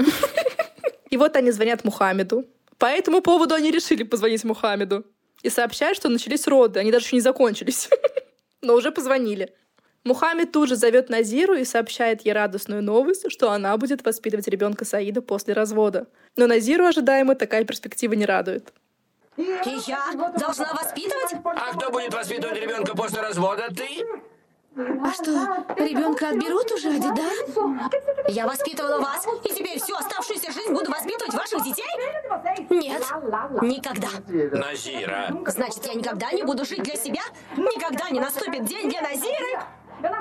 И 1.09 1.17
вот 1.17 1.35
они 1.35 1.49
звонят 1.49 1.83
Мухаммеду. 1.83 2.45
По 2.77 2.85
этому 2.85 3.21
поводу 3.21 3.55
они 3.55 3.71
решили 3.71 4.03
позвонить 4.03 4.43
Мухаммеду. 4.43 5.05
И 5.41 5.49
сообщают, 5.49 5.97
что 5.97 6.09
начались 6.09 6.47
роды. 6.47 6.79
Они 6.79 6.91
даже 6.91 7.05
еще 7.05 7.15
не 7.15 7.21
закончились. 7.21 7.89
Но 8.61 8.75
уже 8.75 8.91
позвонили. 8.91 9.53
Мухаммед 10.03 10.51
тут 10.51 10.69
же 10.69 10.75
зовет 10.75 11.09
Назиру 11.09 11.55
и 11.55 11.65
сообщает 11.65 12.25
ей 12.25 12.33
радостную 12.33 12.81
новость, 12.81 13.31
что 13.31 13.51
она 13.51 13.75
будет 13.77 14.05
воспитывать 14.05 14.47
ребенка 14.47 14.85
Саида 14.85 15.21
после 15.21 15.53
развода. 15.53 16.07
Но 16.35 16.47
Назиру 16.47 16.85
ожидаемо 16.85 17.35
такая 17.35 17.65
перспектива 17.65 18.13
не 18.13 18.25
радует. 18.25 18.73
И 19.37 19.43
я 19.87 20.11
должна 20.37 20.73
воспитывать? 20.73 21.33
А 21.45 21.77
кто 21.77 21.91
будет 21.91 22.13
воспитывать 22.13 22.59
ребенка 22.61 22.95
после 22.95 23.21
развода? 23.21 23.67
Ты? 23.75 24.05
А 24.79 25.11
что, 25.11 25.65
ребенка 25.75 26.29
отберут 26.29 26.71
у 26.71 26.77
Жади, 26.77 27.09
да? 27.09 28.29
Я 28.29 28.47
воспитывала 28.47 28.99
вас, 28.99 29.27
и 29.43 29.49
теперь 29.49 29.79
всю 29.79 29.95
оставшуюся 29.95 30.51
жизнь 30.51 30.71
буду 30.71 30.89
воспитывать 30.89 31.33
ваших 31.33 31.63
детей? 31.63 31.85
Нет, 32.69 33.03
никогда. 33.61 34.07
Назира. 34.27 35.35
Значит, 35.47 35.85
я 35.85 35.93
никогда 35.95 36.31
не 36.31 36.43
буду 36.43 36.65
жить 36.65 36.83
для 36.83 36.95
себя? 36.95 37.21
Никогда 37.57 38.09
не 38.09 38.19
наступит 38.19 38.65
день 38.65 38.89
для 38.89 39.01
Назиры? 39.01 39.59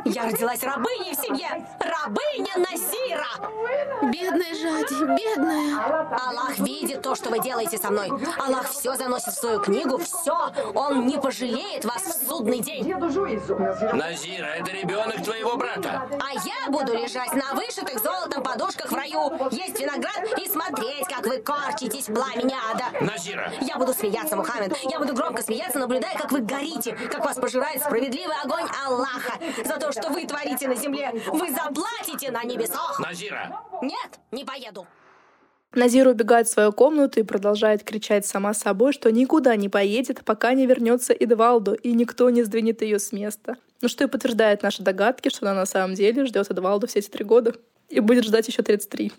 Я 0.04 0.24
родилась 0.24 0.62
рабыней 0.62 1.14
в 1.14 1.20
семье. 1.20 1.66
Рабыня 1.80 2.52
Назира. 2.56 3.28
Бедная 4.02 4.54
Жади, 4.54 5.04
бедная. 5.04 6.08
Аллах 6.28 6.58
видит 6.58 7.02
то, 7.02 7.14
что 7.14 7.30
вы 7.30 7.40
делаете 7.40 7.78
со 7.78 7.90
мной. 7.90 8.10
Аллах 8.38 8.68
все 8.70 8.94
заносит 8.94 9.34
в 9.34 9.38
свою 9.38 9.60
книгу, 9.60 9.98
все. 9.98 10.52
Он 10.74 11.06
не 11.06 11.18
пожалеет 11.18 11.84
вас 11.84 12.02
в 12.02 12.28
судный 12.28 12.60
день. 12.60 12.88
Назира, 12.88 14.46
это 14.46 14.70
ребенок 14.72 15.22
твоего 15.22 15.56
брата. 15.56 16.08
А 16.12 16.32
я 16.34 16.70
буду 16.70 16.94
лежать 16.94 17.32
на 17.34 17.54
вышитых 17.54 18.02
золотом 18.02 18.42
подушках 18.42 18.90
в 18.90 18.94
раю, 18.94 19.30
есть 19.50 19.78
виноград 19.78 20.24
и 20.38 20.48
смотреть, 20.48 21.06
как 21.08 21.26
вы 21.26 21.38
корчитесь 21.38 22.08
в 22.08 22.14
пламени 22.14 22.54
ада. 22.72 23.04
Назира. 23.04 23.52
Я 23.60 23.76
буду 23.76 23.92
смеяться, 23.92 24.36
Мухаммед. 24.36 24.76
Я 24.84 24.98
буду 24.98 25.14
громко 25.14 25.42
смеяться, 25.42 25.78
наблюдая, 25.78 26.16
как 26.16 26.32
вы 26.32 26.40
горите, 26.40 26.92
как 27.10 27.24
вас 27.24 27.36
пожирает 27.36 27.82
справедливый 27.82 28.36
огонь 28.42 28.66
Аллаха. 28.86 29.34
За 29.68 29.78
то, 29.78 29.92
что 29.92 30.08
вы 30.08 30.26
творите 30.26 30.66
на 30.66 30.74
земле, 30.74 31.12
вы 31.26 31.50
заплатите 31.50 32.30
на 32.30 32.42
небесах. 32.42 32.98
Назира. 32.98 33.60
Нет, 33.82 34.18
не 34.32 34.44
поеду. 34.44 34.86
Назира 35.74 36.10
убегает 36.10 36.48
в 36.48 36.50
свою 36.50 36.72
комнату 36.72 37.20
и 37.20 37.22
продолжает 37.22 37.84
кричать 37.84 38.24
сама 38.24 38.54
собой, 38.54 38.94
что 38.94 39.12
никуда 39.12 39.54
не 39.56 39.68
поедет, 39.68 40.24
пока 40.24 40.54
не 40.54 40.66
вернется 40.66 41.12
Эдвалду, 41.12 41.74
и 41.74 41.92
никто 41.92 42.30
не 42.30 42.42
сдвинет 42.42 42.80
ее 42.80 42.98
с 42.98 43.12
места. 43.12 43.56
Ну 43.82 43.88
что 43.88 44.04
и 44.04 44.08
подтверждает 44.08 44.62
наши 44.62 44.82
догадки, 44.82 45.28
что 45.28 45.46
она 45.46 45.60
на 45.60 45.66
самом 45.66 45.94
деле 45.94 46.24
ждет 46.24 46.50
Эдвалду 46.50 46.86
все 46.86 47.00
эти 47.00 47.08
три 47.08 47.24
года 47.24 47.54
и 47.90 48.00
будет 48.00 48.24
ждать 48.24 48.48
еще 48.48 48.62
33. 48.62 49.12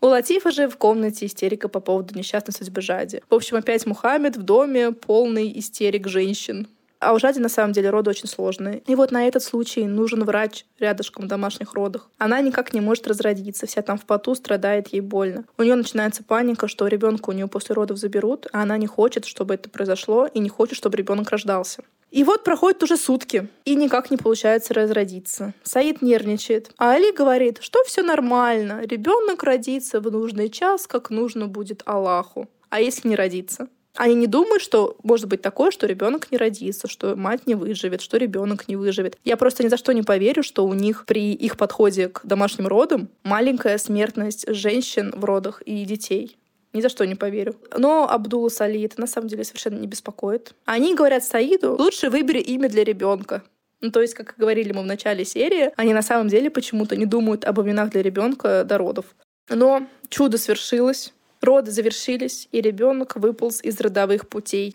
У 0.00 0.06
Латифа 0.06 0.52
же 0.52 0.68
в 0.68 0.76
комнате 0.78 1.26
истерика 1.26 1.68
по 1.68 1.80
поводу 1.80 2.16
несчастной 2.16 2.54
судьбы 2.54 2.80
Жади. 2.80 3.22
В 3.28 3.34
общем, 3.34 3.56
опять 3.56 3.84
Мухаммед 3.84 4.36
в 4.36 4.42
доме 4.42 4.92
полный 4.92 5.58
истерик 5.58 6.06
женщин. 6.06 6.68
А 7.00 7.14
у 7.14 7.18
Жади 7.18 7.40
на 7.40 7.48
самом 7.48 7.72
деле 7.72 7.88
роды 7.88 8.10
очень 8.10 8.28
сложные. 8.28 8.82
И 8.86 8.94
вот 8.94 9.10
на 9.10 9.26
этот 9.26 9.42
случай 9.42 9.86
нужен 9.86 10.22
врач 10.24 10.66
рядышком 10.78 11.24
в 11.24 11.28
домашних 11.28 11.72
родах. 11.72 12.10
Она 12.18 12.40
никак 12.42 12.74
не 12.74 12.82
может 12.82 13.08
разродиться, 13.08 13.66
вся 13.66 13.80
там 13.80 13.98
в 13.98 14.04
поту, 14.04 14.34
страдает, 14.34 14.88
ей 14.88 15.00
больно. 15.00 15.44
У 15.56 15.62
нее 15.62 15.76
начинается 15.76 16.22
паника, 16.22 16.68
что 16.68 16.86
ребенка 16.86 17.30
у 17.30 17.32
нее 17.32 17.48
после 17.48 17.74
родов 17.74 17.96
заберут, 17.96 18.46
а 18.52 18.62
она 18.62 18.76
не 18.76 18.86
хочет, 18.86 19.24
чтобы 19.24 19.54
это 19.54 19.70
произошло, 19.70 20.26
и 20.26 20.40
не 20.40 20.50
хочет, 20.50 20.76
чтобы 20.76 20.98
ребенок 20.98 21.30
рождался. 21.30 21.82
И 22.10 22.24
вот 22.24 22.44
проходят 22.44 22.82
уже 22.82 22.96
сутки, 22.96 23.48
и 23.64 23.76
никак 23.76 24.10
не 24.10 24.16
получается 24.16 24.74
разродиться. 24.74 25.54
Саид 25.62 26.02
нервничает, 26.02 26.70
а 26.76 26.92
Али 26.92 27.12
говорит, 27.12 27.58
что 27.62 27.82
все 27.84 28.02
нормально, 28.02 28.82
ребенок 28.84 29.42
родится 29.44 30.00
в 30.00 30.10
нужный 30.10 30.50
час, 30.50 30.86
как 30.86 31.10
нужно 31.10 31.46
будет 31.46 31.82
Аллаху. 31.86 32.48
А 32.68 32.80
если 32.80 33.08
не 33.08 33.16
родится? 33.16 33.68
Они 34.00 34.14
не 34.14 34.26
думают, 34.26 34.62
что 34.62 34.96
может 35.02 35.26
быть 35.26 35.42
такое, 35.42 35.70
что 35.70 35.86
ребенок 35.86 36.32
не 36.32 36.38
родится, 36.38 36.88
что 36.88 37.16
мать 37.16 37.46
не 37.46 37.54
выживет, 37.54 38.00
что 38.00 38.16
ребенок 38.16 38.66
не 38.66 38.74
выживет. 38.74 39.18
Я 39.26 39.36
просто 39.36 39.62
ни 39.62 39.68
за 39.68 39.76
что 39.76 39.92
не 39.92 40.00
поверю, 40.00 40.42
что 40.42 40.64
у 40.66 40.72
них 40.72 41.04
при 41.04 41.34
их 41.34 41.58
подходе 41.58 42.08
к 42.08 42.22
домашним 42.24 42.66
родам 42.66 43.10
маленькая 43.24 43.76
смертность 43.76 44.46
женщин 44.48 45.12
в 45.14 45.22
родах 45.26 45.60
и 45.66 45.84
детей. 45.84 46.38
Ни 46.72 46.80
за 46.80 46.88
что 46.88 47.06
не 47.06 47.14
поверю. 47.14 47.56
Но 47.76 48.08
Абдула 48.08 48.48
Сали 48.48 48.82
это 48.84 48.98
на 49.02 49.06
самом 49.06 49.28
деле 49.28 49.44
совершенно 49.44 49.78
не 49.78 49.86
беспокоит. 49.86 50.54
Они 50.64 50.94
говорят 50.94 51.22
Саиду, 51.22 51.76
лучше 51.76 52.08
выбери 52.08 52.40
имя 52.40 52.70
для 52.70 52.84
ребенка. 52.84 53.42
Ну, 53.82 53.90
то 53.90 54.00
есть, 54.00 54.14
как 54.14 54.34
говорили 54.38 54.72
мы 54.72 54.80
в 54.80 54.86
начале 54.86 55.26
серии, 55.26 55.72
они 55.76 55.92
на 55.92 56.00
самом 56.00 56.28
деле 56.28 56.48
почему-то 56.48 56.96
не 56.96 57.04
думают 57.04 57.44
об 57.44 57.60
именах 57.60 57.90
для 57.90 58.00
ребенка 58.00 58.64
до 58.64 58.78
родов. 58.78 59.04
Но 59.50 59.86
чудо 60.08 60.38
свершилось. 60.38 61.12
Роды 61.40 61.70
завершились, 61.70 62.48
и 62.52 62.60
ребенок 62.60 63.16
выполз 63.16 63.62
из 63.62 63.80
родовых 63.80 64.28
путей. 64.28 64.74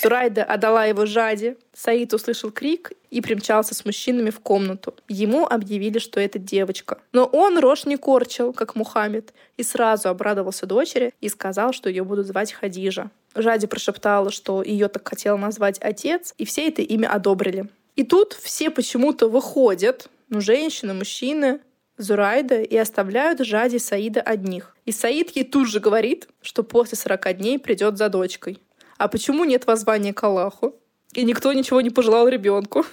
Сурайда 0.00 0.44
отдала 0.44 0.86
его 0.86 1.04
Жаде. 1.04 1.56
Саид 1.74 2.14
услышал 2.14 2.50
крик 2.50 2.92
и 3.10 3.20
примчался 3.20 3.74
с 3.74 3.84
мужчинами 3.84 4.30
в 4.30 4.40
комнату. 4.40 4.94
Ему 5.08 5.46
объявили, 5.46 5.98
что 5.98 6.18
это 6.18 6.38
девочка. 6.38 6.98
Но 7.12 7.26
он 7.26 7.58
рожь 7.58 7.84
не 7.84 7.96
корчил, 7.96 8.54
как 8.54 8.76
Мухаммед, 8.76 9.34
и 9.58 9.62
сразу 9.62 10.08
обрадовался 10.08 10.64
дочери 10.64 11.12
и 11.20 11.28
сказал, 11.28 11.74
что 11.74 11.90
ее 11.90 12.04
будут 12.04 12.26
звать 12.26 12.52
Хадижа. 12.52 13.10
Жади 13.34 13.66
прошептала, 13.66 14.30
что 14.30 14.62
ее 14.62 14.88
так 14.88 15.06
хотел 15.06 15.36
назвать 15.36 15.78
отец, 15.80 16.34
и 16.38 16.46
все 16.46 16.68
это 16.68 16.80
имя 16.80 17.12
одобрили. 17.12 17.68
И 17.96 18.04
тут 18.04 18.32
все 18.32 18.70
почему-то 18.70 19.28
выходят, 19.28 20.08
ну, 20.30 20.40
женщины, 20.40 20.94
мужчины, 20.94 21.60
Зурайда 22.00 22.62
и 22.62 22.76
оставляют 22.76 23.40
Жади 23.40 23.78
Саида 23.78 24.20
одних. 24.20 24.74
И 24.86 24.92
Саид 24.92 25.30
ей 25.36 25.44
тут 25.44 25.68
же 25.68 25.80
говорит, 25.80 26.28
что 26.40 26.62
после 26.62 26.96
40 26.96 27.36
дней 27.36 27.58
придет 27.58 27.98
за 27.98 28.08
дочкой. 28.08 28.58
А 28.98 29.08
почему 29.08 29.44
нет 29.44 29.66
воззвания 29.66 30.12
к 30.12 30.22
Аллаху? 30.24 30.74
И 31.12 31.24
никто 31.24 31.52
ничего 31.52 31.80
не 31.80 31.90
пожелал 31.90 32.28
ребенку. 32.28 32.84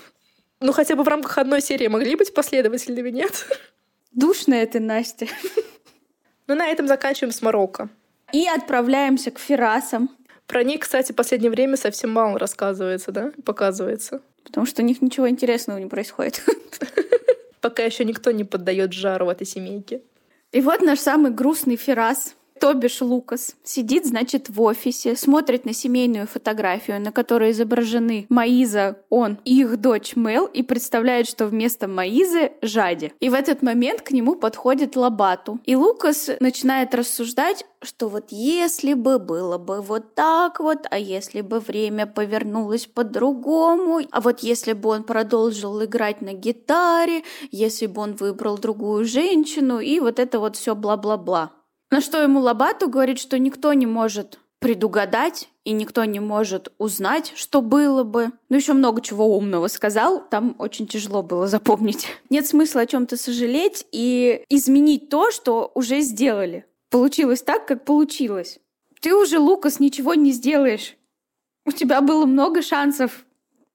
Ну, 0.59 0.71
хотя 0.71 0.95
бы 0.95 1.03
в 1.03 1.07
рамках 1.07 1.37
одной 1.37 1.61
серии 1.61 1.87
могли 1.87 2.15
быть 2.15 2.33
последовательными, 2.33 3.09
нет? 3.09 3.47
Душная 4.11 4.65
ты, 4.65 4.79
Настя. 4.79 5.27
Ну, 6.47 6.55
на 6.55 6.67
этом 6.67 6.87
заканчиваем 6.87 7.31
с 7.31 7.41
Марокко. 7.41 7.89
И 8.31 8.47
отправляемся 8.47 9.31
к 9.31 9.39
Ферасам, 9.39 10.09
Про 10.47 10.63
них, 10.63 10.79
кстати, 10.79 11.11
в 11.11 11.15
последнее 11.15 11.51
время 11.51 11.75
совсем 11.77 12.09
мало 12.09 12.39
рассказывается, 12.39 13.11
да? 13.11 13.31
Показывается. 13.45 14.21
потому 14.43 14.65
что 14.65 14.81
у 14.81 14.85
них 14.85 15.01
ничего 15.01 15.29
интересного 15.29 15.77
не 15.77 15.87
происходит. 15.87 16.41
Пока 17.61 17.83
еще 17.83 18.05
никто 18.05 18.31
не 18.31 18.43
поддает 18.43 18.93
жару 18.93 19.29
этой 19.29 19.47
семейке. 19.47 20.01
И 20.51 20.61
вот 20.61 20.81
наш 20.81 20.99
самый 20.99 21.31
грустный 21.31 21.75
Ферас. 21.75 22.35
То 22.59 22.73
бишь 22.73 23.01
Лукас 23.01 23.55
сидит, 23.63 24.05
значит, 24.05 24.49
в 24.49 24.61
офисе, 24.61 25.15
смотрит 25.15 25.65
на 25.65 25.73
семейную 25.73 26.27
фотографию, 26.27 26.99
на 26.99 27.11
которой 27.11 27.51
изображены 27.51 28.25
Маиза, 28.29 28.97
он 29.09 29.37
и 29.45 29.61
их 29.61 29.77
дочь 29.77 30.15
Мел, 30.15 30.45
и 30.45 30.63
представляет, 30.63 31.27
что 31.27 31.45
вместо 31.47 31.87
Маизы— 31.87 32.51
Жади. 32.61 33.13
И 33.19 33.29
в 33.29 33.33
этот 33.33 33.61
момент 33.61 34.01
к 34.01 34.11
нему 34.11 34.35
подходит 34.35 34.95
Лабату. 34.95 35.59
И 35.65 35.75
Лукас 35.75 36.29
начинает 36.39 36.95
рассуждать, 36.95 37.65
что 37.81 38.09
вот 38.09 38.25
если 38.29 38.93
бы 38.93 39.19
было 39.19 39.57
бы 39.57 39.81
вот 39.81 40.15
так 40.15 40.59
вот, 40.59 40.87
а 40.89 40.97
если 40.97 41.41
бы 41.41 41.59
время 41.59 42.07
повернулось 42.07 42.87
по-другому, 42.87 44.01
а 44.11 44.21
вот 44.21 44.39
если 44.39 44.73
бы 44.73 44.89
он 44.89 45.03
продолжил 45.03 45.83
играть 45.83 46.21
на 46.21 46.33
гитаре, 46.33 47.23
если 47.51 47.85
бы 47.85 48.01
он 48.01 48.15
выбрал 48.15 48.57
другую 48.57 49.05
женщину, 49.05 49.79
и 49.79 49.99
вот 49.99 50.19
это 50.19 50.39
вот 50.39 50.55
все 50.55 50.75
бла-бла-бла. 50.75 51.51
На 51.89 52.01
что 52.01 52.21
ему 52.21 52.39
Лобату 52.39 52.89
говорит, 52.89 53.19
что 53.19 53.39
никто 53.39 53.73
не 53.73 53.85
может 53.85 54.39
предугадать, 54.59 55.49
и 55.63 55.71
никто 55.71 56.03
не 56.05 56.19
может 56.19 56.71
узнать, 56.77 57.33
что 57.35 57.61
было 57.61 58.03
бы. 58.03 58.31
Ну, 58.49 58.57
еще 58.57 58.73
много 58.73 59.01
чего 59.01 59.37
умного 59.37 59.67
сказал, 59.67 60.23
там 60.27 60.55
очень 60.59 60.87
тяжело 60.87 61.21
было 61.21 61.47
запомнить. 61.47 62.07
Нет 62.29 62.47
смысла 62.47 62.81
о 62.81 62.85
чем-то 62.85 63.17
сожалеть 63.17 63.85
и 63.91 64.43
изменить 64.49 65.09
то, 65.09 65.29
что 65.31 65.71
уже 65.75 66.01
сделали. 66.01 66.65
Получилось 66.89 67.41
так, 67.41 67.67
как 67.67 67.85
получилось. 67.85 68.59
Ты 69.01 69.13
уже, 69.13 69.39
Лукас, 69.39 69.79
ничего 69.79 70.13
не 70.13 70.31
сделаешь. 70.31 70.95
У 71.65 71.71
тебя 71.71 72.01
было 72.01 72.25
много 72.25 72.61
шансов 72.61 73.25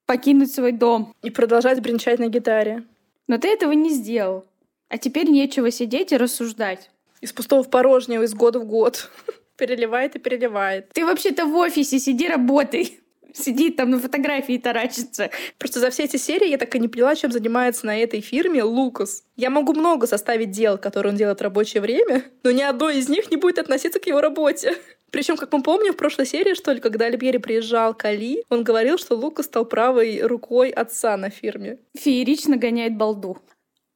покинуть 0.07 0.53
свой 0.53 0.73
дом. 0.73 1.15
И 1.23 1.31
продолжать 1.31 1.81
бренчать 1.81 2.19
на 2.19 2.29
гитаре. 2.29 2.85
Но 3.29 3.39
ты 3.39 3.49
этого 3.49 3.73
не 3.73 3.91
сделал. 3.91 4.47
А 4.89 4.99
теперь 4.99 5.31
нечего 5.31 5.71
сидеть 5.71 6.13
и 6.13 6.17
рассуждать. 6.17 6.91
Из 7.23 7.33
пустого 7.33 7.63
в 7.63 7.71
порожнее, 7.71 8.23
из 8.23 8.35
года 8.35 8.59
в 8.59 8.67
год. 8.67 9.09
Переливает 9.57 10.17
и 10.17 10.19
переливает. 10.19 10.91
Ты 10.93 11.07
вообще-то 11.07 11.47
в 11.47 11.55
офисе, 11.57 11.99
сиди 11.99 12.29
работай. 12.29 12.99
Сидит 13.33 13.77
там 13.77 13.91
на 13.91 13.99
фотографии 13.99 14.59
таращится. 14.59 15.31
Просто 15.57 15.81
за 15.81 15.91
все 15.91 16.05
эти 16.05 16.17
серии 16.19 16.49
я 16.49 16.59
так 16.59 16.75
и 16.75 16.79
не 16.79 16.89
поняла, 16.89 17.15
чем 17.15 17.33
занимается 17.33 17.87
на 17.87 17.99
этой 17.99 18.21
фирме 18.21 18.63
Лукас. 18.63 19.25
Я 19.37 19.49
могу 19.49 19.73
много 19.73 20.07
составить 20.07 20.51
дел, 20.51 20.77
которые 20.77 21.13
он 21.13 21.17
делает 21.17 21.39
в 21.39 21.43
рабочее 21.43 21.81
время, 21.81 22.25
но 22.43 22.51
ни 22.51 22.61
одно 22.61 22.91
из 22.91 23.09
них 23.09 23.31
не 23.31 23.37
будет 23.39 23.59
относиться 23.59 24.01
к 24.01 24.07
его 24.07 24.21
работе. 24.21 24.77
Причем, 25.11 25.37
как 25.37 25.53
мы 25.53 25.63
помним, 25.63 25.93
в 25.93 25.97
прошлой 25.97 26.27
серии, 26.27 26.55
что 26.55 26.73
ли, 26.73 26.81
когда 26.81 27.07
Альбери 27.07 27.39
приезжал 27.39 27.95
к 27.95 28.05
Али, 28.05 28.45
он 28.49 28.65
говорил, 28.65 28.99
что 28.99 29.15
Лукас 29.15 29.47
стал 29.47 29.65
правой 29.65 30.21
рукой 30.23 30.71
отца 30.71 31.17
на 31.17 31.31
фирме. 31.31 31.79
Феерично 31.97 32.57
гоняет 32.57 32.97
балду. 32.97 33.39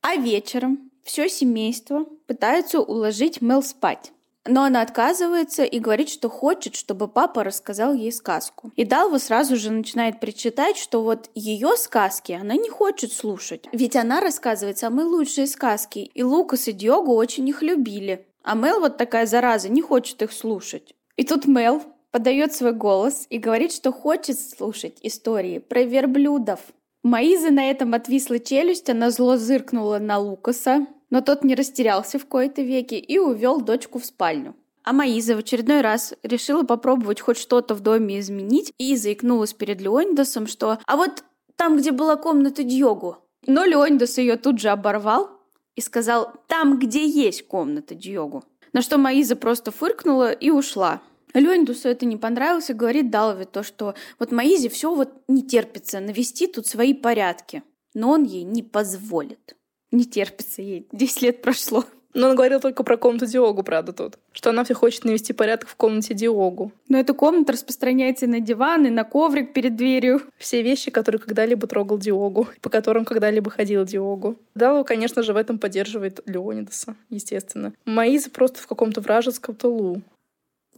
А 0.02 0.16
вечером 0.16 0.90
все 1.06 1.28
семейство 1.28 2.04
пытается 2.26 2.80
уложить 2.80 3.40
Мел 3.40 3.62
спать. 3.62 4.12
Но 4.44 4.64
она 4.64 4.82
отказывается 4.82 5.64
и 5.64 5.78
говорит, 5.78 6.08
что 6.08 6.28
хочет, 6.28 6.74
чтобы 6.74 7.08
папа 7.08 7.42
рассказал 7.42 7.94
ей 7.94 8.12
сказку. 8.12 8.70
И 8.76 8.84
Далва 8.84 9.18
сразу 9.18 9.56
же 9.56 9.70
начинает 9.70 10.20
причитать, 10.20 10.76
что 10.76 11.02
вот 11.02 11.30
ее 11.34 11.76
сказки 11.76 12.32
она 12.32 12.54
не 12.54 12.68
хочет 12.68 13.12
слушать. 13.12 13.64
Ведь 13.72 13.96
она 13.96 14.20
рассказывает 14.20 14.78
самые 14.78 15.06
лучшие 15.06 15.46
сказки, 15.46 16.10
и 16.12 16.22
Лукас 16.22 16.68
и 16.68 16.72
Диогу 16.72 17.14
очень 17.14 17.48
их 17.48 17.62
любили. 17.62 18.26
А 18.42 18.54
Мел 18.54 18.80
вот 18.80 18.96
такая 18.96 19.26
зараза, 19.26 19.68
не 19.68 19.82
хочет 19.82 20.22
их 20.22 20.32
слушать. 20.32 20.94
И 21.16 21.24
тут 21.24 21.46
Мел 21.46 21.82
подает 22.10 22.52
свой 22.52 22.72
голос 22.72 23.26
и 23.30 23.38
говорит, 23.38 23.72
что 23.72 23.92
хочет 23.92 24.38
слушать 24.38 24.98
истории 25.02 25.58
про 25.58 25.82
верблюдов. 25.82 26.60
Маиза 27.02 27.50
на 27.50 27.70
этом 27.70 27.94
отвисла 27.94 28.40
челюсть, 28.40 28.90
она 28.90 29.10
зло 29.10 29.36
зыркнула 29.36 29.98
на 29.98 30.18
Лукаса, 30.18 30.86
но 31.10 31.20
тот 31.20 31.44
не 31.44 31.54
растерялся 31.54 32.18
в 32.18 32.26
кои-то 32.26 32.62
веки 32.62 32.94
и 32.94 33.18
увел 33.18 33.60
дочку 33.60 33.98
в 33.98 34.04
спальню. 34.04 34.54
А 34.84 34.92
Маиза 34.92 35.34
в 35.34 35.40
очередной 35.40 35.80
раз 35.80 36.14
решила 36.22 36.62
попробовать 36.62 37.20
хоть 37.20 37.38
что-то 37.38 37.74
в 37.74 37.80
доме 37.80 38.20
изменить 38.20 38.72
и 38.78 38.94
заикнулась 38.96 39.52
перед 39.52 39.80
Леонидасом, 39.80 40.46
что 40.46 40.78
«А 40.86 40.96
вот 40.96 41.24
там, 41.56 41.76
где 41.76 41.90
была 41.90 42.16
комната 42.16 42.62
Дьогу». 42.62 43.18
Но 43.46 43.64
Леонидас 43.64 44.18
ее 44.18 44.36
тут 44.36 44.60
же 44.60 44.68
оборвал 44.68 45.30
и 45.74 45.80
сказал 45.80 46.32
«Там, 46.46 46.78
где 46.78 47.04
есть 47.04 47.48
комната 47.48 47.94
Дьогу». 47.94 48.44
На 48.72 48.80
что 48.82 48.98
Маиза 48.98 49.34
просто 49.34 49.72
фыркнула 49.72 50.30
и 50.30 50.50
ушла. 50.50 51.00
Леонидусу 51.34 51.88
это 51.88 52.06
не 52.06 52.16
понравилось 52.16 52.70
и 52.70 52.74
говорит 52.74 53.10
Далве 53.10 53.44
то, 53.44 53.62
что 53.62 53.94
вот 54.18 54.32
Маизе 54.32 54.68
все 54.68 54.94
вот 54.94 55.10
не 55.28 55.42
терпится 55.42 56.00
навести 56.00 56.46
тут 56.46 56.66
свои 56.66 56.94
порядки. 56.94 57.62
Но 57.94 58.10
он 58.10 58.24
ей 58.24 58.42
не 58.42 58.62
позволит. 58.62 59.56
Не 59.96 60.04
терпится 60.04 60.60
ей. 60.60 60.86
Десять 60.92 61.22
лет 61.22 61.40
прошло. 61.40 61.86
Но 62.12 62.28
он 62.28 62.36
говорил 62.36 62.60
только 62.60 62.82
про 62.82 62.98
комнату 62.98 63.24
Диогу, 63.24 63.62
правда, 63.62 63.94
тут. 63.94 64.18
Что 64.32 64.50
она 64.50 64.62
все 64.62 64.74
хочет 64.74 65.06
навести 65.06 65.32
порядок 65.32 65.70
в 65.70 65.74
комнате 65.74 66.12
Диогу. 66.12 66.70
Но 66.86 66.98
эта 66.98 67.14
комната 67.14 67.54
распространяется 67.54 68.26
и 68.26 68.28
на 68.28 68.40
диван, 68.40 68.84
и 68.84 68.90
на 68.90 69.04
коврик 69.04 69.54
перед 69.54 69.74
дверью. 69.74 70.20
Все 70.36 70.60
вещи, 70.60 70.90
которые 70.90 71.18
когда-либо 71.18 71.66
трогал 71.66 71.96
Диогу, 71.96 72.46
по 72.60 72.68
которым 72.68 73.06
когда-либо 73.06 73.50
ходил 73.50 73.86
Диогу. 73.86 74.36
Далу, 74.54 74.84
конечно 74.84 75.22
же, 75.22 75.32
в 75.32 75.36
этом 75.36 75.58
поддерживает 75.58 76.20
Леонидаса, 76.26 76.94
естественно. 77.08 77.72
Маиза 77.86 78.28
просто 78.28 78.60
в 78.60 78.66
каком-то 78.66 79.00
вражеском 79.00 79.54
тылу. 79.54 80.02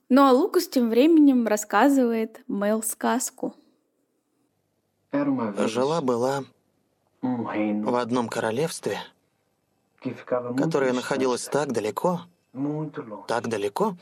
Ну 0.09 0.23
а 0.23 0.31
Лукас 0.31 0.69
тем 0.69 0.91
временем 0.91 1.49
рассказывает 1.49 2.41
Мел 2.47 2.85
сказку. 2.85 3.57
Жила-была 5.13 6.45
в 7.23 7.95
одном 7.97 8.29
королевстве, 8.29 8.99
которое 10.57 10.93
находилось 10.93 11.45
так 11.45 11.73
далеко, 11.73 12.23
так 13.27 13.49
далеко, 13.49 13.97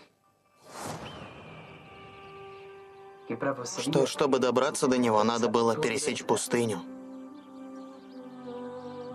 что, 3.78 4.06
чтобы 4.06 4.38
добраться 4.38 4.86
до 4.86 4.98
него, 4.98 5.22
надо 5.24 5.48
было 5.48 5.76
пересечь 5.76 6.24
пустыню. 6.24 6.80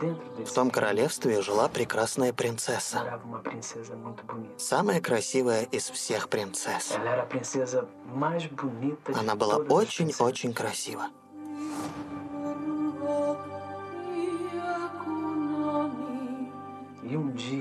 В 0.02 0.52
том 0.54 0.72
королевстве 0.72 1.42
жила 1.44 1.68
прекрасная 1.70 2.34
принцесса. 2.34 3.22
Самая 4.58 5.00
красивая 5.00 5.64
из 5.66 5.90
всех 5.92 6.28
принцесс. 6.28 6.94
Она 9.16 9.36
была 9.36 9.58
очень-очень 9.58 10.54
красива. 10.54 11.10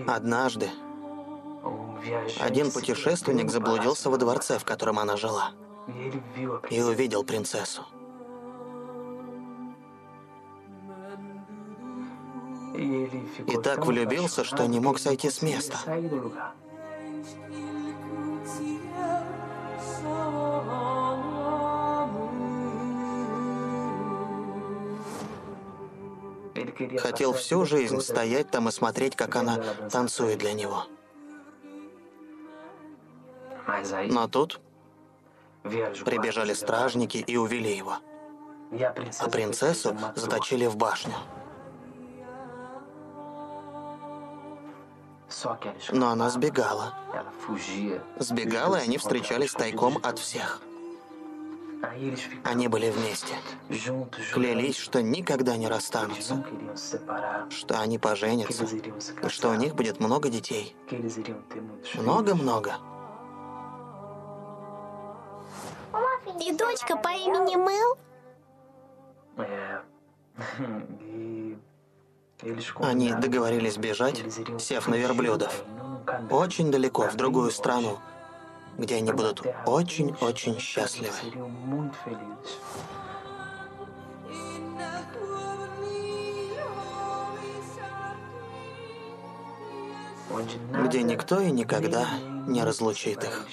Однажды 0.07 0.71
один 2.39 2.71
путешественник 2.71 3.51
заблудился 3.51 4.11
во 4.11 4.17
дворце, 4.17 4.59
в 4.59 4.65
котором 4.65 4.99
она 4.99 5.17
жила, 5.17 5.53
и 6.71 6.81
увидел 6.81 7.25
принцессу. 7.25 7.83
И 12.75 13.57
так 13.63 13.85
влюбился, 13.85 14.45
что 14.45 14.67
не 14.67 14.81
мог 14.81 14.99
сойти 14.99 15.29
с 15.29 15.43
места. 15.43 15.79
Хотел 26.99 27.33
всю 27.33 27.65
жизнь 27.65 28.01
стоять 28.01 28.51
там 28.51 28.69
и 28.69 28.73
смотреть, 28.73 29.17
как 29.17 29.37
она 29.37 29.63
танцует 29.91 30.39
для 30.39 30.53
него. 30.53 30.87
Но 34.09 34.29
тут 34.29 34.61
прибежали 35.63 36.55
стражники 36.55 37.19
и 37.19 37.37
увели 37.37 37.77
его. 37.77 37.97
А 39.19 39.29
принцессу 39.29 39.97
заточили 40.15 40.67
в 40.67 40.77
башню. 40.77 41.15
Но 45.93 46.11
она 46.11 46.31
сбегала. 46.31 46.95
Сбегала, 48.19 48.77
и 48.77 48.85
они 48.85 48.99
встречались 48.99 49.53
тайком 49.53 49.99
от 50.03 50.19
всех. 50.19 50.61
Они 52.45 52.69
были 52.69 52.91
вместе. 52.91 53.35
Клялись, 54.33 54.77
что 54.77 55.03
никогда 55.03 55.57
не 55.57 55.69
расстанутся. 55.69 56.45
Что 57.51 57.81
они 57.81 57.99
поженятся. 57.99 58.65
И 58.65 59.29
что 59.29 59.51
у 59.51 59.55
них 59.55 59.75
будет 59.75 60.01
много 60.01 60.29
детей. 60.29 60.77
Много-много. 61.95 62.75
И 66.41 66.53
дочка 66.53 66.97
по 66.97 67.09
имени 67.09 67.57
Мэл? 67.57 67.99
Они 72.77 73.13
договорились 73.13 73.77
бежать, 73.77 74.23
сев 74.59 74.89
на 74.89 74.95
верблюдов. 74.95 75.65
Очень 76.31 76.71
далеко, 76.71 77.09
в 77.09 77.17
другую 77.17 77.51
страну, 77.51 77.99
где 78.81 78.97
они 78.97 79.13
будут 79.13 79.43
очень-очень 79.67 80.59
счастливы. 80.59 81.13
где 90.87 91.03
никто 91.03 91.41
и 91.41 91.51
никогда 91.51 92.09
не 92.47 92.65
разлучит 92.65 93.23
их. 93.23 93.47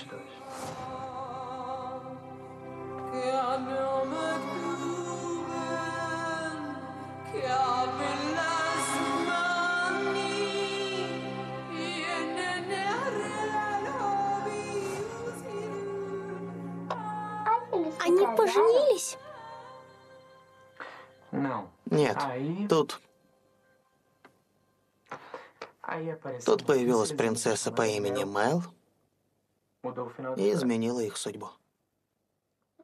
Поженились? 18.37 19.17
Нет, 21.85 22.17
тут... 22.69 23.01
Тут 26.45 26.65
появилась 26.65 27.11
принцесса 27.11 27.71
по 27.71 27.85
имени 27.87 28.23
Мел 28.25 28.63
и 30.35 30.51
изменила 30.51 30.99
их 30.99 31.15
судьбу. 31.17 31.49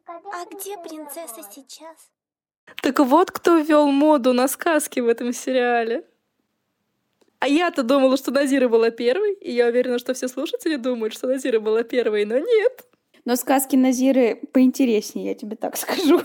А 0.06 0.46
где 0.46 0.78
принцесса 0.78 1.42
сейчас? 1.52 1.98
Так 2.82 3.00
вот, 3.00 3.32
кто 3.32 3.58
ввел 3.58 3.88
моду 3.88 4.34
на 4.34 4.48
сказки 4.48 5.00
в 5.02 5.08
этом 5.08 5.34
сериале. 5.34 6.06
А 7.40 7.48
я-то 7.48 7.84
думала, 7.84 8.16
что 8.16 8.32
Назира 8.32 8.70
была 8.70 8.90
первой, 8.90 9.34
и 9.34 9.52
я 9.52 9.68
уверена, 9.68 10.00
что 10.00 10.14
все 10.14 10.30
слушатели 10.30 10.78
думают, 10.78 11.14
что 11.14 11.28
Назира 11.28 11.60
была 11.60 11.84
первой, 11.84 12.24
но 12.24 12.38
нет. 12.38 12.88
Но 13.26 13.36
сказки 13.36 13.76
Назиры 13.76 14.40
поинтереснее, 14.52 15.28
я 15.28 15.36
тебе 15.36 15.56
так 15.56 15.78
скажу. 15.78 16.22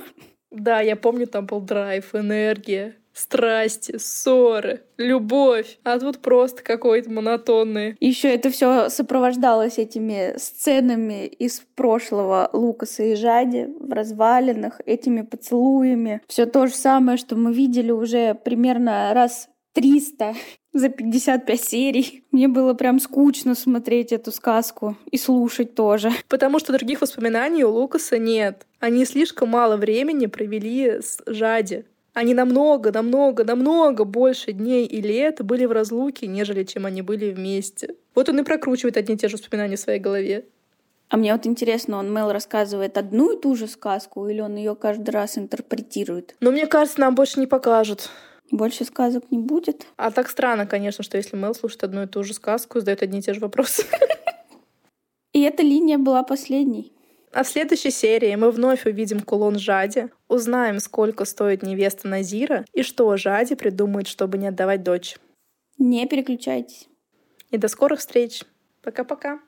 Да, 0.51 0.81
я 0.81 0.97
помню, 0.97 1.27
там 1.27 1.47
был 1.47 1.61
драйв, 1.61 2.15
энергия, 2.15 2.97
страсти, 3.13 3.99
ссоры, 3.99 4.83
любовь. 4.97 5.79
А 5.85 5.99
тут 5.99 6.21
просто 6.21 6.63
какой-то 6.63 7.11
монотонный. 7.11 7.97
Еще 8.01 8.33
это 8.33 8.51
все 8.51 8.89
сопровождалось 8.89 9.79
этими 9.79 10.39
сценами 10.39 11.27
из 11.27 11.61
прошлого 11.75 12.49
Лукаса 12.53 13.03
и 13.03 13.15
Жади 13.15 13.69
в 13.79 13.93
развалинах, 13.93 14.81
этими 14.87 15.23
поцелуями. 15.23 16.23
Все 16.29 16.47
то 16.47 16.67
же 16.67 16.75
самое, 16.75 17.19
что 17.19 17.37
мы 17.37 17.53
видели 17.53 17.91
уже 17.91 18.35
примерно 18.35 19.13
раз 19.13 19.49
300 19.75 20.35
за 20.73 20.89
55 20.89 21.61
серий. 21.61 22.25
Мне 22.31 22.49
было 22.49 22.75
прям 22.75 23.01
скучно 23.01 23.55
смотреть 23.55 24.13
эту 24.13 24.33
сказку 24.33 24.97
и 25.11 25.19
слушать 25.19 25.75
тоже. 25.75 26.11
Потому 26.29 26.59
что 26.59 26.73
других 26.73 27.01
воспоминаний 27.01 27.65
у 27.65 27.71
Лукаса 27.71 28.19
нет. 28.19 28.67
Они 28.81 29.05
слишком 29.05 29.51
мало 29.51 29.77
времени 29.77 30.27
провели 30.27 31.01
с 31.01 31.21
Жади. 31.27 31.85
Они 32.15 32.35
намного, 32.35 32.91
намного, 32.91 33.45
намного 33.45 34.05
больше 34.05 34.53
дней 34.53 34.87
и 34.87 35.01
лет 35.01 35.45
были 35.45 35.67
в 35.67 35.73
разлуке, 35.73 36.27
нежели 36.27 36.65
чем 36.65 36.87
они 36.87 37.03
были 37.03 37.31
вместе. 37.31 37.95
Вот 38.15 38.29
он 38.29 38.41
и 38.41 38.43
прокручивает 38.43 38.97
одни 38.97 39.15
и 39.15 39.19
те 39.19 39.29
же 39.29 39.37
воспоминания 39.37 39.77
в 39.77 39.81
своей 39.81 40.01
голове. 40.01 40.45
А 41.11 41.17
мне 41.17 41.33
вот 41.33 41.47
интересно, 41.47 41.99
он 41.99 42.13
Мел 42.13 42.33
рассказывает 42.33 42.99
одну 42.99 43.33
и 43.33 43.41
ту 43.41 43.55
же 43.55 43.67
сказку, 43.67 44.29
или 44.29 44.41
он 44.41 44.57
ее 44.57 44.75
каждый 44.75 45.11
раз 45.11 45.39
интерпретирует? 45.39 46.35
Но 46.41 46.51
мне 46.51 46.67
кажется, 46.67 47.01
нам 47.01 47.15
больше 47.15 47.41
не 47.41 47.47
покажут. 47.47 48.11
Больше 48.51 48.85
сказок 48.85 49.31
не 49.31 49.39
будет. 49.39 49.87
А 49.97 50.11
так 50.11 50.29
странно, 50.29 50.67
конечно, 50.67 51.05
что 51.05 51.17
если 51.17 51.37
Мел 51.37 51.55
слушает 51.55 51.85
одну 51.85 52.05
и 52.05 52.07
ту 52.07 52.25
же 52.25 52.33
сказку, 52.33 52.81
задает 52.81 53.03
одни 53.03 53.19
и 53.19 53.23
те 53.23 53.35
же 53.35 53.41
вопросы. 53.41 53.85
И 55.35 55.43
эта 55.43 55.63
линия 55.63 55.99
была 55.99 56.23
последней. 56.23 56.93
А 57.33 57.43
в 57.43 57.49
следующей 57.49 57.91
серии 57.91 58.35
мы 58.35 58.51
вновь 58.51 58.87
увидим 58.87 59.21
кулон 59.21 59.59
Жади, 59.59 60.09
узнаем, 60.27 60.81
сколько 60.81 61.27
стоит 61.27 61.63
невеста 61.63 62.09
Назира 62.09 62.65
и 62.73 62.83
что 62.83 63.15
Жади 63.17 63.55
придумает, 63.55 64.09
чтобы 64.09 64.39
не 64.39 64.49
отдавать 64.49 64.83
дочь. 64.83 65.17
Не 65.77 66.07
переключайтесь. 66.07 66.89
И 67.51 67.59
до 67.59 67.69
скорых 67.69 68.01
встреч. 68.01 68.43
Пока-пока. 68.83 69.41